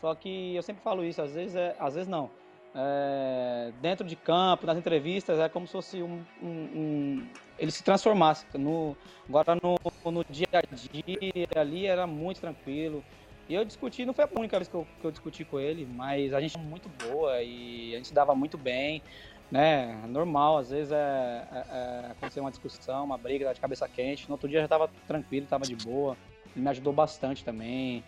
Só 0.00 0.14
que 0.14 0.54
eu 0.54 0.62
sempre 0.62 0.82
falo 0.82 1.02
isso, 1.04 1.22
às 1.22 1.32
vezes 1.32 1.54
é, 1.56 1.74
às 1.78 1.94
vezes 1.94 2.08
não. 2.08 2.28
É, 2.74 3.72
dentro 3.80 4.06
de 4.06 4.16
campo, 4.16 4.66
nas 4.66 4.76
entrevistas, 4.76 5.38
é 5.38 5.48
como 5.48 5.66
se 5.66 5.72
fosse 5.72 6.02
um, 6.02 6.24
um- 6.42 6.68
um- 6.74 7.26
ele 7.58 7.70
se 7.70 7.84
transformasse. 7.84 8.44
No, 8.54 8.96
agora 9.28 9.56
no, 9.62 9.76
no 10.10 10.24
dia 10.28 10.46
a 10.52 10.74
dia 10.74 11.46
ali 11.54 11.86
era 11.86 12.06
muito 12.06 12.40
tranquilo. 12.40 13.04
E 13.48 13.54
eu 13.54 13.64
discuti, 13.64 14.04
não 14.04 14.14
foi 14.14 14.24
a 14.24 14.28
única 14.38 14.58
vez 14.58 14.68
que 14.68 14.74
eu, 14.74 14.86
que 15.00 15.06
eu 15.06 15.10
discuti 15.10 15.44
com 15.44 15.60
ele, 15.60 15.86
mas 15.94 16.32
a 16.32 16.40
gente 16.40 16.56
é 16.56 16.60
muito 16.60 16.88
boa 16.88 17.42
e 17.42 17.94
a 17.94 17.98
gente 17.98 18.12
dava 18.12 18.34
muito 18.34 18.56
bem 18.56 19.02
né, 19.50 20.02
normal, 20.08 20.58
às 20.58 20.70
vezes 20.70 20.90
é, 20.90 21.46
é, 21.52 21.64
é 21.70 22.10
acontecer 22.10 22.40
uma 22.40 22.50
discussão, 22.50 23.04
uma 23.04 23.18
briga 23.18 23.52
de 23.54 23.60
cabeça 23.60 23.86
quente. 23.88 24.26
No 24.28 24.32
outro 24.34 24.48
dia 24.48 24.58
já 24.58 24.64
estava 24.64 24.88
tranquilo, 25.06 25.44
estava 25.44 25.64
de 25.64 25.76
boa. 25.76 26.16
Ele 26.54 26.64
me 26.64 26.70
ajudou 26.70 26.92
bastante 26.92 27.44
também, 27.44 28.02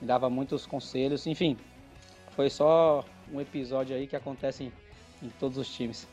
me 0.00 0.06
dava 0.06 0.30
muitos 0.30 0.64
conselhos, 0.66 1.26
enfim. 1.26 1.56
foi 2.30 2.48
só 2.48 3.04
um 3.32 3.40
episódio 3.40 3.96
aí 3.96 4.06
que 4.06 4.16
acontece 4.16 4.64
em, 4.64 4.72
em 5.22 5.28
todos 5.40 5.58
os 5.58 5.68
times. 5.68 6.06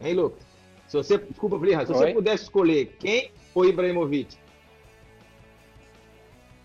Hein, 0.00 0.14
Lucas? 0.14 0.42
Se 0.86 0.96
você, 0.96 1.18
desculpa, 1.18 1.58
Plirra, 1.58 1.84
se 1.84 1.92
Oi? 1.92 1.98
você 1.98 2.12
pudesse 2.14 2.44
escolher 2.44 2.96
quem 2.98 3.30
ou 3.54 3.64
Ibrahimovic? 3.64 4.36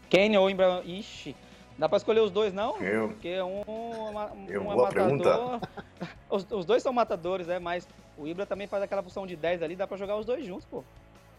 Kane 0.10 0.38
ou 0.38 0.50
Ibrahim... 0.50 1.00
Ixi, 1.00 1.36
dá 1.78 1.90
pra 1.90 1.98
escolher 1.98 2.22
os 2.22 2.32
dois 2.32 2.54
não? 2.54 2.78
Eu. 2.82 3.10
Porque 3.10 3.42
um, 3.42 3.62
um 3.68 4.46
Eu, 4.48 4.62
é 4.62 4.76
matador. 4.76 5.60
Os, 6.30 6.48
os 6.50 6.66
dois 6.66 6.82
são 6.82 6.92
matadores, 6.92 7.46
né? 7.46 7.60
Mas 7.60 7.88
o 8.18 8.28
Ibra 8.28 8.44
também 8.44 8.66
faz 8.66 8.82
aquela 8.82 9.04
função 9.04 9.28
de 9.28 9.36
10 9.36 9.62
ali, 9.62 9.76
dá 9.76 9.86
pra 9.86 9.98
jogar 9.98 10.16
os 10.18 10.26
dois 10.26 10.44
juntos, 10.44 10.66
pô. 10.66 10.84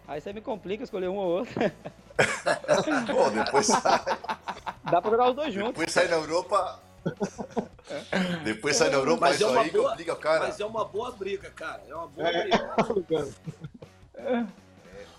Aí 0.06 0.20
você 0.20 0.32
me 0.32 0.40
complica 0.40 0.84
escolher 0.84 1.08
um 1.08 1.16
ou 1.16 1.38
outro. 1.38 1.52
Pô, 3.10 3.30
depois 3.30 3.66
sai, 3.66 4.04
Dá 4.88 5.00
pra 5.02 5.10
jogar 5.10 5.30
os 5.30 5.34
dois 5.34 5.52
juntos. 5.52 5.72
depois 5.72 5.90
sai 5.90 6.06
na 6.06 6.16
Europa. 6.16 6.80
Depois 8.44 8.76
sai 8.76 8.88
na 8.90 8.96
Europa, 8.96 9.20
Mas 9.20 9.34
isso 9.36 9.44
é 9.44 9.48
uma 9.48 9.60
aí 9.62 9.70
boa- 9.70 9.94
o 9.94 10.16
cara. 10.16 10.40
Mas 10.46 10.60
é 10.60 10.64
uma 10.66 10.84
boa 10.84 11.12
briga, 11.12 11.50
cara. 11.50 11.82
É 11.88 11.94
uma 11.94 12.06
boa 12.08 12.30
briga. 12.32 13.28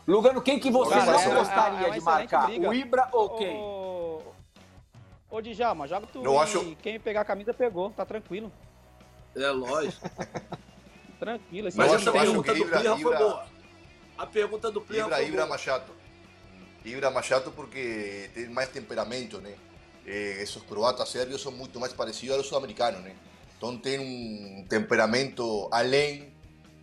Lugano, 0.07 0.41
quem 0.41 0.59
que 0.59 0.69
você 0.69 0.91
Cara, 0.93 1.05
não 1.05 1.19
é- 1.19 1.35
gostaria 1.35 1.87
é 1.87 1.91
de 1.91 2.01
marcar? 2.01 2.47
briga. 2.47 2.69
O 2.69 2.73
Ibra 2.73 3.09
ou 3.11 3.29
quem? 3.37 3.55
Ô, 3.57 4.21
ô 5.31 5.41
Djalma, 5.41 5.87
joga 5.87 6.07
tu 6.07 6.23
Eu 6.23 6.39
acho- 6.39 6.75
quem 6.81 6.99
pegar 6.99 7.21
a 7.21 7.25
camisa 7.25 7.53
pegou, 7.53 7.89
tá 7.89 8.05
tranquilo. 8.05 8.51
É 9.35 9.49
lógico. 9.49 10.07
Tranquilo. 11.19 11.69
Mas 11.73 11.91
essa 11.93 12.09
eu 12.09 12.15
acho 12.15 12.25
pergunta 12.25 12.53
que 12.53 12.59
do 12.59 12.65
Ibra- 12.67 12.79
Plirra 12.79 12.95
foi 12.97 13.01
Ibra- 13.13 13.17
boa. 13.17 13.45
A 14.17 14.25
pergunta 14.27 14.71
do 14.71 14.81
Plirra 14.81 15.05
Ibra, 15.07 15.15
foi 15.17 15.25
Ibra 15.27 15.41
boa. 15.41 15.49
Machato. 15.49 15.91
Ibra 16.85 17.09
Machato 17.11 17.51
porque 17.51 18.29
tem 18.33 18.47
mais 18.49 18.69
temperamento, 18.69 19.39
né? 19.39 19.55
Eh, 20.05 20.41
esos 20.41 20.61
croatas 20.63 21.09
sérvios 21.09 21.41
são 21.41 21.51
muito 21.51 21.79
mais 21.79 21.93
parecidos 21.93 22.37
aos 22.37 22.47
sul-americanos, 22.47 23.01
né? 23.01 23.15
Então 23.57 23.77
tem 23.77 24.65
temperamento 24.69 25.67
além 25.71 26.31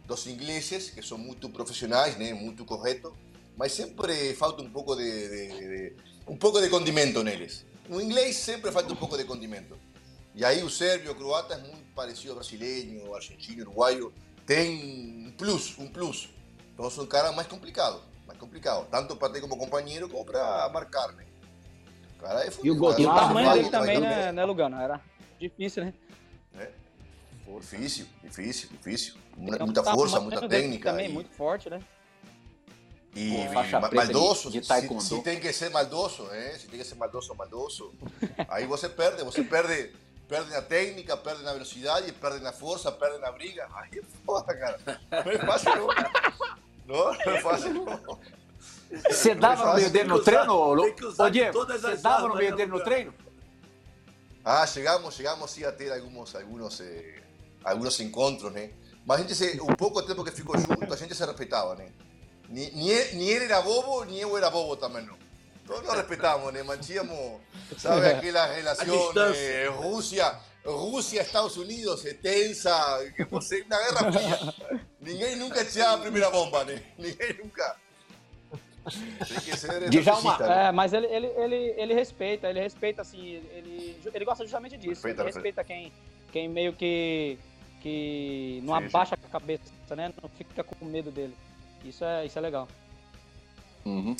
dos 0.06 0.26
ingleses, 0.26 0.90
que 0.90 1.02
são 1.02 1.16
muito 1.18 1.48
profissionais, 1.48 2.16
né? 2.16 2.34
Muito 2.34 2.64
corretos, 2.64 3.12
mas 3.56 3.72
sempre 3.72 4.34
falta 4.34 4.62
um 4.62 4.70
pouco 4.70 4.96
de, 4.96 5.02
de- 5.28 5.92
de- 5.94 6.60
de 6.62 6.68
condimento 6.70 7.22
neles. 7.22 7.64
No 7.88 8.00
inglês 8.00 8.36
sempre 8.36 8.72
falta 8.72 8.92
um 8.92 8.96
pouco 8.96 9.16
de 9.16 9.24
condimento. 9.24 9.76
E 10.34 10.44
aí 10.44 10.62
o 10.62 10.70
sérvio, 10.70 11.12
o 11.12 11.14
croata 11.14 11.54
é 11.54 11.58
muito 11.58 11.84
parecido 11.94 12.30
ao 12.30 12.36
brasileiro, 12.36 13.14
argentino, 13.14 13.62
uruguaio. 13.62 14.12
Tem 14.46 15.26
um 15.26 15.30
plus, 15.32 15.78
um 15.78 15.86
plus. 15.86 16.30
Então 16.72 16.88
são 16.90 17.06
caras 17.06 17.34
mais 17.34 17.46
complicados, 17.46 18.00
mais 18.26 18.38
complicado. 18.38 18.86
Tanto 18.90 19.14
para 19.14 19.32
ter 19.32 19.40
como 19.40 19.56
companheiro 19.56 20.08
como 20.08 20.24
para 20.24 20.68
marcar? 20.70 21.14
Cara 22.22 22.44
é 22.46 22.50
E 22.62 22.70
o 22.70 22.80
tamanho 23.14 23.52
dele 23.52 23.68
também, 23.68 24.00
né, 24.00 24.30
né, 24.30 24.44
Lugano? 24.44 24.76
Era 24.80 25.00
difícil, 25.40 25.84
né? 25.86 25.92
Pô, 27.44 27.58
Difícil, 27.58 28.06
difícil, 28.22 28.68
difícil. 28.70 29.14
Muita, 29.36 29.56
Tem 29.56 29.62
um 29.64 29.66
muita 29.66 29.82
força, 29.82 30.20
muita 30.20 30.48
técnica. 30.48 30.90
Também, 30.92 31.10
e- 31.10 31.12
muito 31.12 31.30
forte, 31.32 31.68
né? 31.68 31.82
E, 33.14 33.30
Pô, 33.48 33.52
faixa 33.52 33.76
e 33.76 33.80
ma- 33.80 33.88
preta 33.88 34.06
de- 34.06 34.12
maldoso, 34.14 34.50
de 34.50 34.64
se, 34.64 35.00
se 35.00 35.22
tem 35.22 35.38
que 35.40 35.52
ser 35.52 35.68
maldoso, 35.70 36.26
eh? 36.30 36.56
se 36.58 36.66
tem 36.68 36.78
que 36.78 36.84
ser 36.86 36.94
maldoso, 36.94 37.34
maldoso, 37.34 37.92
aí 38.48 38.64
você 38.66 38.88
perde, 38.88 39.22
você 39.22 39.42
perde, 39.44 39.92
perde 40.28 40.50
na 40.50 40.62
técnica, 40.62 41.14
perde 41.16 41.42
na 41.42 41.52
velocidade, 41.52 42.10
perde 42.12 42.38
na 42.40 42.52
força, 42.52 42.90
perde 42.90 43.18
na 43.18 43.30
briga, 43.32 43.68
aí 43.74 43.98
é 43.98 44.02
foda, 44.24 44.54
cara, 44.56 44.78
não 45.10 45.32
é 45.32 45.38
fácil 45.38 45.76
não, 45.76 45.86
não, 46.86 47.04
não 47.12 47.32
é 47.32 47.40
fácil 47.42 47.74
não. 47.74 48.18
Você 49.10 49.34
dava 49.34 49.54
no 49.56 49.62
fácil, 49.62 49.76
meio 49.80 49.90
dele 49.90 49.92
tem 49.92 50.02
que 50.02 50.08
no 50.08 50.14
usar- 50.14 50.24
treino, 50.32 50.72
Lu- 50.74 50.82
tem 50.84 50.94
que 50.94 51.04
usar 51.06 51.24
Ô 51.24 51.26
de 51.30 51.32
Diego? 51.38 51.52
todas 51.52 51.80
Você 51.80 51.86
as 51.88 52.02
dava 52.02 52.18
no 52.20 52.24
armas, 52.26 52.38
meio 52.38 52.50
né, 52.50 52.56
dele 52.56 52.70
no 52.70 52.78
Lugano? 52.78 52.90
treino? 52.90 53.14
Ah, 54.44 54.66
chegamos, 54.66 55.14
chegamos 55.14 55.50
sim 55.50 55.64
a 55.64 55.72
ter 55.72 55.92
alguns, 55.92 56.34
alguns, 56.34 56.80
eh, 56.80 57.22
alguns 57.64 58.00
encontros, 58.00 58.52
né? 58.52 58.70
Mas 59.06 59.18
a 59.18 59.22
gente, 59.22 59.34
se, 59.34 59.60
o 59.60 59.76
pouco 59.76 60.02
tempo 60.02 60.24
que 60.24 60.30
ficou 60.32 60.58
junto, 60.58 60.92
a 60.92 60.96
gente 60.96 61.14
se 61.14 61.24
respeitava, 61.24 61.74
né? 61.76 61.88
Ni, 62.48 62.70
ni, 62.72 62.90
ele, 62.90 63.14
ni 63.16 63.28
ele 63.30 63.44
era 63.46 63.62
bobo, 63.62 64.04
ni 64.04 64.20
eu 64.20 64.36
era 64.36 64.50
bobo 64.50 64.76
também, 64.76 65.04
não. 65.06 65.16
Todos 65.66 65.82
nos 65.84 65.94
respeitamos, 65.96 66.52
né? 66.52 66.62
Mantínhamos, 66.62 67.40
sabe, 67.78 68.04
aquela 68.10 68.46
relação 68.46 68.84
distância. 68.84 69.38
eh, 69.40 69.68
Rússia, 69.68 70.36
Rússia, 70.66 71.22
Estados 71.22 71.56
Unidos, 71.56 72.04
eh, 72.04 72.14
tensa, 72.14 72.72
que 73.16 73.24
você, 73.24 73.64
na 73.68 73.78
Guerra 73.78 74.12
Fria. 74.12 74.54
Ninguém 75.00 75.36
nunca 75.36 75.64
tinha 75.64 75.90
a 75.92 75.98
primeira 75.98 76.30
bomba, 76.30 76.64
né? 76.64 76.82
Ninguém 76.98 77.32
nunca. 77.42 77.76
Tem 78.84 79.40
que 79.40 79.56
ser 79.56 79.90
Djalma, 79.90 80.38
né? 80.38 80.68
É, 80.68 80.72
mas 80.72 80.92
ele, 80.92 81.06
ele, 81.06 81.26
ele, 81.26 81.74
ele 81.76 81.94
respeita, 81.94 82.48
ele 82.48 82.60
respeita, 82.60 83.02
assim, 83.02 83.40
ele, 83.52 84.00
ele 84.12 84.24
gosta 84.24 84.44
justamente 84.44 84.76
disso. 84.76 84.90
Respeita, 84.90 85.22
ele 85.22 85.32
respeita 85.32 85.64
quem, 85.64 85.92
quem 86.32 86.48
meio 86.48 86.72
que, 86.72 87.38
que 87.80 88.60
não 88.64 88.74
Sim, 88.74 88.80
sim. 88.80 88.86
abaixa 88.86 89.14
a 89.14 89.28
cabeça, 89.28 89.96
né? 89.96 90.12
Não 90.20 90.28
fica 90.28 90.64
com 90.64 90.84
medo 90.84 91.10
dele. 91.10 91.34
Isso 91.84 92.04
é, 92.04 92.26
isso 92.26 92.38
é 92.38 92.42
legal. 92.42 92.66
Uhum. 93.84 94.16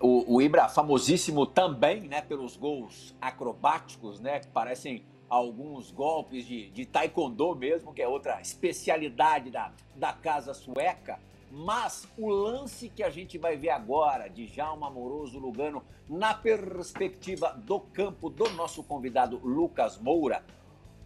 O, 0.00 0.36
o 0.36 0.42
Ibra, 0.42 0.68
famosíssimo 0.68 1.46
também, 1.46 2.02
né, 2.02 2.20
pelos 2.20 2.56
gols 2.56 3.14
acrobáticos, 3.20 4.20
né, 4.20 4.40
que 4.40 4.48
parecem 4.48 5.02
alguns 5.28 5.90
golpes 5.90 6.46
de, 6.46 6.70
de 6.70 6.86
taekwondo 6.86 7.54
mesmo, 7.54 7.92
que 7.92 8.00
é 8.00 8.08
outra 8.08 8.40
especialidade 8.40 9.50
da, 9.50 9.72
da 9.94 10.12
casa 10.12 10.54
sueca. 10.54 11.18
Mas 11.50 12.06
o 12.16 12.28
lance 12.28 12.88
que 12.88 13.02
a 13.02 13.10
gente 13.10 13.38
vai 13.38 13.56
ver 13.56 13.70
agora 13.70 14.28
de 14.28 14.46
Jalma 14.46 14.88
Amoroso 14.88 15.38
Lugano, 15.38 15.82
na 16.08 16.34
perspectiva 16.34 17.52
do 17.52 17.80
campo 17.80 18.28
do 18.28 18.48
nosso 18.50 18.82
convidado 18.82 19.40
Lucas 19.42 19.98
Moura, 19.98 20.42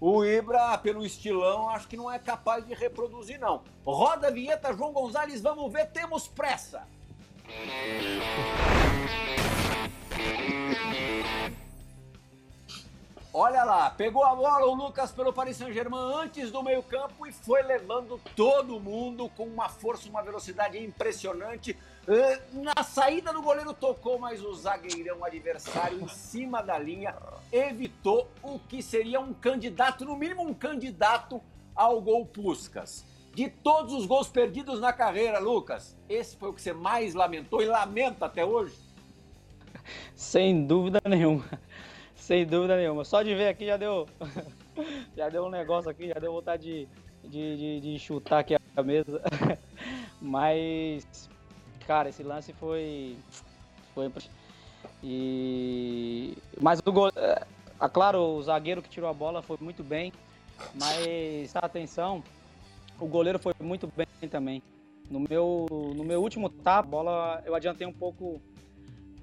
o 0.01 0.24
Ibra, 0.24 0.76
pelo 0.78 1.07
estilão, 1.07 1.68
acho 1.68 1.86
que 1.86 1.97
não 1.97 2.11
é 2.11 2.18
capaz 2.18 2.66
de 2.66 2.74
reproduzir, 2.74 3.38
não. 3.38 3.62
Roda 3.86 4.26
a 4.26 4.30
vinheta, 4.32 4.72
João 4.72 4.93
Gonzalez, 4.93 5.40
vamos 5.40 5.72
ver, 5.72 5.93
temos 5.93 6.26
pressa. 6.26 6.88
Olha 13.35 13.64
lá, 13.64 13.89
pegou 13.89 14.22
a 14.24 14.35
bola 14.35 14.66
o 14.66 14.74
Lucas 14.74 15.11
pelo 15.11 15.33
Paris 15.33 15.57
Saint-Germain 15.57 16.22
antes 16.22 16.51
do 16.51 16.62
meio-campo 16.62 17.26
e 17.26 17.33
foi 17.33 17.62
levando 17.62 18.20
todo 18.37 18.78
mundo 18.78 19.26
com 19.30 19.45
uma 19.45 19.70
força, 19.70 20.07
uma 20.07 20.22
velocidade 20.22 20.76
impressionante. 20.78 21.74
Eh, 22.07 22.41
Na 22.53 22.83
saída 22.85 23.33
do 23.33 23.41
goleiro 23.41 23.72
tocou, 23.72 24.18
mas 24.18 24.45
o 24.45 24.53
zagueirão 24.55 25.24
adversário 25.24 26.03
em 26.03 26.09
cima 26.09 26.62
da 26.62 26.78
linha 26.78 27.16
evitou 27.51 28.28
o 28.43 28.59
que 28.59 28.83
seria 28.83 29.18
um 29.18 29.33
candidato, 29.33 30.05
no 30.05 30.14
mínimo 30.14 30.43
um 30.43 30.53
candidato 30.53 31.41
ao 31.74 32.03
gol 32.03 32.26
Puscas. 32.26 33.03
De 33.35 33.49
todos 33.49 33.95
os 33.95 34.05
gols 34.05 34.28
perdidos 34.28 34.78
na 34.78 34.93
carreira, 34.93 35.39
Lucas, 35.39 35.97
esse 36.07 36.37
foi 36.37 36.51
o 36.51 36.53
que 36.53 36.61
você 36.61 36.74
mais 36.74 37.14
lamentou 37.14 37.62
e 37.62 37.64
lamenta 37.64 38.26
até 38.26 38.45
hoje? 38.45 38.76
Sem 40.14 40.66
dúvida 40.66 41.01
nenhuma. 41.09 41.45
Sem 42.22 42.46
dúvida 42.46 42.76
nenhuma. 42.76 43.04
Só 43.04 43.20
de 43.20 43.34
ver 43.34 43.48
aqui 43.48 43.66
já 43.66 43.76
deu. 43.76 44.06
já 45.16 45.28
deu 45.28 45.44
um 45.44 45.50
negócio 45.50 45.90
aqui, 45.90 46.06
já 46.06 46.14
deu 46.20 46.32
vontade 46.32 46.86
de, 47.24 47.28
de, 47.28 47.56
de, 47.56 47.80
de 47.80 47.98
chutar 47.98 48.38
aqui 48.38 48.54
a 48.76 48.82
mesa. 48.82 49.20
Mas, 50.22 51.28
cara, 51.84 52.10
esse 52.10 52.22
lance 52.22 52.52
foi. 52.52 53.16
Foi. 53.92 54.08
E. 55.02 56.38
Mas 56.60 56.78
o 56.86 56.92
gol. 56.92 57.10
ah, 57.80 57.88
claro, 57.88 58.20
o 58.36 58.42
zagueiro 58.44 58.80
que 58.80 58.88
tirou 58.88 59.10
a 59.10 59.12
bola 59.12 59.42
foi 59.42 59.56
muito 59.60 59.82
bem. 59.82 60.12
Mas, 60.76 61.56
atenção, 61.56 62.22
o 63.00 63.06
goleiro 63.08 63.40
foi 63.40 63.52
muito 63.60 63.92
bem 63.96 64.06
também. 64.30 64.62
No 65.10 65.18
meu, 65.18 65.66
no 65.96 66.04
meu 66.04 66.22
último 66.22 66.48
tapa, 66.48 66.86
a 66.86 66.90
bola 66.90 67.42
eu 67.44 67.52
adiantei 67.56 67.84
um 67.84 67.92
pouco 67.92 68.40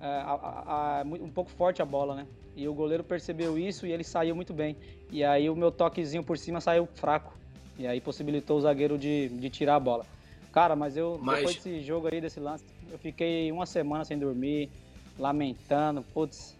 é, 0.02 0.06
a- 0.06 1.00
a- 1.00 1.04
um 1.06 1.30
pouco 1.30 1.50
forte 1.50 1.82
a 1.82 1.86
bola, 1.86 2.14
né? 2.16 2.28
E 2.56 2.68
o 2.68 2.74
goleiro 2.74 3.04
percebeu 3.04 3.58
isso 3.58 3.86
e 3.88 3.92
ele 3.92 4.04
saiu 4.04 4.36
muito 4.36 4.54
bem. 4.54 4.76
E 5.12 5.24
aí 5.24 5.50
o 5.50 5.56
meu 5.56 5.72
toquezinho 5.72 6.24
por 6.24 6.38
cima 6.38 6.60
saiu 6.60 6.88
fraco. 6.96 7.34
E 7.78 7.88
aí 7.88 8.02
possibilitou 8.02 8.58
o 8.58 8.62
zagueiro 8.62 8.98
de, 8.98 9.30
de 9.30 9.50
tirar 9.50 9.76
a 9.76 9.80
bola. 9.80 10.06
Cara, 10.52 10.76
mas 10.76 10.98
eu, 10.98 11.18
Mas- 11.22 11.38
depois 11.38 11.56
desse 11.56 11.82
jogo 11.82 12.10
aí, 12.12 12.20
desse 12.20 12.40
lance, 12.40 12.66
eu 12.92 12.98
fiquei 12.98 13.52
uma 13.52 13.66
semana 13.66 14.04
sem 14.04 14.18
dormir, 14.18 14.70
lamentando, 15.18 16.02
putz. 16.14 16.56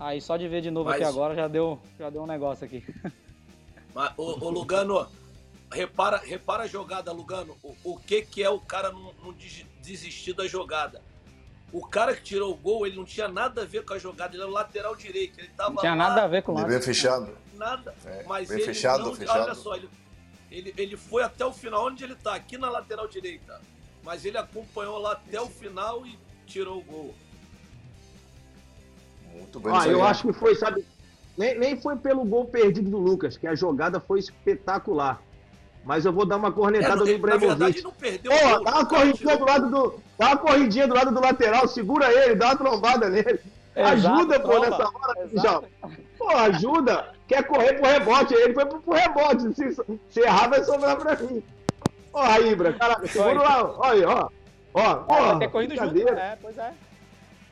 Aí 0.00 0.20
só 0.20 0.36
de 0.36 0.48
ver 0.48 0.60
de 0.62 0.70
novo 0.70 0.88
Mas- 0.90 1.00
aqui 1.00 1.04
agora 1.08 1.34
já 1.34 1.46
deu, 1.46 1.78
já 1.98 2.08
deu 2.10 2.22
um 2.22 2.26
negócio 2.26 2.64
aqui. 2.64 2.82
Mas, 3.94 4.12
ô, 4.16 4.44
ô, 4.44 4.50
Lugano, 4.50 5.06
repara, 5.72 6.18
repara 6.18 6.64
a 6.64 6.66
jogada, 6.66 7.12
Lugano. 7.12 7.56
O, 7.62 7.74
o 7.92 7.96
que, 7.98 8.22
que 8.22 8.42
é 8.42 8.50
o 8.50 8.60
cara 8.60 8.90
não, 8.90 9.12
não 9.22 9.32
des- 9.32 9.66
desistir 9.82 10.32
da 10.32 10.46
jogada? 10.46 11.02
O 11.72 11.86
cara 11.86 12.14
que 12.14 12.22
tirou 12.22 12.50
o 12.52 12.56
gol, 12.56 12.86
ele 12.86 12.96
não 12.96 13.04
tinha 13.04 13.28
nada 13.28 13.62
a 13.62 13.64
ver 13.64 13.84
com 13.84 13.92
a 13.92 13.98
jogada, 13.98 14.34
ele 14.34 14.42
era 14.42 14.50
o 14.50 14.54
lateral 14.54 14.96
direito. 14.96 15.38
Ele 15.38 15.48
tava 15.56 15.70
Não 15.70 15.76
tinha 15.78 15.92
lá, 15.94 15.96
nada 16.08 16.24
a 16.24 16.26
ver 16.26 16.42
com 16.42 16.52
o 16.52 16.54
Bem 16.54 16.64
lance. 16.64 16.86
fechado. 16.86 17.28
Nada. 17.54 17.94
É, 18.06 18.24
Mas 18.26 18.48
bem 18.48 18.56
ele 18.58 18.66
fechado, 18.66 19.04
não, 19.04 19.14
fechado. 19.14 19.42
olha 19.42 19.54
só, 19.54 19.74
ele, 19.76 19.88
ele, 20.50 20.74
ele 20.78 20.96
foi 20.96 21.22
até 21.22 21.44
o 21.44 21.52
final, 21.52 21.86
onde 21.86 22.04
ele 22.04 22.14
tá, 22.14 22.34
aqui 22.34 22.56
na 22.56 22.70
lateral 22.70 23.06
direita. 23.06 23.60
Mas 24.02 24.24
ele 24.24 24.38
acompanhou 24.38 24.98
lá 24.98 25.12
até 25.12 25.38
o 25.40 25.46
final 25.48 26.06
e 26.06 26.18
tirou 26.46 26.78
o 26.78 26.82
gol. 26.82 27.14
Muito 29.32 29.60
bem. 29.60 29.72
Ah, 29.74 29.86
eu 29.86 30.02
acho 30.02 30.26
que 30.26 30.32
foi, 30.32 30.54
sabe? 30.54 30.84
nem, 31.36 31.56
nem 31.58 31.80
foi 31.80 31.96
pelo 31.96 32.24
gol 32.24 32.46
perdido 32.46 32.90
do 32.90 32.98
Lucas, 32.98 33.36
que 33.36 33.46
a 33.46 33.54
jogada 33.54 34.00
foi 34.00 34.18
espetacular. 34.18 35.22
Mas 35.84 36.04
eu 36.04 36.12
vou 36.12 36.24
dar 36.26 36.36
uma 36.36 36.50
cornetada 36.50 36.94
É, 36.94 36.96
no 36.96 37.04
na 37.04 37.36
verdade, 37.36 37.44
Ibrahimovic. 37.44 37.82
não 37.82 37.92
perdeu 37.92 38.32
Pô, 38.32 38.38
o 38.38 38.40
gol, 38.56 38.64
dá 38.64 38.78
uma 38.80 39.12
tirou- 39.12 39.38
do 39.38 39.44
lado 39.44 39.70
do. 39.70 40.07
Dá 40.18 40.26
uma 40.28 40.36
corridinha 40.36 40.86
do 40.88 40.94
lado 40.94 41.12
do 41.12 41.20
lateral, 41.20 41.68
segura 41.68 42.12
ele, 42.12 42.34
dá 42.34 42.46
uma 42.46 42.56
trombada 42.56 43.08
nele. 43.08 43.38
ajuda, 43.76 44.34
Exato, 44.36 44.40
pô, 44.40 44.48
tromba. 44.60 44.70
nessa 44.70 44.84
hora. 44.88 45.28
João. 45.32 45.64
Pô, 46.18 46.28
ajuda. 46.30 47.14
Quer 47.28 47.44
correr 47.44 47.74
pro 47.74 47.86
rebote, 47.88 48.34
ele 48.34 48.54
foi 48.54 48.66
pro, 48.66 48.80
pro 48.80 48.94
rebote. 48.94 49.54
Se, 49.54 49.76
se 50.10 50.20
errar, 50.20 50.48
vai 50.48 50.64
sobrar 50.64 50.96
pra 50.96 51.14
mim. 51.16 51.42
Ó, 52.12 52.22
a 52.22 52.40
Ibra, 52.40 52.72
caraca, 52.72 53.06
segura 53.06 53.34
lá. 53.42 53.74
Olha 53.78 53.92
aí, 53.92 54.04
ó. 54.04 54.28
Ó, 54.74 54.80
É, 54.80 55.04
ó, 55.08 55.24
vai 55.26 55.38
ter 55.38 55.48
corrido 55.50 55.76
junto, 55.76 55.90
brincadeira. 55.90 56.20
é, 56.20 56.38
pois 56.40 56.58
é. 56.58 56.72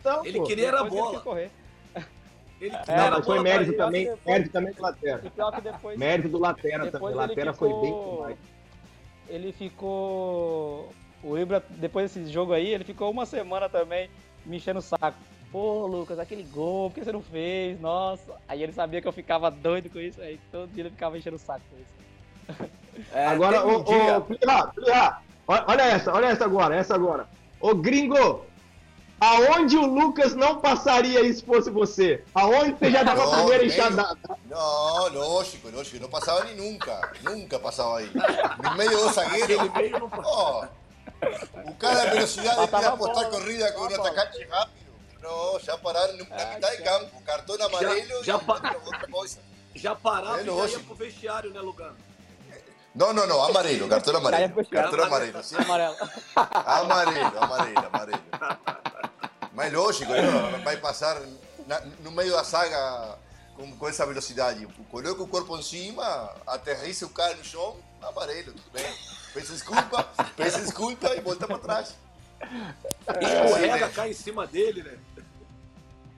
Então, 0.00 0.24
Ele 0.26 0.38
pô. 0.38 0.44
queria 0.44 0.68
era 0.68 0.78
a 0.78 0.80
ele 0.86 0.90
bola. 0.90 1.22
Ele 2.58 2.74
É, 2.74 2.78
queria 2.78 2.94
era 3.02 3.10
mas 3.16 3.26
foi 3.26 3.38
mérito 3.40 3.72
pra 3.74 3.84
também, 3.86 4.04
depois- 4.04 4.24
mérito 4.26 4.50
também 4.50 4.72
do 4.72 4.82
Latera. 4.82 5.18
Depois. 5.62 5.98
Mérito 5.98 6.28
do 6.30 6.38
Latera 6.38 6.84
Depois 6.84 6.92
também. 6.92 7.06
O 7.06 7.10
ele 7.10 7.16
Latera 7.28 7.52
ficou- 7.52 7.70
foi 7.70 7.80
bem 7.90 8.10
demais. 8.16 8.36
Ele 9.28 9.52
ficou. 9.52 10.92
O 11.26 11.36
Ibra, 11.36 11.62
depois 11.70 12.12
desse 12.12 12.30
jogo 12.32 12.52
aí, 12.52 12.68
ele 12.72 12.84
ficou 12.84 13.10
uma 13.10 13.26
semana 13.26 13.68
também 13.68 14.08
me 14.44 14.56
enchendo 14.58 14.78
o 14.78 14.82
saco. 14.82 15.18
Pô, 15.50 15.86
Lucas, 15.86 16.18
aquele 16.18 16.42
gol, 16.44 16.90
por 16.90 16.96
que 16.98 17.04
você 17.04 17.12
não 17.12 17.22
fez? 17.22 17.80
Nossa. 17.80 18.32
Aí 18.48 18.62
ele 18.62 18.72
sabia 18.72 19.00
que 19.00 19.08
eu 19.08 19.12
ficava 19.12 19.50
doido 19.50 19.90
com 19.90 19.98
isso, 19.98 20.20
aí 20.20 20.38
todo 20.52 20.70
dia 20.72 20.82
ele 20.84 20.90
ficava 20.90 21.16
enchendo 21.18 21.36
o 21.36 21.38
saco 21.40 21.62
com 21.70 21.76
isso. 21.78 22.70
É, 23.12 23.26
Agora, 23.26 23.64
ô, 23.66 23.78
ô, 23.80 23.82
ó- 25.48 25.64
olha 25.68 25.82
essa, 25.82 26.12
olha 26.12 26.26
essa 26.26 26.44
agora, 26.44 26.74
essa 26.76 26.94
agora. 26.94 27.26
Ô, 27.60 27.74
gringo, 27.74 28.44
aonde 29.20 29.76
o 29.76 29.86
Lucas 29.86 30.34
não 30.34 30.60
passaria 30.60 31.20
isso 31.22 31.40
se 31.40 31.46
fosse 31.46 31.70
você? 31.70 32.22
Aonde 32.34 32.72
você 32.78 32.90
já 32.90 33.02
dava 33.02 33.22
a 33.22 33.26
No, 33.26 33.32
primeira 33.38 33.64
enxadada? 33.66 34.18
No, 34.48 35.08
lógico, 35.08 35.68
lógico. 35.70 36.00
No 36.00 36.08
pasaba 36.08 36.44
ni 36.44 36.54
nunca. 36.54 37.12
Nunca 37.22 37.58
dos 38.90 39.14
zagueros. 39.14 39.42
Aquele 39.44 39.68
meio 39.70 39.98
não 40.00 40.10
Oh, 40.24 40.64
buscar 41.64 41.94
la 41.94 42.12
velocidad 42.12 42.58
de 42.60 42.68
Pasaba 42.68 42.94
apostar 42.94 43.24
bola, 43.26 43.30
corrida 43.30 43.74
con 43.74 43.86
un 43.92 44.00
atacante 44.00 44.44
rápido. 44.44 44.86
No, 45.22 45.58
ya 45.58 45.76
pararon 45.78 46.20
en 46.20 46.28
la 46.28 46.54
mitad 46.54 46.70
del 46.70 46.82
campo. 46.84 47.22
Cartón 47.24 47.62
amarelo 47.62 48.22
ya 48.22 48.34
y 48.36 48.38
pa- 48.46 48.52
otra, 48.54 48.76
otra 48.84 49.06
cosa. 49.10 49.40
já 49.74 49.94
parava 49.94 50.40
É 50.40 50.42
e 50.42 50.46
já 50.46 50.66
ia 50.68 50.78
pro 50.80 50.94
vestiário, 50.94 51.50
né, 51.52 51.60
Lugano? 51.60 51.96
No, 52.94 53.12
no, 53.12 53.26
no, 53.26 53.42
amarelo, 53.44 53.88
cartón 53.88 54.14
Ya 54.14 54.18
amarelo. 54.20 54.68
Cartón 54.70 55.00
amarelo, 55.00 55.42
sí. 55.42 55.54
Amarelo. 55.56 55.96
Amarelo, 56.34 57.42
amarelo, 57.42 57.86
amarelo. 57.86 58.22
Mas 59.52 59.72
lógico, 59.72 60.12
¿no? 60.14 60.62
vai 60.64 60.76
passar 60.78 61.20
na, 61.66 61.80
no 62.00 62.10
meio 62.10 62.32
da 62.32 62.44
saga 62.44 63.18
com, 63.54 63.76
com 63.76 63.88
essa 63.88 64.06
velocidade. 64.06 64.66
Coloca 64.90 65.22
o 65.22 65.28
corpo 65.28 65.56
em 65.58 65.62
cima, 65.62 66.30
aterriza 66.46 67.04
o 67.06 67.10
cara 67.10 67.34
no 67.34 67.44
chão, 67.44 67.76
amarelo, 68.03 68.53
tudo 68.53 68.70
bem. 68.72 68.86
Peça 69.34 69.53
desculpa, 69.53 70.03
peça 70.36 70.61
desculpa 70.61 71.14
e 71.14 71.20
volta 71.20 71.47
para 71.47 71.59
trás. 71.59 71.94
Escorrega, 73.20 73.88
cai 73.90 74.11
em 74.11 74.14
cima 74.14 74.47
dele, 74.47 74.82
né? 74.82 74.99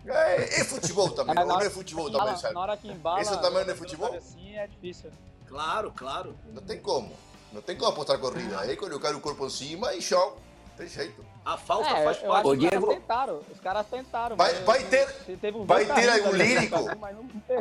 É, 0.07 0.61
é 0.61 0.65
futebol 0.65 1.11
também, 1.11 1.35
Ah, 1.37 1.45
não 1.45 1.61
é 1.61 1.69
futebol 1.69 2.11
também, 2.11 2.37
sabe? 2.37 2.55
na 2.55 2.61
hora 2.61 2.77
que 2.77 2.89
embala. 2.89 3.21
Isso 3.21 3.37
também 3.41 3.65
não 3.65 3.73
é 3.73 3.77
futebol? 3.77 4.15
Assim 4.15 4.57
é 4.57 4.67
difícil. 4.67 5.11
Claro, 5.47 5.93
claro. 5.95 6.35
Não 6.53 6.63
tem 6.63 6.81
como. 6.81 7.13
Não 7.53 7.61
tem 7.61 7.77
como 7.77 7.91
apostar 7.91 8.19
corrida. 8.19 8.71
É 8.71 8.77
colocar 8.77 9.15
o 9.15 9.21
corpo 9.21 9.47
em 9.47 9.51
cima 9.51 9.95
e 9.95 10.01
chão. 10.03 10.37
Tem 10.77 10.87
jeito. 10.89 11.25
A 11.45 11.57
falta 11.59 11.89
É, 11.91 12.05
faz 12.05 12.23
eu 12.23 12.29
parte. 12.29 12.47
os 12.49 12.59
Diego- 12.59 12.87
caras 12.87 13.01
tentaram. 13.01 13.41
Os 13.53 13.61
caras 13.61 13.87
tentaram. 13.91 14.37
Vai- 14.37 14.53
mas- 14.55 14.65
vai 14.65 14.85
ter- 14.85 15.13
teve 15.41 15.59
um 15.59 15.65
vai 15.67 15.85
ter 15.85 15.89
carrinhos 15.89 16.15
algum 16.15 16.29
ali, 16.29 16.45
lírico? 16.55 16.77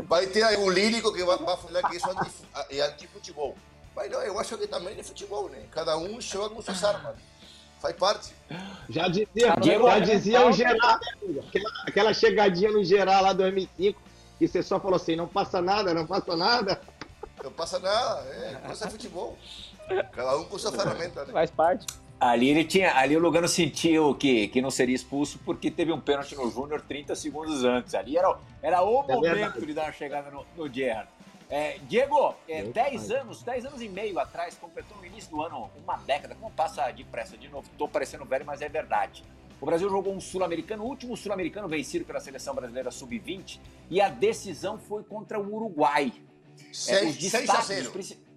Vai 0.03 0.28
ter 0.28 0.43
algum 0.43 0.70
lírico 0.70 1.13
que 1.13 1.24
vai, 1.24 1.38
vai 1.38 1.57
falar 1.57 1.89
que 1.89 1.95
isso 1.97 2.07
é 2.70 2.78
é 2.78 2.82
anti-futebol. 2.82 3.55
Mas 3.97 4.11
não, 4.11 4.21
eu 4.21 4.39
acho 4.39 4.55
que 4.59 4.67
também 4.67 4.95
é 4.99 5.01
futebol, 5.01 5.49
né? 5.49 5.57
Cada 5.71 5.97
um 5.97 6.21
joga 6.21 6.53
com 6.53 6.61
suas 6.61 6.83
armas. 6.83 7.15
Faz 7.81 7.95
parte. 7.95 8.31
Já 8.87 9.07
dizia, 9.07 9.55
Diego- 9.59 9.87
já 9.89 9.99
dizia 9.99 10.47
o 10.47 10.51
Geral, 10.51 10.99
né, 10.99 10.99
amigo? 11.23 11.43
aquela, 11.47 11.69
aquela 11.87 12.13
chegadinha 12.13 12.71
no 12.71 12.83
Geral 12.83 13.23
lá 13.23 13.33
2005, 13.33 13.99
que 14.37 14.47
você 14.47 14.61
só 14.61 14.79
falou 14.79 14.97
assim, 14.97 15.15
não 15.15 15.27
passa 15.27 15.61
nada, 15.63 15.95
não 15.95 16.05
passa 16.05 16.35
nada. 16.35 16.79
Não 17.43 17.51
passa 17.51 17.79
nada. 17.79 18.21
É, 18.29 18.71
isso 18.71 18.83
é 18.83 18.89
futebol. 18.89 19.35
Cada 20.11 20.37
um 20.37 20.43
com 20.45 20.59
sua 20.59 20.71
ferramenta, 20.71 21.25
né? 21.25 21.33
Faz 21.33 21.49
parte. 21.49 21.87
Ali 22.19 22.49
ele 22.49 22.65
tinha, 22.65 22.95
ali 22.97 23.15
o 23.15 23.19
Lugano 23.19 23.47
sentiu 23.47 24.13
que, 24.15 24.47
que 24.49 24.59
não 24.61 24.69
seria 24.71 24.95
expulso 24.95 25.39
porque 25.45 25.69
teve 25.71 25.91
um 25.91 25.99
pênalti 25.99 26.35
no 26.35 26.49
Júnior 26.51 26.81
30 26.81 27.15
segundos 27.15 27.63
antes. 27.63 27.93
Ali 27.95 28.15
era, 28.17 28.35
era 28.61 28.81
o 28.83 29.03
É 29.07 29.13
momento 29.15 29.33
verdade. 29.35 29.65
de 29.65 29.73
dar 29.73 29.83
uma 29.85 29.91
chegada 29.91 30.29
no, 30.31 30.45
no 30.55 30.71
Gerrard. 30.71 31.09
É, 31.49 31.77
Diego, 31.87 32.35
é, 32.47 32.61
Meu 32.61 32.73
10 32.73 33.07
pai. 33.07 33.17
anos, 33.17 33.43
10 33.43 33.65
anos 33.65 33.81
e 33.81 33.87
meio 33.87 34.19
atrás, 34.19 34.55
completou 34.55 34.97
no 34.97 35.05
início 35.05 35.29
do 35.31 35.41
ano 35.41 35.69
uma 35.77 35.97
década. 35.97 36.35
Como 36.35 36.51
passa 36.51 36.91
depressa 36.91 37.37
de 37.37 37.47
novo? 37.47 37.69
Tô 37.77 37.87
parecendo 37.87 38.25
velho, 38.25 38.45
mas 38.45 38.61
é 38.61 38.67
verdade. 38.67 39.23
O 39.59 39.65
Brasil 39.65 39.89
jogou 39.89 40.13
um 40.13 40.19
sul-americano, 40.19 40.83
o 40.83 40.87
último 40.87 41.15
sul-americano 41.15 41.67
vencido 41.67 42.05
pela 42.05 42.19
seleção 42.19 42.53
brasileira 42.53 42.91
sub-20, 42.91 43.59
e 43.89 43.99
a 43.99 44.09
decisão 44.09 44.77
foi 44.77 45.03
contra 45.03 45.39
o 45.39 45.55
Uruguai. 45.55 46.13
É, 46.87 47.05
os 47.05 47.15
6 47.15 47.35
a 47.35 47.39
destaques, 47.39 47.67
0. 47.67 48.27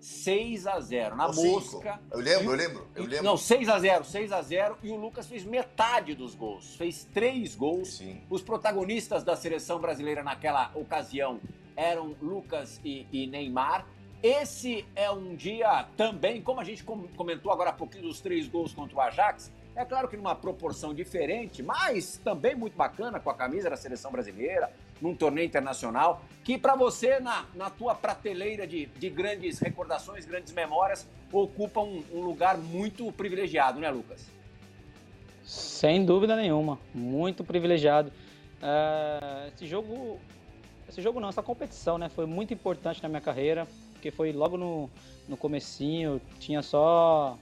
6 0.00 0.66
a 0.68 0.78
0 0.78 1.16
na 1.16 1.26
Ou 1.26 1.32
cinco. 1.32 1.50
mosca. 1.50 2.00
Eu 2.12 2.20
lembro, 2.20 2.52
eu 2.52 2.56
lembro, 2.56 2.86
eu 2.94 3.04
lembro. 3.04 3.24
Não, 3.24 3.36
6 3.36 3.68
a 3.68 3.78
0 3.78 4.04
6 4.04 4.30
a 4.30 4.40
0 4.40 4.78
e 4.82 4.90
o 4.90 4.96
Lucas 4.96 5.26
fez 5.26 5.44
metade 5.44 6.14
dos 6.14 6.34
gols. 6.34 6.76
Fez 6.76 7.04
três 7.12 7.56
gols. 7.56 7.96
Sim. 7.96 8.22
Os 8.30 8.40
protagonistas 8.40 9.24
da 9.24 9.34
seleção 9.34 9.80
brasileira 9.80 10.22
naquela 10.22 10.70
ocasião 10.76 11.40
eram 11.76 12.14
Lucas 12.20 12.80
e, 12.84 13.06
e 13.12 13.26
Neymar. 13.26 13.86
Esse 14.22 14.84
é 14.96 15.10
um 15.10 15.34
dia 15.36 15.86
também, 15.96 16.40
como 16.40 16.60
a 16.60 16.64
gente 16.64 16.82
com- 16.82 17.06
comentou 17.08 17.52
agora 17.52 17.70
há 17.70 17.72
pouquinho 17.72 18.04
dos 18.04 18.20
três 18.20 18.48
gols 18.48 18.72
contra 18.72 18.96
o 18.96 19.00
Ajax, 19.00 19.52
é 19.76 19.84
claro 19.84 20.08
que 20.08 20.16
numa 20.16 20.34
proporção 20.34 20.94
diferente, 20.94 21.62
mas 21.62 22.16
também 22.24 22.54
muito 22.54 22.74
bacana 22.74 23.20
com 23.20 23.28
a 23.28 23.34
camisa 23.34 23.68
da 23.68 23.76
seleção 23.76 24.10
brasileira, 24.10 24.72
num 25.02 25.14
torneio 25.14 25.44
internacional, 25.46 26.22
que 26.42 26.56
para 26.56 26.74
você, 26.74 27.20
na, 27.20 27.44
na 27.54 27.68
tua 27.68 27.94
prateleira 27.94 28.66
de, 28.66 28.86
de 28.86 29.10
grandes 29.10 29.58
recordações, 29.58 30.24
grandes 30.24 30.54
memórias, 30.54 31.06
ocupa 31.30 31.82
um, 31.82 32.02
um 32.10 32.22
lugar 32.22 32.56
muito 32.56 33.12
privilegiado, 33.12 33.78
né, 33.78 33.90
Lucas? 33.90 34.26
Sem 35.44 36.06
dúvida 36.06 36.34
nenhuma. 36.34 36.78
Muito 36.94 37.44
privilegiado. 37.44 38.10
É, 38.62 39.50
esse 39.54 39.66
jogo. 39.66 40.18
Esse 40.96 41.02
jogo 41.02 41.20
não, 41.20 41.28
essa 41.28 41.42
competição, 41.42 41.98
né? 41.98 42.08
Foi 42.08 42.24
muito 42.24 42.54
importante 42.54 43.02
na 43.02 43.08
minha 43.10 43.20
carreira, 43.20 43.68
porque 43.92 44.10
foi 44.10 44.32
logo 44.32 44.56
no, 44.56 44.88
no 45.28 45.36
comecinho, 45.36 46.18
tinha 46.40 46.62
só 46.62 47.36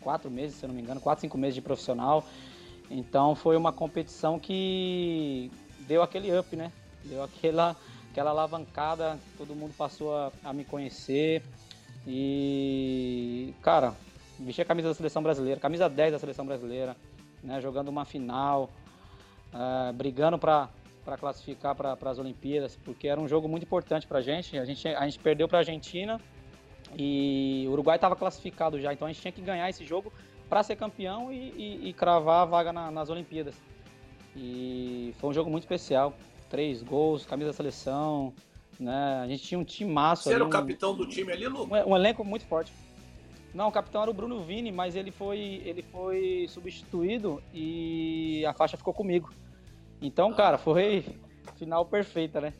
quatro 0.00 0.30
meses, 0.30 0.54
se 0.54 0.64
eu 0.64 0.68
não 0.68 0.74
me 0.76 0.82
engano, 0.82 1.00
quatro, 1.00 1.22
cinco 1.22 1.36
meses 1.36 1.56
de 1.56 1.60
profissional. 1.60 2.24
Então 2.88 3.34
foi 3.34 3.56
uma 3.56 3.72
competição 3.72 4.38
que 4.38 5.50
deu 5.80 6.00
aquele 6.00 6.30
up, 6.38 6.54
né? 6.54 6.70
Deu 7.04 7.24
aquela, 7.24 7.74
aquela 8.12 8.30
alavancada, 8.30 9.18
todo 9.36 9.52
mundo 9.52 9.74
passou 9.76 10.16
a, 10.16 10.30
a 10.44 10.52
me 10.52 10.64
conhecer. 10.64 11.42
E, 12.06 13.52
cara, 13.62 13.94
vestir 14.38 14.62
a 14.62 14.64
camisa 14.64 14.86
da 14.86 14.94
seleção 14.94 15.24
brasileira, 15.24 15.58
camisa 15.58 15.88
10 15.88 16.12
da 16.12 16.18
seleção 16.20 16.46
brasileira, 16.46 16.96
né? 17.42 17.60
Jogando 17.60 17.88
uma 17.88 18.04
final, 18.04 18.70
ah, 19.52 19.90
brigando 19.92 20.38
para 20.38 20.68
para 21.06 21.16
classificar 21.16 21.72
para 21.76 21.96
as 22.10 22.18
Olimpíadas, 22.18 22.76
porque 22.84 23.06
era 23.06 23.20
um 23.20 23.28
jogo 23.28 23.48
muito 23.48 23.62
importante 23.62 24.08
para 24.08 24.18
a 24.18 24.20
gente. 24.20 24.58
A 24.58 24.64
gente 24.64 24.88
a 24.88 25.04
gente 25.04 25.20
perdeu 25.20 25.46
para 25.46 25.58
a 25.58 25.60
Argentina 25.60 26.20
e 26.98 27.64
o 27.68 27.70
Uruguai 27.72 27.96
estava 27.96 28.16
classificado 28.16 28.80
já, 28.80 28.92
então 28.92 29.06
a 29.06 29.12
gente 29.12 29.22
tinha 29.22 29.30
que 29.32 29.40
ganhar 29.40 29.70
esse 29.70 29.84
jogo 29.84 30.12
para 30.48 30.62
ser 30.64 30.74
campeão 30.74 31.32
e, 31.32 31.36
e- 31.56 31.88
e 31.88 31.92
cravar 31.92 32.42
a 32.42 32.44
vaga 32.44 32.72
na- 32.72 32.90
nas 32.90 33.08
Olimpíadas. 33.08 33.54
E 34.34 35.14
foi 35.18 35.30
um 35.30 35.32
jogo 35.32 35.48
muito 35.48 35.62
especial, 35.62 36.12
três 36.50 36.82
gols, 36.82 37.24
camisa 37.24 37.50
da 37.50 37.56
seleção, 37.56 38.34
né? 38.78 39.20
A 39.22 39.28
gente 39.28 39.44
tinha 39.44 39.58
um 39.58 39.64
timaço 39.64 40.24
Você 40.24 40.30
era 40.30 40.38
ali, 40.38 40.44
o 40.44 40.46
um- 40.48 40.50
capitão 40.50 40.94
do 40.94 41.06
time 41.06 41.32
ali, 41.32 41.46
Lu? 41.46 41.64
um, 41.64 41.90
um 41.92 41.96
elenco 41.96 42.24
muito 42.24 42.44
forte. 42.46 42.72
Não, 43.54 43.68
o 43.68 43.72
capitão 43.72 44.02
era 44.02 44.10
o 44.10 44.14
Bruno 44.14 44.40
Vini, 44.42 44.70
mas 44.72 44.96
ele 44.96 45.10
foi, 45.12 45.62
ele 45.64 45.82
foi 45.82 46.46
substituído 46.48 47.40
e 47.54 48.44
a 48.44 48.52
faixa 48.52 48.76
ficou 48.76 48.92
comigo. 48.92 49.30
Então, 50.00 50.32
cara, 50.34 50.58
foi 50.58 51.04
final 51.56 51.86
perfeita, 51.86 52.40
né? 52.40 52.52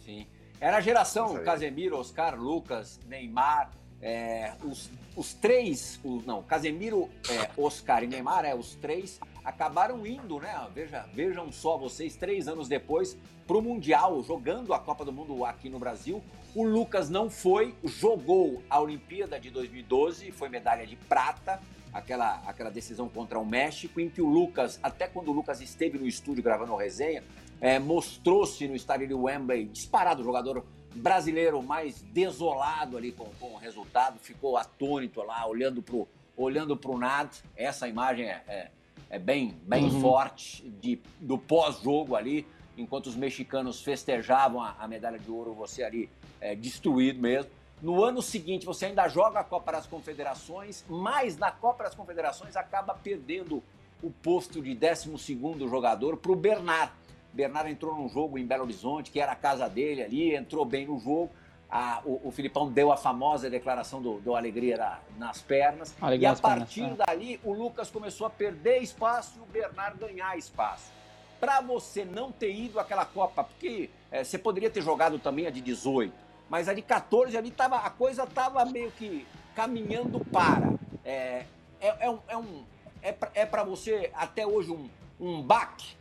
Sim. 0.00 0.26
Era 0.60 0.78
a 0.78 0.80
geração. 0.80 1.42
Casemiro, 1.44 1.98
Oscar, 1.98 2.38
Lucas, 2.38 3.00
Neymar, 3.06 3.70
é, 4.02 4.52
os, 4.64 4.90
os 5.16 5.34
três, 5.34 6.00
não, 6.26 6.42
Casemiro, 6.42 7.08
é, 7.30 7.50
Oscar 7.56 8.02
e 8.04 8.06
Neymar, 8.06 8.44
é, 8.44 8.54
os 8.54 8.74
três 8.74 9.20
acabaram 9.44 10.06
indo, 10.06 10.38
né? 10.38 10.54
Veja, 10.74 11.06
vejam 11.12 11.52
só 11.52 11.76
vocês, 11.76 12.16
três 12.16 12.48
anos 12.48 12.68
depois, 12.68 13.16
para 13.46 13.56
o 13.56 13.62
Mundial, 13.62 14.22
jogando 14.22 14.72
a 14.72 14.78
Copa 14.78 15.04
do 15.04 15.12
Mundo 15.12 15.44
aqui 15.44 15.68
no 15.68 15.78
Brasil. 15.78 16.22
O 16.54 16.64
Lucas 16.64 17.10
não 17.10 17.28
foi, 17.28 17.74
jogou 17.84 18.62
a 18.70 18.80
Olimpíada 18.80 19.38
de 19.38 19.50
2012, 19.50 20.30
foi 20.32 20.48
medalha 20.48 20.86
de 20.86 20.96
prata, 20.96 21.60
aquela, 21.92 22.42
aquela 22.46 22.70
decisão 22.70 23.08
contra 23.08 23.38
o 23.38 23.44
México, 23.44 24.00
em 24.00 24.08
que 24.08 24.22
o 24.22 24.28
Lucas, 24.28 24.78
até 24.82 25.06
quando 25.06 25.28
o 25.28 25.32
Lucas 25.32 25.60
esteve 25.60 25.98
no 25.98 26.06
estúdio 26.06 26.42
gravando 26.42 26.74
a 26.74 26.82
resenha, 26.82 27.22
é, 27.60 27.78
mostrou-se 27.78 28.66
no 28.66 28.74
estádio 28.74 29.06
de 29.06 29.14
Wembley, 29.14 29.66
disparado 29.66 30.22
o 30.22 30.24
jogador 30.24 30.64
brasileiro 30.94 31.62
mais 31.62 32.00
desolado 32.02 32.96
ali 32.96 33.12
com, 33.12 33.26
com 33.40 33.54
o 33.54 33.56
resultado, 33.56 34.18
ficou 34.18 34.56
atônito 34.56 35.22
lá, 35.22 35.46
olhando 35.46 35.82
pro, 35.82 36.08
olhando 36.36 36.76
pro 36.76 36.96
nada. 36.98 37.30
Essa 37.56 37.88
imagem 37.88 38.26
é, 38.26 38.42
é, 38.48 38.70
é 39.10 39.18
bem, 39.18 39.56
bem 39.62 39.84
Uhum. 39.84 40.00
forte 40.00 40.62
de, 40.80 41.00
do 41.20 41.36
pós-jogo 41.38 42.16
ali, 42.16 42.46
enquanto 42.76 43.06
os 43.06 43.16
mexicanos 43.16 43.82
festejavam 43.82 44.60
a, 44.62 44.74
a 44.78 44.88
medalha 44.88 45.18
de 45.18 45.30
ouro, 45.30 45.52
você 45.54 45.82
ali 45.82 46.08
é, 46.40 46.54
destruído 46.54 47.20
mesmo. 47.20 47.50
No 47.82 48.02
ano 48.02 48.22
seguinte, 48.22 48.64
você 48.64 48.86
ainda 48.86 49.06
joga 49.08 49.40
a 49.40 49.44
Copa 49.44 49.72
das 49.72 49.86
Confederações, 49.86 50.84
mas 50.88 51.36
na 51.36 51.50
Copa 51.50 51.84
das 51.84 51.94
Confederações 51.94 52.56
acaba 52.56 52.94
perdendo 52.94 53.62
o 54.02 54.10
posto 54.10 54.62
de 54.62 54.74
12º 54.74 55.68
jogador 55.68 56.16
para 56.16 56.32
o 56.32 56.36
Bernard. 56.36 56.92
Bernard 57.34 57.68
entrou 57.70 57.94
num 57.96 58.08
jogo 58.08 58.38
em 58.38 58.46
Belo 58.46 58.62
Horizonte, 58.62 59.10
que 59.10 59.18
era 59.18 59.32
a 59.32 59.36
casa 59.36 59.68
dele 59.68 60.02
ali, 60.02 60.34
entrou 60.36 60.64
bem 60.64 60.86
no 60.86 60.98
jogo. 60.98 61.30
A- 61.68 62.00
o, 62.04 62.28
o 62.28 62.30
Filipão 62.30 62.70
deu 62.70 62.92
a 62.92 62.96
famosa 62.96 63.50
declaração 63.50 64.00
do, 64.00 64.20
do 64.20 64.36
Alegria 64.36 64.76
na- 64.76 64.98
nas 65.18 65.42
pernas. 65.42 65.92
Alegria 66.00 66.26
e 66.26 66.28
a 66.28 66.30
nas 66.30 66.40
pernas, 66.40 66.58
partir 66.60 66.84
é. 66.84 66.94
dali, 67.06 67.40
o 67.42 67.52
Lucas 67.52 67.90
começou 67.90 68.26
a 68.26 68.30
perder 68.30 68.78
espaço 68.78 69.34
e 69.38 69.40
o 69.40 69.46
Bernard 69.46 69.98
ganhar 69.98 70.38
espaço. 70.38 70.92
Para 71.40 71.60
você 71.60 72.04
não 72.04 72.30
ter 72.30 72.54
ido 72.54 72.78
àquela 72.78 73.04
Copa, 73.04 73.42
porque 73.42 73.90
é, 74.12 74.22
você 74.22 74.38
poderia 74.38 74.70
ter 74.70 74.80
jogado 74.80 75.18
também 75.18 75.46
a 75.48 75.50
de 75.50 75.60
18, 75.60 76.14
mas 76.48 76.68
a 76.68 76.72
de 76.74 76.82
14 76.82 77.36
ali 77.36 77.50
tava, 77.50 77.78
a 77.78 77.90
coisa 77.90 78.22
estava 78.22 78.64
meio 78.64 78.92
que 78.92 79.26
caminhando 79.56 80.20
para. 80.26 80.72
É, 81.04 81.44
é, 81.80 82.06
é 82.06 82.10
um, 82.10 82.18
é, 82.28 82.36
um, 82.36 82.62
é, 83.02 83.12
pra, 83.12 83.30
é 83.34 83.64
você 83.64 84.10
até 84.14 84.46
hoje 84.46 84.70
um, 84.70 84.88
um 85.20 85.42
baque? 85.42 85.96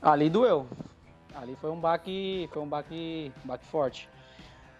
Ali 0.00 0.30
doeu. 0.30 0.66
Ali 1.34 1.56
foi 1.56 1.70
um 1.70 1.78
baque, 1.78 2.48
foi 2.52 2.62
um 2.62 2.68
baque, 2.68 3.32
baque 3.44 3.64
forte. 3.66 4.08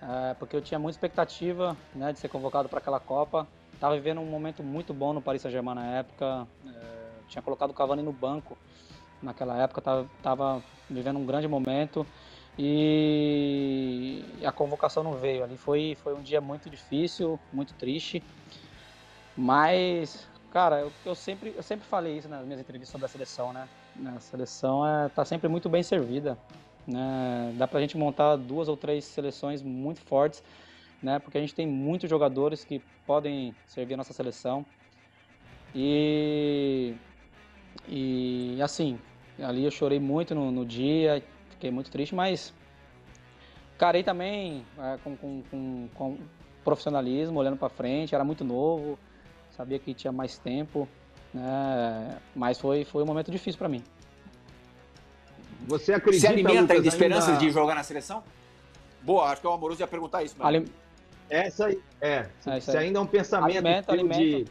É, 0.00 0.34
porque 0.34 0.54
eu 0.54 0.62
tinha 0.62 0.78
muita 0.78 0.96
expectativa 0.96 1.76
né, 1.94 2.12
de 2.12 2.18
ser 2.18 2.28
convocado 2.28 2.68
para 2.68 2.78
aquela 2.78 3.00
Copa. 3.00 3.46
Tava 3.80 3.94
vivendo 3.94 4.20
um 4.20 4.26
momento 4.26 4.62
muito 4.62 4.94
bom 4.94 5.12
no 5.12 5.20
Paris 5.20 5.42
Saint-Germain 5.42 5.74
na 5.74 5.86
época. 5.86 6.46
É, 6.66 7.08
tinha 7.28 7.42
colocado 7.42 7.70
o 7.70 7.74
Cavani 7.74 8.02
no 8.02 8.12
banco 8.12 8.56
naquela 9.22 9.56
época. 9.60 9.80
Tava, 9.80 10.08
tava 10.22 10.62
vivendo 10.88 11.18
um 11.18 11.26
grande 11.26 11.48
momento 11.48 12.06
e 12.58 14.24
a 14.44 14.50
convocação 14.50 15.02
não 15.02 15.14
veio. 15.14 15.44
Ali 15.44 15.56
foi, 15.56 15.96
foi 16.02 16.14
um 16.14 16.22
dia 16.22 16.40
muito 16.40 16.68
difícil, 16.70 17.38
muito 17.52 17.72
triste. 17.74 18.22
Mas, 19.36 20.26
cara, 20.50 20.80
eu, 20.80 20.92
eu 21.04 21.14
sempre, 21.14 21.54
eu 21.56 21.62
sempre 21.62 21.86
falei 21.86 22.18
isso 22.18 22.28
nas 22.28 22.44
minhas 22.44 22.60
entrevistas 22.60 22.90
sobre 22.90 23.06
a 23.06 23.08
seleção, 23.08 23.52
né? 23.52 23.68
A 24.06 24.20
seleção 24.20 24.86
é, 24.86 25.08
tá 25.08 25.24
sempre 25.24 25.48
muito 25.48 25.68
bem 25.68 25.82
servida. 25.82 26.38
Né? 26.86 27.54
Dá 27.56 27.68
pra 27.68 27.80
gente 27.80 27.96
montar 27.96 28.36
duas 28.36 28.68
ou 28.68 28.76
três 28.76 29.04
seleções 29.04 29.62
muito 29.62 30.00
fortes, 30.00 30.42
né? 31.02 31.18
Porque 31.18 31.36
a 31.36 31.40
gente 31.40 31.54
tem 31.54 31.66
muitos 31.66 32.08
jogadores 32.08 32.64
que 32.64 32.80
podem 33.06 33.54
servir 33.66 33.94
a 33.94 33.96
nossa 33.98 34.12
seleção. 34.12 34.64
E, 35.74 36.94
e 37.86 38.58
assim, 38.62 38.98
ali 39.38 39.64
eu 39.64 39.70
chorei 39.70 40.00
muito 40.00 40.34
no, 40.34 40.50
no 40.50 40.64
dia, 40.64 41.22
fiquei 41.50 41.70
muito 41.70 41.90
triste, 41.90 42.14
mas 42.14 42.54
carei 43.76 44.02
também 44.02 44.64
é, 44.78 44.98
com, 45.04 45.16
com, 45.16 45.42
com, 45.50 45.88
com 45.94 46.18
profissionalismo, 46.64 47.38
olhando 47.38 47.56
para 47.56 47.68
frente, 47.68 48.14
era 48.14 48.24
muito 48.24 48.44
novo, 48.44 48.98
sabia 49.50 49.78
que 49.78 49.92
tinha 49.92 50.12
mais 50.12 50.38
tempo, 50.38 50.88
né? 51.34 52.18
Mas 52.34 52.58
foi, 52.60 52.84
foi 52.84 53.02
um 53.02 53.06
momento 53.06 53.30
difícil 53.30 53.58
para 53.58 53.68
mim. 53.68 53.82
Você 55.66 55.92
acredita, 55.92 56.26
Se 56.26 56.32
alimenta 56.32 56.60
Lucas, 56.60 56.70
ainda 56.70 56.82
de 56.82 56.88
esperanças 56.88 57.28
ainda- 57.30 57.40
de 57.40 57.50
jogar 57.50 57.74
na 57.74 57.82
seleção? 57.82 58.22
Boa, 59.02 59.26
acho 59.30 59.40
que 59.40 59.46
o 59.46 59.52
Amoroso 59.52 59.80
ia 59.80 59.86
perguntar 59.86 60.22
isso. 60.22 60.34
Mas... 60.38 60.46
Ali- 60.46 60.72
Essa 61.30 61.66
aí, 61.66 61.80
é. 62.00 62.26
Se, 62.40 62.50
É 62.50 62.58
isso 62.58 62.70
se 62.70 62.76
aí. 62.76 62.86
ainda 62.86 62.98
é 62.98 63.02
um 63.02 63.06
pensamento 63.06 63.56
Alimenta, 63.58 63.92
alimenta. 63.92 64.18
de 64.18 64.46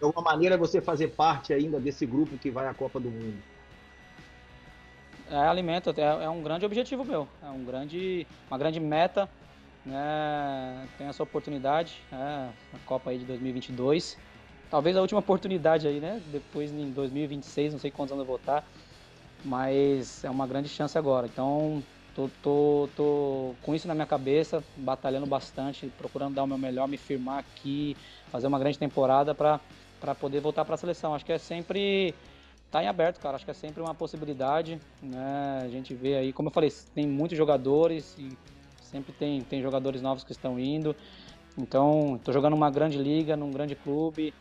alguma 0.00 0.22
maneira, 0.22 0.56
você 0.56 0.80
fazer 0.80 1.08
parte 1.08 1.52
ainda 1.52 1.80
desse 1.80 2.06
grupo 2.06 2.38
que 2.38 2.48
vai 2.50 2.68
à 2.68 2.74
Copa 2.74 3.00
do 3.00 3.10
Mundo. 3.10 3.42
É 5.30 5.36
alimento, 5.36 5.90
é, 5.96 6.24
é 6.24 6.28
um 6.28 6.42
grande 6.42 6.64
objetivo 6.66 7.04
meu, 7.04 7.26
é 7.42 7.46
um 7.50 7.64
grande, 7.64 8.26
uma 8.50 8.58
grande 8.58 8.78
meta, 8.78 9.28
né? 9.84 10.86
Tem 10.98 11.06
essa 11.08 11.22
oportunidade, 11.22 12.00
né? 12.10 12.52
A 12.74 12.78
Copa 12.86 13.10
aí 13.10 13.18
de 13.18 13.24
2022, 13.24 14.16
talvez 14.72 14.96
a 14.96 15.02
última 15.02 15.20
oportunidade 15.20 15.86
aí, 15.86 16.00
né? 16.00 16.18
Depois 16.28 16.72
em 16.72 16.90
2026, 16.92 17.74
não 17.74 17.78
sei 17.78 17.90
quantos 17.90 18.12
anos 18.12 18.22
eu 18.22 18.26
vou 18.26 18.36
estar, 18.36 18.66
mas 19.44 20.24
é 20.24 20.30
uma 20.30 20.46
grande 20.46 20.70
chance 20.70 20.96
agora. 20.96 21.26
Então, 21.26 21.82
tô, 22.14 22.30
tô, 22.42 22.88
tô 22.96 23.54
com 23.60 23.74
isso 23.74 23.86
na 23.86 23.94
minha 23.94 24.06
cabeça, 24.06 24.64
batalhando 24.74 25.26
bastante, 25.26 25.92
procurando 25.98 26.36
dar 26.36 26.44
o 26.44 26.46
meu 26.46 26.56
melhor, 26.56 26.88
me 26.88 26.96
firmar 26.96 27.40
aqui, 27.40 27.94
fazer 28.30 28.46
uma 28.46 28.58
grande 28.58 28.78
temporada 28.78 29.34
para 29.34 29.60
poder 30.18 30.40
voltar 30.40 30.64
para 30.64 30.74
a 30.74 30.78
seleção. 30.78 31.14
Acho 31.14 31.26
que 31.26 31.32
é 31.32 31.38
sempre 31.38 32.14
tá 32.70 32.82
em 32.82 32.88
aberto, 32.88 33.20
cara. 33.20 33.36
Acho 33.36 33.44
que 33.44 33.50
é 33.50 33.54
sempre 33.54 33.82
uma 33.82 33.94
possibilidade, 33.94 34.80
né? 35.02 35.60
A 35.62 35.68
gente 35.68 35.92
vê 35.92 36.14
aí, 36.14 36.32
como 36.32 36.48
eu 36.48 36.52
falei, 36.52 36.72
tem 36.94 37.06
muitos 37.06 37.36
jogadores 37.36 38.16
e 38.18 38.30
sempre 38.80 39.12
tem, 39.12 39.42
tem 39.42 39.60
jogadores 39.60 40.00
novos 40.00 40.24
que 40.24 40.32
estão 40.32 40.58
indo. 40.58 40.96
Então, 41.58 42.18
tô 42.24 42.32
jogando 42.32 42.54
uma 42.54 42.70
grande 42.70 42.96
liga, 42.96 43.36
num 43.36 43.50
grande 43.50 43.74
clube. 43.74 44.32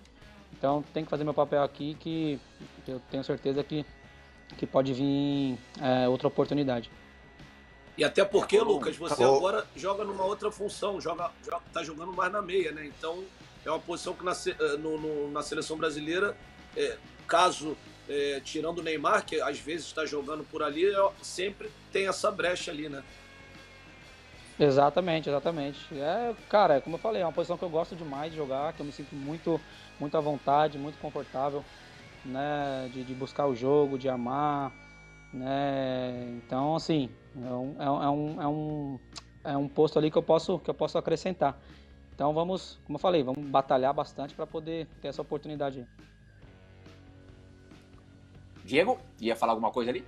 Então, 0.61 0.83
tem 0.93 1.03
que 1.03 1.09
fazer 1.09 1.23
meu 1.23 1.33
papel 1.33 1.63
aqui 1.63 1.95
que, 1.99 2.39
eu 2.87 3.01
tenho 3.09 3.23
certeza 3.23 3.63
que, 3.63 3.83
que 4.59 4.67
pode 4.67 4.93
vir 4.93 5.57
é, 5.81 6.07
outra 6.07 6.27
oportunidade. 6.27 6.91
E 7.97 8.03
até 8.03 8.23
porque, 8.23 8.59
Tá. 8.59 8.63
Lucas, 8.63 8.95
você 8.95 9.15
Tá 9.15 9.25
agora 9.25 9.65
joga 9.75 10.03
numa 10.03 10.23
outra 10.23 10.51
função, 10.51 11.01
joga, 11.01 11.31
joga, 11.43 11.63
tá 11.73 11.83
jogando 11.83 12.13
mais 12.13 12.31
na 12.31 12.43
meia, 12.43 12.71
né? 12.71 12.85
Então 12.85 13.23
é 13.65 13.71
uma 13.71 13.79
posição 13.79 14.13
que 14.13 14.23
na, 14.23 14.35
se- 14.35 14.51
eh, 14.59 14.77
no- 14.77 14.99
no- 14.99 15.31
na 15.31 15.41
seleção 15.41 15.77
brasileira, 15.77 16.37
eh, 16.77 16.95
caso 17.27 17.75
eh, 18.07 18.39
tirando 18.45 18.79
o 18.79 18.83
Neymar, 18.83 19.25
que 19.25 19.41
às 19.41 19.57
vezes 19.59 19.87
está 19.87 20.05
jogando 20.05 20.43
por 20.43 20.61
ali, 20.61 20.85
é- 20.85 21.09
sempre 21.23 21.71
tem 21.91 22.07
essa 22.07 22.29
brecha 22.29 22.69
ali, 22.69 22.87
né? 22.87 23.03
Exatamente, 24.59 25.27
exatamente. 25.27 25.79
É, 25.97 26.35
cara, 26.49 26.75
é 26.75 26.81
como 26.81 26.97
eu 26.97 26.99
falei, 26.99 27.23
é 27.23 27.25
uma 27.25 27.31
posição 27.31 27.57
que 27.57 27.63
eu 27.63 27.69
gosto 27.69 27.95
demais 27.95 28.29
de 28.31 28.37
jogar, 28.37 28.73
que 28.73 28.79
eu 28.81 28.85
me 28.85 28.91
sinto 28.91 29.15
muito, 29.15 29.59
muito 30.01 30.17
à 30.17 30.19
vontade, 30.19 30.77
muito 30.77 30.99
confortável, 30.99 31.63
né, 32.25 32.89
de, 32.91 33.03
de 33.03 33.13
buscar 33.13 33.45
o 33.45 33.55
jogo, 33.55 33.97
de 33.97 34.09
amar, 34.09 34.73
né, 35.31 36.41
então, 36.43 36.75
assim, 36.75 37.09
é 37.35 37.53
um, 37.53 37.75
é 37.79 37.89
um, 37.89 38.03
é 38.03 38.09
um, 38.09 38.41
é 38.41 38.47
um, 38.47 38.99
é 39.45 39.57
um 39.57 39.67
posto 39.69 39.97
ali 39.97 40.11
que 40.11 40.17
eu 40.17 40.23
posso, 40.23 40.59
que 40.59 40.69
eu 40.69 40.73
posso 40.73 40.97
acrescentar. 40.97 41.57
Então 42.13 42.33
vamos, 42.33 42.79
como 42.85 42.97
eu 42.97 42.99
falei, 42.99 43.23
vamos 43.23 43.49
batalhar 43.49 43.93
bastante 43.93 44.35
para 44.35 44.45
poder 44.45 44.87
ter 45.01 45.07
essa 45.07 45.21
oportunidade. 45.21 45.87
Diego, 48.65 48.99
ia 49.19 49.35
falar 49.35 49.53
alguma 49.53 49.71
coisa 49.71 49.89
ali? 49.91 50.05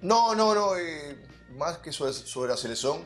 No, 0.00 0.34
no, 0.34 0.54
no. 0.54 0.76
eh, 0.76 1.16
más 1.56 1.78
que 1.78 1.92
sobre, 1.92 2.12
sobre 2.12 2.50
la 2.50 2.56
selección, 2.56 3.02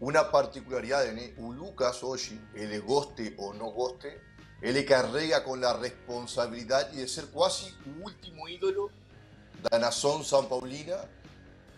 una 0.00 0.30
particularidad 0.30 1.08
en 1.08 1.18
eh, 1.18 1.34
o 1.38 1.52
Lucas 1.52 2.02
hoy, 2.04 2.20
ele 2.54 2.78
goste 2.78 3.34
o 3.38 3.52
no 3.54 3.70
goste, 3.72 4.20
ele 4.62 4.84
carrega 4.84 5.44
con 5.44 5.60
la 5.60 5.74
responsabilidad 5.76 6.90
de 6.90 7.06
ser 7.08 7.26
casi 7.30 7.74
o 7.86 8.04
último 8.04 8.48
ídolo 8.48 8.90
da 9.70 9.78
nação 9.78 10.22
São 10.22 10.46
Paulina 10.46 11.08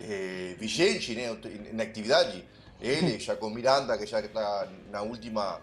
eh, 0.00 0.56
vigente 0.58 1.14
né, 1.14 1.30
en 1.70 1.80
actividad. 1.80 2.32
Ele, 2.80 3.18
já 3.18 3.36
com 3.36 3.50
Miranda, 3.50 3.96
que 3.96 4.06
já 4.06 4.20
está 4.20 4.68
na 4.90 5.02
última. 5.02 5.60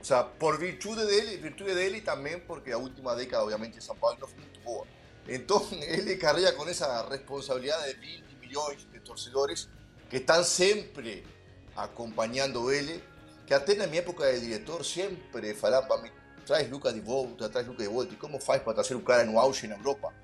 O 0.00 0.04
sea, 0.04 0.22
por 0.22 0.58
virtude 0.58 1.04
dele, 1.06 1.36
virtude 1.38 1.74
dele 1.74 2.00
também, 2.00 2.38
porque 2.38 2.70
a 2.70 2.78
última 2.78 3.14
década, 3.16 3.42
obviamente, 3.42 3.82
São 3.82 3.96
Paulo 3.96 4.18
não 4.20 4.28
foi 4.28 4.38
muito 4.38 4.60
boa. 4.60 4.86
Entonces, 5.26 5.78
él 5.88 6.18
carrega 6.18 6.54
con 6.54 6.68
esa 6.68 7.02
responsabilidad 7.08 7.84
de 7.86 7.94
mil 7.96 8.24
y 8.30 8.46
millones 8.46 8.86
de 8.92 9.00
torcedores 9.00 9.68
que 10.08 10.18
están 10.18 10.44
siempre 10.44 11.24
acompañando 11.74 12.68
a 12.68 12.76
él. 12.76 13.02
Que 13.46 13.52
até 13.52 13.74
na 13.74 13.86
minha 13.86 14.00
época 14.00 14.24
de 14.24 14.40
diretor 14.40 14.84
sempre 14.86 15.52
falaban 15.54 15.86
para 15.86 16.02
mí, 16.02 16.08
traes 16.44 16.70
Lucas 16.70 16.94
de 16.94 17.00
volta, 17.00 17.48
traes 17.48 17.66
Lucas 17.66 17.86
de 17.86 17.92
volta, 17.92 18.12
e 18.12 18.16
como 18.16 18.38
faz 18.38 18.62
para 18.62 18.74
trazer 18.74 18.94
um 18.94 19.00
cara 19.00 19.24
no 19.24 19.38
auge 19.38 19.66
na 19.66 19.76
Europa? 19.76 20.12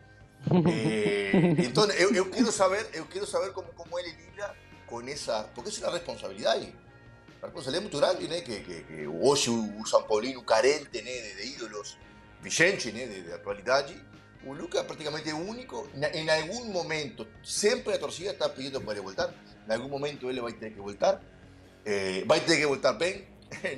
Eh, 0.50 1.32
então, 1.58 1.84
eu, 1.90 2.14
eu 2.14 2.30
quero 2.30 2.50
saber, 2.50 2.86
eu 2.94 3.04
quero 3.06 3.26
saber 3.26 3.52
como, 3.52 3.68
como 3.74 3.98
ele 3.98 4.10
lida 4.12 4.56
com 4.86 5.00
essa, 5.02 5.44
porque 5.54 5.70
é 5.70 5.86
uma 5.86 5.92
responsabilidade. 5.92 6.74
Uma 7.38 7.48
responsabilidade 7.48 7.80
muito 7.82 7.98
grande, 7.98 8.26
né? 8.26 8.40
Que, 8.40 8.60
que, 8.60 8.82
que 8.82 9.06
hoje 9.06 9.50
o 9.50 9.86
São 9.86 10.02
Paulino 10.02 10.42
carente 10.42 11.02
né, 11.02 11.12
de, 11.12 11.34
de 11.36 11.56
ídolos 11.56 11.98
vigentes, 12.42 12.92
né, 12.92 13.06
de, 13.06 13.22
de 13.22 13.32
atualidade, 13.32 13.94
o 14.46 14.54
Lucas 14.54 14.84
prácticamente 14.84 15.32
único. 15.32 15.88
En 15.94 16.30
algún 16.30 16.72
momento, 16.72 17.26
siempre 17.42 17.94
la 17.94 18.00
torcida 18.00 18.32
está 18.32 18.52
pidiendo 18.54 18.80
para 18.80 19.00
voltar. 19.00 19.34
En 19.66 19.72
algún 19.72 19.90
momento 19.90 20.30
él 20.30 20.42
va 20.42 20.48
a 20.48 20.52
tener 20.52 20.74
que 20.74 20.80
voltar. 20.80 21.20
Eh, 21.84 22.24
va 22.30 22.36
a 22.36 22.40
tener 22.40 22.60
que 22.60 22.66
voltar 22.66 22.98
bien, 22.98 23.26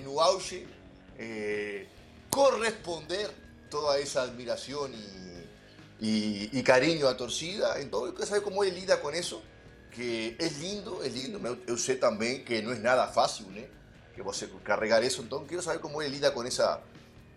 no 0.04 0.20
auge. 0.20 0.66
eh, 1.18 1.88
corresponder 2.32 3.30
toda 3.68 3.98
esa 4.00 4.22
admiración 4.22 4.92
y, 4.94 5.44
e, 6.00 6.50
e 6.58 6.62
carinho 6.62 7.06
à 7.06 7.14
torcida. 7.14 7.80
Então 7.80 8.06
eu 8.06 8.12
quero 8.14 8.26
saber 8.26 8.40
como 8.40 8.64
ele 8.64 8.80
lida 8.80 8.96
com 8.96 9.10
isso, 9.12 9.42
que 9.90 10.34
é 10.38 10.48
lindo, 10.48 11.04
é 11.04 11.08
lindo. 11.08 11.46
Eu, 11.46 11.58
eu 11.66 11.76
sei 11.76 11.96
também 11.96 12.42
que 12.42 12.62
não 12.62 12.72
é 12.72 12.76
nada 12.76 13.06
fácil, 13.06 13.46
né? 13.50 13.68
Que 14.14 14.22
você 14.22 14.48
carregar 14.64 15.04
isso. 15.04 15.20
Então 15.20 15.44
quero 15.44 15.62
saber 15.62 15.78
como 15.78 16.00
ele 16.00 16.14
lida 16.14 16.30
com 16.30 16.42
essa 16.42 16.82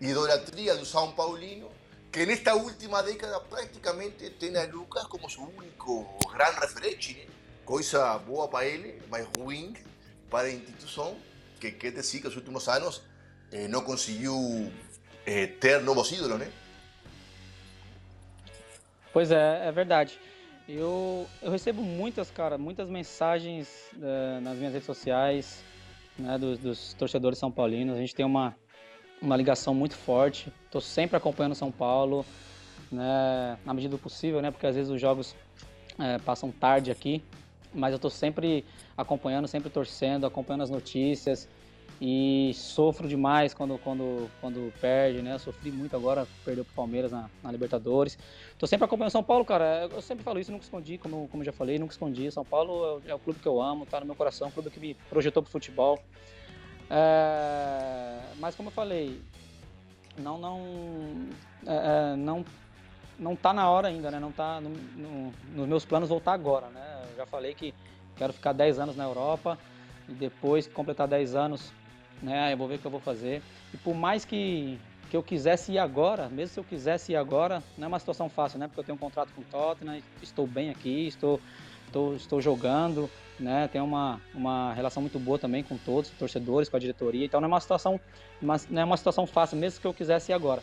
idolatria 0.00 0.74
do 0.74 0.86
São 0.86 1.12
Paulino, 1.12 1.70
que 2.10 2.24
nesta 2.24 2.54
última 2.54 3.02
década 3.02 3.38
praticamente 3.40 4.30
tem 4.30 4.56
a 4.56 4.64
Lucas 4.64 5.04
como 5.04 5.28
seu 5.28 5.42
único 5.42 6.06
grande 6.32 6.58
referente, 6.60 7.12
né? 7.14 7.26
Coisa 7.66 8.16
boa 8.18 8.48
para 8.48 8.64
ele, 8.64 9.02
mas 9.10 9.26
ruim 9.36 9.74
para 10.30 10.48
a 10.48 10.50
instituição, 10.50 11.16
que 11.60 11.70
quer 11.72 11.92
dizer 11.92 12.20
que 12.20 12.24
nos 12.24 12.36
últimos 12.36 12.66
anos 12.68 13.02
eh, 13.50 13.68
não 13.68 13.82
conseguiu 13.82 14.72
eh, 15.26 15.46
ter 15.46 15.82
novos 15.82 16.10
ídolos, 16.12 16.38
né? 16.38 16.50
Pois 19.12 19.30
é, 19.30 19.66
é 19.66 19.72
verdade. 19.72 20.18
Eu, 20.68 21.26
eu 21.42 21.50
recebo 21.50 21.82
muitas, 21.82 22.30
cara, 22.30 22.58
muitas 22.58 22.88
mensagens 22.88 23.68
eh, 24.00 24.40
nas 24.40 24.56
minhas 24.56 24.72
redes 24.72 24.86
sociais, 24.86 25.62
né, 26.18 26.36
dos, 26.38 26.58
dos 26.58 26.94
torcedores 26.94 27.38
são 27.38 27.50
paulinos. 27.50 27.96
A 27.96 28.00
gente 28.00 28.14
tem 28.14 28.26
uma, 28.26 28.56
uma 29.20 29.36
ligação 29.36 29.74
muito 29.74 29.94
forte. 29.94 30.52
Estou 30.64 30.80
sempre 30.80 31.16
acompanhando 31.16 31.54
São 31.54 31.70
Paulo, 31.70 32.26
né, 32.90 33.58
na 33.64 33.72
medida 33.72 33.96
do 33.96 33.98
possível, 33.98 34.40
né, 34.42 34.50
porque 34.50 34.66
às 34.66 34.74
vezes 34.74 34.90
os 34.90 35.00
jogos 35.00 35.34
eh, 35.98 36.18
passam 36.24 36.50
tarde 36.50 36.90
aqui, 36.90 37.22
mas 37.72 37.92
eu 37.92 37.96
estou 37.96 38.10
sempre 38.10 38.64
acompanhando, 38.96 39.46
sempre 39.46 39.70
torcendo, 39.70 40.26
acompanhando 40.26 40.62
as 40.62 40.70
notícias 40.70 41.48
e 42.00 42.52
sofro 42.54 43.08
demais 43.08 43.54
quando, 43.54 43.78
quando, 43.78 44.30
quando 44.40 44.72
perde, 44.80 45.22
né? 45.22 45.34
Eu 45.34 45.38
sofri 45.38 45.70
muito 45.70 45.96
agora, 45.96 46.26
perdeu 46.44 46.64
pro 46.64 46.74
Palmeiras 46.74 47.10
na, 47.10 47.30
na 47.42 47.50
Libertadores. 47.50 48.18
Tô 48.58 48.66
sempre 48.66 48.84
acompanhando 48.84 49.12
São 49.12 49.22
Paulo, 49.22 49.44
cara. 49.44 49.88
Eu 49.90 50.02
sempre 50.02 50.22
falo 50.22 50.38
isso, 50.38 50.52
nunca 50.52 50.64
escondi, 50.64 50.98
como, 50.98 51.26
como 51.28 51.42
já 51.42 51.52
falei, 51.52 51.78
nunca 51.78 51.92
escondi. 51.92 52.30
São 52.30 52.44
Paulo 52.44 52.84
é 52.84 53.08
o, 53.08 53.10
é 53.12 53.14
o 53.14 53.18
clube 53.18 53.40
que 53.40 53.48
eu 53.48 53.62
amo, 53.62 53.86
tá 53.86 54.00
no 54.00 54.06
meu 54.06 54.14
coração, 54.14 54.48
o 54.48 54.52
clube 54.52 54.70
que 54.70 54.78
me 54.78 54.94
projetou 55.08 55.42
pro 55.42 55.50
futebol. 55.50 55.98
É, 56.90 58.20
mas 58.38 58.54
como 58.54 58.68
eu 58.68 58.72
falei, 58.72 59.20
não, 60.18 60.38
não, 60.38 60.60
é, 61.66 62.12
é, 62.12 62.16
não, 62.16 62.44
não 63.18 63.34
tá 63.34 63.54
na 63.54 63.70
hora 63.70 63.88
ainda, 63.88 64.10
né? 64.10 64.20
Não 64.20 64.32
tá 64.32 64.60
no, 64.60 64.68
no, 64.68 65.32
nos 65.54 65.66
meus 65.66 65.84
planos 65.86 66.10
voltar 66.10 66.34
agora, 66.34 66.66
né? 66.68 67.04
Eu 67.10 67.16
já 67.16 67.26
falei 67.26 67.54
que 67.54 67.74
quero 68.16 68.34
ficar 68.34 68.52
10 68.52 68.78
anos 68.78 68.96
na 68.96 69.04
Europa 69.04 69.58
e 70.06 70.12
depois 70.12 70.66
completar 70.66 71.08
10 71.08 71.34
anos 71.34 71.72
né? 72.22 72.52
Eu 72.52 72.56
vou 72.56 72.68
ver 72.68 72.76
o 72.76 72.78
que 72.78 72.86
eu 72.86 72.90
vou 72.90 73.00
fazer. 73.00 73.42
E 73.72 73.76
por 73.76 73.94
mais 73.94 74.24
que, 74.24 74.78
que 75.10 75.16
eu 75.16 75.22
quisesse 75.22 75.72
ir 75.72 75.78
agora, 75.78 76.28
mesmo 76.28 76.54
se 76.54 76.60
eu 76.60 76.64
quisesse 76.64 77.12
ir 77.12 77.16
agora, 77.16 77.62
não 77.76 77.86
é 77.86 77.88
uma 77.88 77.98
situação 77.98 78.28
fácil, 78.28 78.58
né? 78.58 78.66
Porque 78.66 78.80
eu 78.80 78.84
tenho 78.84 78.96
um 78.96 79.00
contrato 79.00 79.32
com 79.34 79.40
o 79.40 79.44
Tottenham, 79.44 80.00
estou 80.22 80.46
bem 80.46 80.70
aqui, 80.70 81.06
estou, 81.06 81.40
estou, 81.86 82.14
estou 82.16 82.40
jogando, 82.40 83.10
né? 83.38 83.68
Tenho 83.68 83.84
uma, 83.84 84.20
uma 84.34 84.72
relação 84.72 85.00
muito 85.00 85.18
boa 85.18 85.38
também 85.38 85.62
com 85.62 85.76
todos, 85.76 86.10
os 86.10 86.18
torcedores, 86.18 86.68
com 86.68 86.76
a 86.76 86.80
diretoria. 86.80 87.24
Então 87.24 87.40
não 87.40 87.46
é 87.46 87.52
uma 87.52 87.60
situação, 87.60 88.00
mas 88.40 88.68
não 88.68 88.82
é 88.82 88.84
uma 88.84 88.96
situação 88.96 89.26
fácil, 89.26 89.56
mesmo 89.56 89.80
que 89.80 89.86
eu 89.86 89.94
quisesse 89.94 90.32
ir 90.32 90.34
agora. 90.34 90.62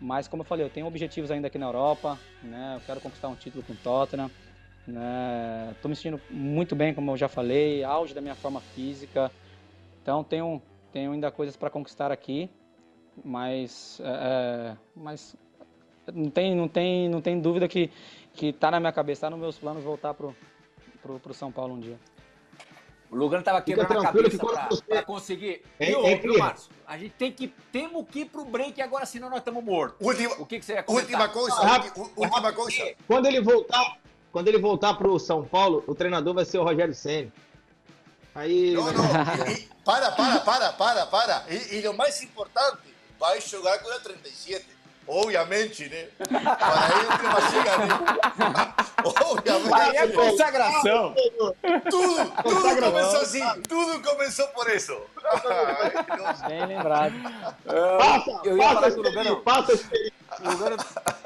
Mas 0.00 0.26
como 0.26 0.42
eu 0.42 0.46
falei, 0.46 0.64
eu 0.64 0.70
tenho 0.70 0.86
objetivos 0.86 1.30
ainda 1.30 1.48
aqui 1.48 1.58
na 1.58 1.66
Europa, 1.66 2.18
né? 2.42 2.74
Eu 2.76 2.80
quero 2.86 3.00
conquistar 3.00 3.28
um 3.28 3.34
título 3.34 3.62
com 3.62 3.74
o 3.74 3.76
Tottenham. 3.76 4.30
Né? 4.86 5.74
Tô 5.82 5.88
me 5.88 5.94
sentindo 5.94 6.20
muito 6.30 6.74
bem, 6.74 6.94
como 6.94 7.10
eu 7.12 7.16
já 7.16 7.28
falei, 7.28 7.84
auge 7.84 8.14
da 8.14 8.20
minha 8.20 8.34
forma 8.34 8.60
física. 8.60 9.30
Então 10.02 10.24
tenho 10.24 10.60
tenho 10.92 11.12
ainda 11.12 11.30
coisas 11.30 11.56
para 11.56 11.70
conquistar 11.70 12.10
aqui, 12.12 12.50
mas, 13.24 14.00
é, 14.02 14.08
é, 14.08 14.76
mas 14.94 15.36
não 16.12 16.30
tem, 16.30 16.54
não 16.54 16.68
tem, 16.68 17.08
não 17.08 17.20
tem 17.20 17.40
dúvida 17.40 17.68
que 17.68 17.90
que 18.34 18.52
tá 18.52 18.70
na 18.70 18.80
minha 18.80 18.92
cabeça, 18.92 19.18
está 19.18 19.30
nos 19.30 19.38
meus 19.38 19.58
planos 19.58 19.82
voltar 19.82 20.14
pro, 20.14 20.34
pro, 21.02 21.18
pro 21.18 21.34
São 21.34 21.50
Paulo 21.50 21.74
um 21.74 21.80
dia. 21.80 21.98
O 23.10 23.16
Lugano 23.16 23.42
tava 23.42 23.60
quebrando 23.60 23.98
a 23.98 24.02
cabeça 24.02 24.38
para 24.38 24.68
você... 24.68 25.02
conseguir. 25.02 25.62
É, 25.80 25.86
viu, 25.86 26.06
é, 26.06 26.38
Márcio? 26.38 26.70
A 26.86 26.96
gente 26.96 27.12
tem 27.12 27.32
que, 27.32 27.48
temos 27.72 28.06
que 28.08 28.20
ir 28.20 28.26
pro 28.26 28.44
break 28.44 28.80
agora, 28.80 29.04
senão 29.04 29.28
nós 29.28 29.40
estamos 29.40 29.64
mortos. 29.64 30.06
Última, 30.06 30.34
o 30.34 30.46
que, 30.46 30.60
que 30.60 30.64
você 30.64 30.74
ia 30.74 30.84
Última 30.86 31.28
coisa, 31.28 31.56
ah, 31.56 31.82
última 32.16 32.52
coisa. 32.52 32.94
Quando 33.08 33.26
ele 33.26 33.40
voltar, 33.40 33.98
quando 34.30 34.46
ele 34.46 34.58
voltar 34.58 34.94
pro 34.94 35.18
São 35.18 35.44
Paulo, 35.44 35.82
o 35.88 35.94
treinador 35.94 36.34
vai 36.34 36.44
ser 36.44 36.58
o 36.58 36.62
Rogério 36.62 36.94
Senna. 36.94 37.32
Aí. 38.34 38.72
Não, 38.72 38.92
não. 38.92 39.48
E, 39.48 39.68
para, 39.84 40.10
para, 40.12 40.40
para, 40.40 40.72
para, 40.72 41.06
para. 41.06 41.44
E, 41.48 41.80
e 41.80 41.88
o 41.88 41.94
mais 41.94 42.22
importante, 42.22 42.78
vai 43.18 43.40
jogar 43.40 43.78
com 43.78 43.90
a 43.90 44.00
37. 44.00 44.80
Obviamente, 45.08 45.88
né? 45.88 46.08
Para 46.18 46.88
ele 46.96 47.18
tem 47.18 47.28
uma 47.28 47.50
chega, 47.50 47.78
né? 47.78 48.74
Obviamente. 49.24 49.74
Aí 49.74 49.96
é 49.96 50.08
consagração. 50.08 51.14
Tudo, 51.90 52.32
tudo 52.42 52.80
começou 52.80 53.20
assim. 53.20 53.62
Tudo 53.68 54.08
começou 54.08 54.46
por 54.48 54.70
isso. 54.70 54.96
Bem 56.46 56.66
lembrado. 56.66 57.14
Passa, 57.98 58.40
eu 58.44 58.56
ia 58.56 58.62
passa 58.62 58.74
falar 58.74 58.90
que 58.92 59.00
o 59.00 59.02
Lugano, 59.02 59.36
passa 59.40 59.72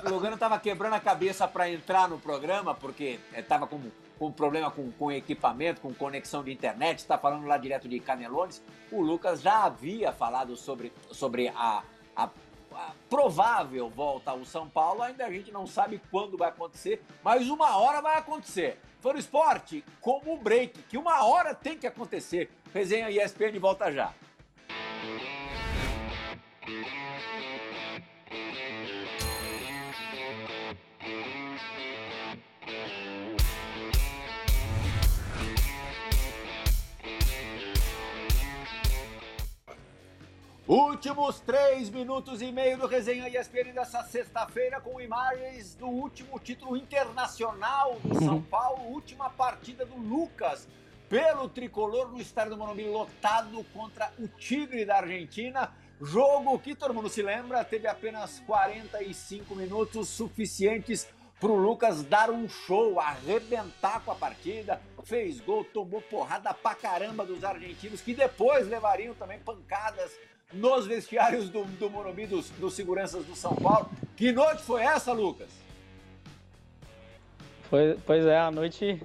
o 0.05 0.09
Lugano, 0.09 0.39
tava 0.39 0.59
quebrando 0.59 0.95
a 0.95 1.01
cabeça 1.01 1.47
para 1.47 1.69
entrar 1.69 2.09
no 2.09 2.19
programa, 2.19 2.75
porque 2.75 3.21
estava 3.37 3.67
com 3.67 3.79
com 4.19 4.31
problema 4.31 4.71
com, 4.71 4.91
com 4.93 5.11
equipamento, 5.11 5.81
com 5.81 5.93
conexão 5.93 6.43
de 6.43 6.53
internet, 6.53 6.99
está 6.99 7.19
falando 7.19 7.47
lá 7.47 7.57
direto 7.57 7.89
de 7.89 7.99
Canelones. 8.01 8.63
O 8.91 9.01
Lucas 9.01 9.41
já 9.41 9.65
havia 9.65 10.13
falado 10.13 10.57
sobre, 10.57 10.93
sobre 11.11 11.49
a, 11.49 11.83
a, 12.17 12.31
a, 12.73 12.93
provável 13.09 13.89
volta 13.89 14.31
ao 14.31 14.45
São 14.45 14.69
Paulo, 14.69 15.03
ainda 15.03 15.27
a 15.27 15.31
gente 15.31 15.51
não 15.51 15.67
sabe 15.67 16.01
quando 16.11 16.37
vai 16.37 16.49
acontecer, 16.49 17.03
mas 17.23 17.49
uma 17.49 17.77
hora 17.77 18.01
vai 18.01 18.19
acontecer. 18.19 18.79
Foi 19.01 19.13
no 19.13 19.19
esporte, 19.19 19.85
como 20.01 20.35
o 20.35 20.39
break, 20.39 20.83
que 20.85 20.97
uma 20.97 21.25
hora 21.25 21.55
tem 21.55 21.77
que 21.77 21.87
acontecer. 21.87 22.51
Resenha 22.73 23.11
ESPN 23.11 23.59
volta 23.61 23.93
já. 23.93 24.15
Últimos 40.67 41.41
três 41.41 41.91
minutos 41.91 42.41
e 42.41 42.51
meio 42.51 42.79
do 42.79 42.87
Resenha 42.87 43.29
ESPN 43.29 43.75
dessa 43.75 44.03
sexta-feira 44.03 44.81
com 44.81 44.99
imagens 44.99 45.75
do 45.75 45.87
último 45.87 46.41
título 46.41 46.75
internacional 46.75 48.01
do 48.03 48.19
São 48.25 48.41
Paulo, 48.41 48.83
última 48.85 49.29
partida 49.29 49.85
do 49.85 49.95
Lucas 49.95 50.67
pelo 51.07 51.51
tricolor 51.51 52.11
no 52.11 52.19
estádio 52.19 52.53
do 52.53 52.57
Morumbi 52.57 52.89
lotado 52.89 53.63
contra 53.75 54.11
o 54.19 54.27
Tigre 54.27 54.87
da 54.87 54.97
Argentina. 54.97 55.71
Jogo 56.01 56.59
que 56.59 56.75
todo 56.75 56.95
mundo 56.95 57.11
se 57.11 57.21
lembra, 57.21 57.63
teve 57.63 57.87
apenas 57.87 58.41
45 58.47 59.55
minutos 59.55 60.09
suficientes 60.09 61.07
para 61.39 61.53
o 61.53 61.57
Lucas 61.57 62.03
dar 62.05 62.31
um 62.31 62.49
show, 62.49 62.99
arrebentar 62.99 64.01
com 64.03 64.13
a 64.13 64.15
partida, 64.15 64.81
fez 65.03 65.41
gol, 65.41 65.63
tomou 65.63 66.01
porrada 66.01 66.55
pra 66.55 66.75
caramba 66.75 67.27
dos 67.27 67.45
argentinos 67.45 68.01
que 68.01 68.15
depois 68.15 68.67
levariam 68.67 69.15
também 69.15 69.39
pancadas 69.41 70.19
nos 70.53 70.87
vestiários 70.87 71.49
do, 71.49 71.65
do 71.65 71.91
Morumbi 71.91 72.27
dos, 72.27 72.51
dos 72.51 72.75
seguranças 72.75 73.25
do 73.25 73.35
São 73.35 73.55
Paulo. 73.55 73.89
Que 74.17 74.33
noite 74.33 74.63
foi 74.63 74.83
essa, 74.83 75.13
Lucas? 75.13 75.49
Foi, 77.69 77.99
pois 78.07 78.25
é, 78.27 78.39
a 78.39 78.51
noite, 78.51 79.03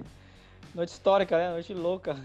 noite 0.74 0.90
histórica, 0.90 1.36
né? 1.36 1.50
Noite 1.50 1.74
louca. 1.74 2.16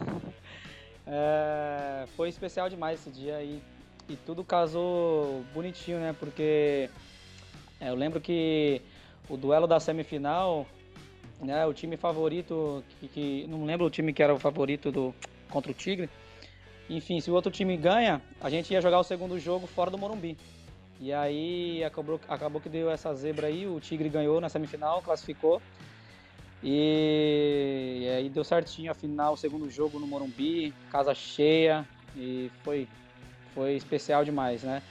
É, 1.08 2.06
foi 2.16 2.30
especial 2.30 2.70
demais 2.70 3.00
esse 3.00 3.10
dia 3.10 3.42
e, 3.42 3.62
e 4.10 4.16
tudo 4.16 4.44
casou 4.44 5.44
bonitinho, 5.54 6.00
né? 6.00 6.16
Porque 6.20 6.90
é, 7.80 7.90
eu 7.90 7.96
lembro 7.96 8.20
que 8.20 8.82
o 9.30 9.38
duelo 9.38 9.68
da 9.68 9.80
semifinal, 9.80 10.68
né? 11.40 11.66
O 11.66 11.74
time 11.74 11.98
favorito, 11.98 12.84
que, 13.00 13.08
que, 13.08 13.48
não 13.48 13.66
lembro 13.66 13.86
o 13.86 13.90
time 13.90 14.14
que 14.14 14.22
era 14.22 14.34
o 14.34 14.40
favorito 14.40 14.92
do, 14.92 15.14
contra 15.50 15.72
o 15.72 15.76
Tigre, 15.76 16.10
enfim, 16.90 17.20
se 17.20 17.32
o 17.32 17.34
outro 17.34 17.52
time 17.52 17.76
ganha, 17.78 18.22
a 18.40 18.50
gente 18.50 18.72
ia 18.72 18.82
jogar 18.82 19.00
o 19.00 19.04
segundo 19.04 19.40
jogo 19.40 19.66
fora 19.66 19.90
do 19.90 19.98
Morumbi. 19.98 20.38
E 21.00 21.12
aí 21.12 21.84
acabou, 21.84 22.20
acabou 22.28 22.62
que 22.62 22.70
deu 22.70 22.90
essa 22.90 23.14
zebra 23.14 23.48
aí, 23.48 23.68
o 23.68 23.80
Tigre 23.80 24.08
ganhou 24.08 24.40
na 24.40 24.50
semifinal, 24.50 25.02
classificou. 25.02 25.62
E, 26.64 28.02
e 28.04 28.10
aí 28.10 28.30
deu 28.30 28.44
certinho 28.44 28.92
a 28.92 28.96
final, 28.96 29.34
o 29.34 29.38
segundo 29.38 29.70
jogo 29.70 30.00
no 30.00 30.08
Morumbi, 30.08 30.74
casa 30.92 31.14
cheia, 31.14 31.86
e 32.16 32.50
foi, 32.64 32.88
foi 33.54 33.74
especial 33.74 34.24
demais, 34.24 34.64
né? 34.64 34.82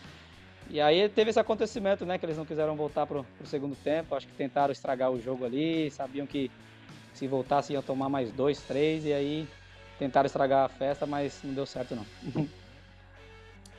E 0.70 0.80
aí 0.80 1.08
teve 1.08 1.30
esse 1.30 1.40
acontecimento, 1.40 2.04
né? 2.04 2.18
Que 2.18 2.26
eles 2.26 2.36
não 2.36 2.44
quiseram 2.44 2.76
voltar 2.76 3.06
pro, 3.06 3.24
pro 3.38 3.46
segundo 3.46 3.76
tempo, 3.76 4.14
acho 4.14 4.26
que 4.26 4.34
tentaram 4.34 4.72
estragar 4.72 5.10
o 5.10 5.20
jogo 5.20 5.44
ali, 5.44 5.90
sabiam 5.90 6.26
que 6.26 6.50
se 7.12 7.26
voltasse 7.26 7.72
iam 7.72 7.82
tomar 7.82 8.08
mais 8.08 8.30
dois, 8.32 8.60
três, 8.62 9.04
e 9.04 9.12
aí 9.12 9.48
tentaram 10.04 10.26
estragar 10.26 10.66
a 10.66 10.68
festa, 10.68 11.06
mas 11.06 11.40
não 11.42 11.54
deu 11.54 11.64
certo 11.64 11.96
não. 11.96 12.06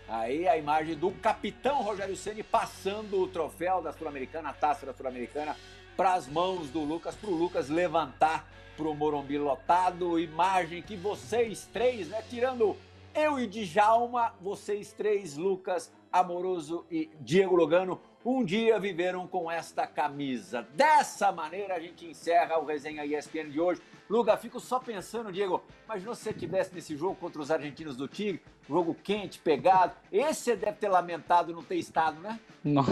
Aí 0.09 0.47
a 0.47 0.57
imagem 0.57 0.95
do 0.95 1.11
capitão 1.11 1.83
Rogério 1.83 2.15
Ceni 2.15 2.41
passando 2.41 3.21
o 3.21 3.27
troféu 3.27 3.81
da 3.81 3.91
Sul-Americana, 3.91 4.49
a 4.49 4.53
taça 4.53 4.87
da 4.87 4.93
Sul-Americana, 4.93 5.55
para 5.95 6.13
as 6.13 6.27
mãos 6.27 6.69
do 6.69 6.79
Lucas, 6.79 7.15
para 7.15 7.29
o 7.29 7.33
Lucas 7.33 7.69
levantar 7.69 8.47
para 8.75 8.87
o 8.87 8.95
Morumbi 8.95 9.37
lotado. 9.37 10.19
Imagem 10.19 10.81
que 10.81 10.95
vocês 10.95 11.67
três, 11.71 12.07
né, 12.07 12.23
tirando 12.27 12.75
eu 13.13 13.39
e 13.39 13.47
Djalma, 13.47 14.33
vocês 14.41 14.91
três, 14.91 15.37
Lucas, 15.37 15.91
Amoroso 16.11 16.85
e 16.89 17.09
Diego 17.21 17.55
Logano, 17.55 18.01
um 18.25 18.43
dia 18.43 18.79
viveram 18.79 19.27
com 19.27 19.49
esta 19.49 19.85
camisa. 19.85 20.67
Dessa 20.73 21.31
maneira 21.31 21.75
a 21.75 21.79
gente 21.79 22.05
encerra 22.05 22.57
o 22.57 22.65
Resenha 22.65 23.05
ESPN 23.05 23.49
de 23.51 23.59
hoje. 23.59 23.81
Luga, 24.09 24.37
fico 24.37 24.59
só 24.59 24.79
pensando, 24.79 25.31
Diego, 25.31 25.63
imagina 25.85 26.13
se 26.13 26.21
você 26.21 26.29
estivesse 26.29 26.73
nesse 26.73 26.95
jogo 26.95 27.15
contra 27.15 27.41
os 27.41 27.49
argentinos 27.49 27.97
do 27.97 28.07
Tigre, 28.07 28.41
jogo 28.69 28.95
quente, 29.03 29.39
pegado. 29.39 29.93
Esse 30.11 30.41
você 30.41 30.55
deve 30.55 30.77
ter 30.77 30.89
lamentado 30.89 31.53
não 31.53 31.63
ter 31.63 31.77
estado, 31.77 32.19
né? 32.19 32.39
Nossa. 32.63 32.91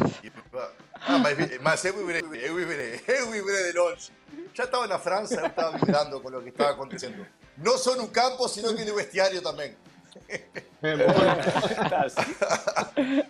Ah, 1.01 1.19
mas, 1.19 1.61
mas 1.61 1.85
eu 1.85 1.93
vivirei, 1.95 2.21
eu 2.21 2.55
vivirei, 2.55 3.01
eu 3.07 3.29
vivirei 3.31 3.71
de 3.71 3.77
longe. 3.77 4.11
Já 4.53 4.63
estava 4.63 4.87
na 4.87 4.97
França, 4.97 5.39
eu 5.39 5.45
estava 5.47 5.77
vibrando 5.77 6.19
com 6.19 6.29
o 6.29 6.41
que 6.41 6.49
estava 6.49 6.71
acontecendo. 6.71 7.25
Não 7.57 7.77
só 7.77 7.95
no 7.95 8.07
campo, 8.07 8.47
sino 8.47 8.75
que 8.75 8.83
no 8.83 8.95
vestiário 8.95 9.39
também. 9.41 9.75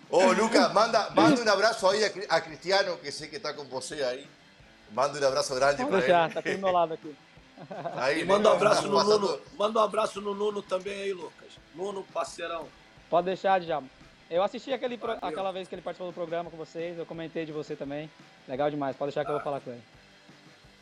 Ô, 0.09 0.17
oh, 0.17 0.31
Lucas, 0.31 0.71
manda, 0.73 1.09
manda 1.11 1.43
um 1.43 1.53
abraço 1.53 1.88
aí 1.88 2.03
a, 2.03 2.11
a 2.29 2.41
Cristiano, 2.41 2.97
que 2.97 3.11
sei 3.11 3.27
que 3.27 3.36
está 3.38 3.53
com 3.53 3.65
você 3.65 4.01
aí. 4.03 4.27
Manda 4.91 5.19
um 5.19 5.27
abraço 5.27 5.53
grande 5.55 5.86
para 5.86 5.97
ele. 5.97 6.07
Já, 6.07 6.29
tá 6.29 6.39
aqui 6.39 6.53
do 6.53 6.59
meu 6.59 6.71
lado 6.71 6.93
aqui. 6.93 7.15
Aí, 7.95 8.22
e 8.22 8.26
manda 8.26 8.49
um 8.49 8.53
abraço 8.53 8.88
no 8.88 9.03
Nuno. 9.03 9.39
Manda 9.57 9.80
um 9.80 9.84
abraço 9.84 10.22
no 10.22 10.34
Nuno 10.34 10.61
também 10.61 11.01
aí, 11.01 11.14
Lucas. 11.14 11.53
Nuno, 11.76 12.03
parceirão. 12.14 12.68
Pode 13.09 13.26
deixar, 13.26 13.59
Djalma. 13.59 13.88
Eu 14.30 14.41
assisti 14.41 14.74
aquele, 14.74 14.99
aquela 15.22 15.51
vez 15.51 15.68
que 15.68 15.76
ele 15.76 15.82
participou 15.82 16.11
do 16.11 16.16
programa 16.16 16.49
com 16.49 16.57
vocês, 16.57 16.97
eu 16.97 17.05
comentei 17.05 17.45
de 17.45 17.51
você 17.51 17.76
também. 17.76 18.09
Legal 18.47 18.70
demais, 18.70 18.95
pode 18.95 19.11
deixar 19.11 19.24
que 19.24 19.30
eu 19.30 19.36
vou 19.36 19.43
falar 19.43 19.59
com 19.59 19.70
ele. 19.70 19.84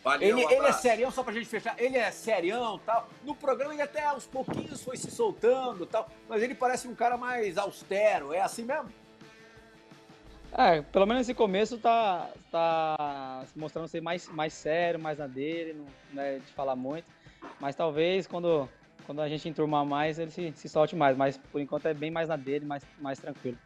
Valeu, 0.04 0.30
ele, 0.30 0.46
um 0.46 0.50
ele 0.50 0.66
é 0.66 0.72
serião, 0.72 1.12
só 1.12 1.22
pra 1.22 1.34
gente 1.34 1.46
fechar, 1.46 1.76
ele 1.78 1.98
é 1.98 2.10
serião 2.12 2.80
tal. 2.80 3.08
No 3.24 3.36
programa 3.36 3.74
ele 3.74 3.84
até 3.84 4.04
aos 4.06 4.26
pouquinhos 4.26 4.82
foi 4.82 4.98
se 4.98 5.12
soltando 5.12 5.86
tal, 5.86 6.10
mas 6.28 6.42
ele 6.42 6.56
parece 6.56 6.88
um 6.88 6.96
cara 6.96 7.18
mais 7.18 7.58
austero, 7.58 8.34
é 8.34 8.42
assim 8.42 8.64
mesmo? 8.64 8.92
É, 10.58 10.82
pelo 10.82 11.06
menos 11.06 11.22
nesse 11.22 11.34
começo 11.34 11.78
tá, 11.78 12.30
tá 12.52 13.46
mostrando 13.56 13.88
ser 13.88 14.02
mais, 14.02 14.28
mais 14.28 14.54
sério, 14.54 15.00
mais 15.00 15.18
na 15.18 15.26
dele, 15.26 15.82
não 16.12 16.22
é 16.22 16.40
de 16.40 16.52
falar 16.54 16.76
muito. 16.76 17.06
Mas 17.60 17.76
talvez 17.76 18.28
quando, 18.28 18.68
quando 19.06 19.22
a 19.22 19.30
gente 19.30 19.48
enturmar 19.48 19.86
mais, 19.86 20.20
ele 20.20 20.30
se, 20.30 20.52
se 20.56 20.68
solte 20.68 20.96
mais. 20.96 21.16
Mas 21.16 21.38
por 21.38 21.62
enquanto 21.62 21.86
é 21.86 21.94
bem 21.94 22.12
mais 22.12 22.28
na 22.28 22.36
dele, 22.36 22.66
mais, 22.66 22.84
mais 23.00 23.18
tranquilo. 23.18 23.58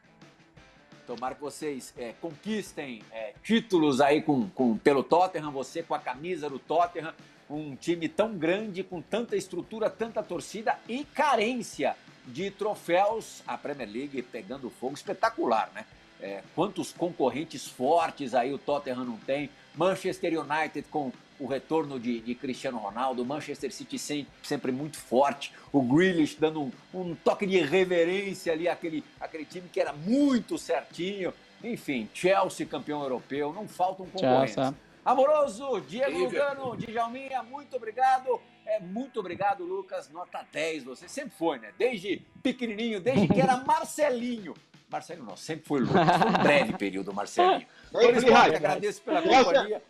Tomara 1.08 1.36
que 1.36 1.42
vocês 1.42 1.94
é, 1.98 2.14
conquistem 2.22 3.02
é, 3.12 3.34
títulos 3.44 4.00
aí 4.00 4.22
com, 4.22 4.50
com, 4.50 4.78
pelo 4.78 5.04
Tottenham, 5.04 5.52
você 5.52 5.82
com 5.82 5.94
a 5.94 6.00
camisa 6.00 6.50
do 6.50 6.60
Tottenham, 6.60 7.14
um 7.50 7.76
time 7.76 8.08
tão 8.08 8.36
grande, 8.36 8.84
com 8.84 9.02
tanta 9.02 9.36
estrutura, 9.36 9.90
tanta 9.90 10.22
torcida 10.24 10.78
e 10.88 11.04
carência 11.04 11.96
de 12.26 12.50
troféus. 12.52 13.44
A 13.48 13.58
Premier 13.58 13.90
League 13.90 14.22
pegando 14.22 14.70
fogo, 14.70 14.94
espetacular, 14.94 15.72
né? 15.74 15.86
É, 16.22 16.42
quantos 16.56 16.92
concorrentes 16.94 17.68
fortes 17.68 18.34
aí 18.34 18.54
o 18.54 18.58
Tottenham 18.58 19.06
não 19.06 19.18
tem. 19.18 19.50
Manchester 19.76 20.40
United 20.40 20.88
com 20.90 21.12
o 21.40 21.46
retorno 21.46 22.00
de, 22.00 22.22
de 22.22 22.34
Cristiano 22.34 22.78
Ronaldo, 22.78 23.26
Manchester 23.26 23.72
City 23.72 24.00
sempre, 24.00 24.32
sempre 24.42 24.72
muito 24.72 24.98
forte, 24.98 25.52
o 25.72 25.82
Grealish 25.82 26.38
dando 26.40 26.62
um, 26.62 26.72
um, 26.94 27.16
toque 27.16 27.46
de 27.46 27.60
reverência 27.60 28.54
ali 28.54 28.70
àquele, 28.70 29.04
àquele 29.20 29.46
time 29.46 29.68
que 29.72 29.80
era 29.80 29.92
muito 29.92 30.58
certinho. 30.58 31.34
Enfim, 31.64 32.10
Chelsea 32.14 32.66
campeão 32.66 33.02
europeu, 33.02 33.52
não 33.52 33.68
faltam 33.68 34.06
concorrentes. 34.06 34.56
Chelsea. 34.56 34.76
Amoroso, 35.04 35.82
Diego 35.82 36.18
Lugano, 36.18 36.76
Djalminha, 36.78 37.44
muito 37.44 37.76
obrigado. 37.76 38.42
É, 38.66 38.80
muito 38.80 39.20
obrigado, 39.20 39.64
Lucas. 39.64 40.10
Nota 40.10 40.44
10, 40.52 40.84
você 40.84 41.08
sempre 41.08 41.38
foi, 41.38 41.60
né? 41.60 41.72
Desde 41.78 42.24
pequenininho, 42.42 43.00
desde 43.00 43.28
que 43.28 43.40
era 43.40 43.58
Marcelinho. 43.58 44.56
Marcelo 44.90 45.24
não, 45.24 45.36
sempre 45.36 45.66
foi 45.66 45.82
Lucas. 45.82 46.18
Foi 46.18 46.30
um 46.30 46.44
breve 46.44 46.74
período, 46.78 47.14
Marcelinho. 47.14 47.66
Por 47.92 48.16
isso, 48.16 48.34
agradeço 48.34 49.02
pela 49.02 49.22
companhia. 49.22 49.82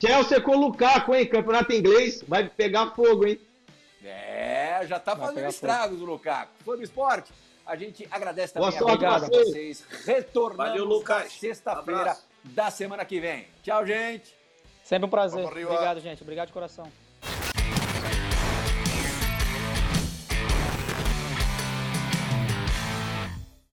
Chelsea 0.00 0.40
com 0.40 0.52
o 0.52 0.60
Lukaku, 0.60 1.14
hein? 1.14 1.26
Campeonato 1.26 1.72
inglês, 1.72 2.22
vai 2.26 2.48
pegar 2.48 2.90
fogo, 2.92 3.26
hein? 3.26 3.38
É, 4.02 4.80
já 4.86 4.98
tá 4.98 5.14
fazendo 5.14 5.48
estragos 5.48 5.98
fogo. 5.98 6.10
o 6.10 6.14
Lukaku. 6.14 6.52
Foi 6.64 6.76
no 6.76 6.82
esporte. 6.82 7.32
A 7.66 7.76
gente 7.76 8.08
agradece 8.10 8.54
também 8.54 9.06
a 9.06 9.18
vocês. 9.18 9.84
Retornamos 10.04 11.04
na 11.04 11.28
sexta-feira 11.28 12.16
da 12.42 12.70
semana 12.70 13.04
que 13.04 13.20
vem. 13.20 13.46
Tchau, 13.62 13.86
gente. 13.86 14.34
Sempre 14.82 15.06
um 15.06 15.10
prazer. 15.10 15.44
Obrigado, 15.44 16.00
gente. 16.00 16.22
Obrigado 16.22 16.48
de 16.48 16.52
coração. 16.52 16.90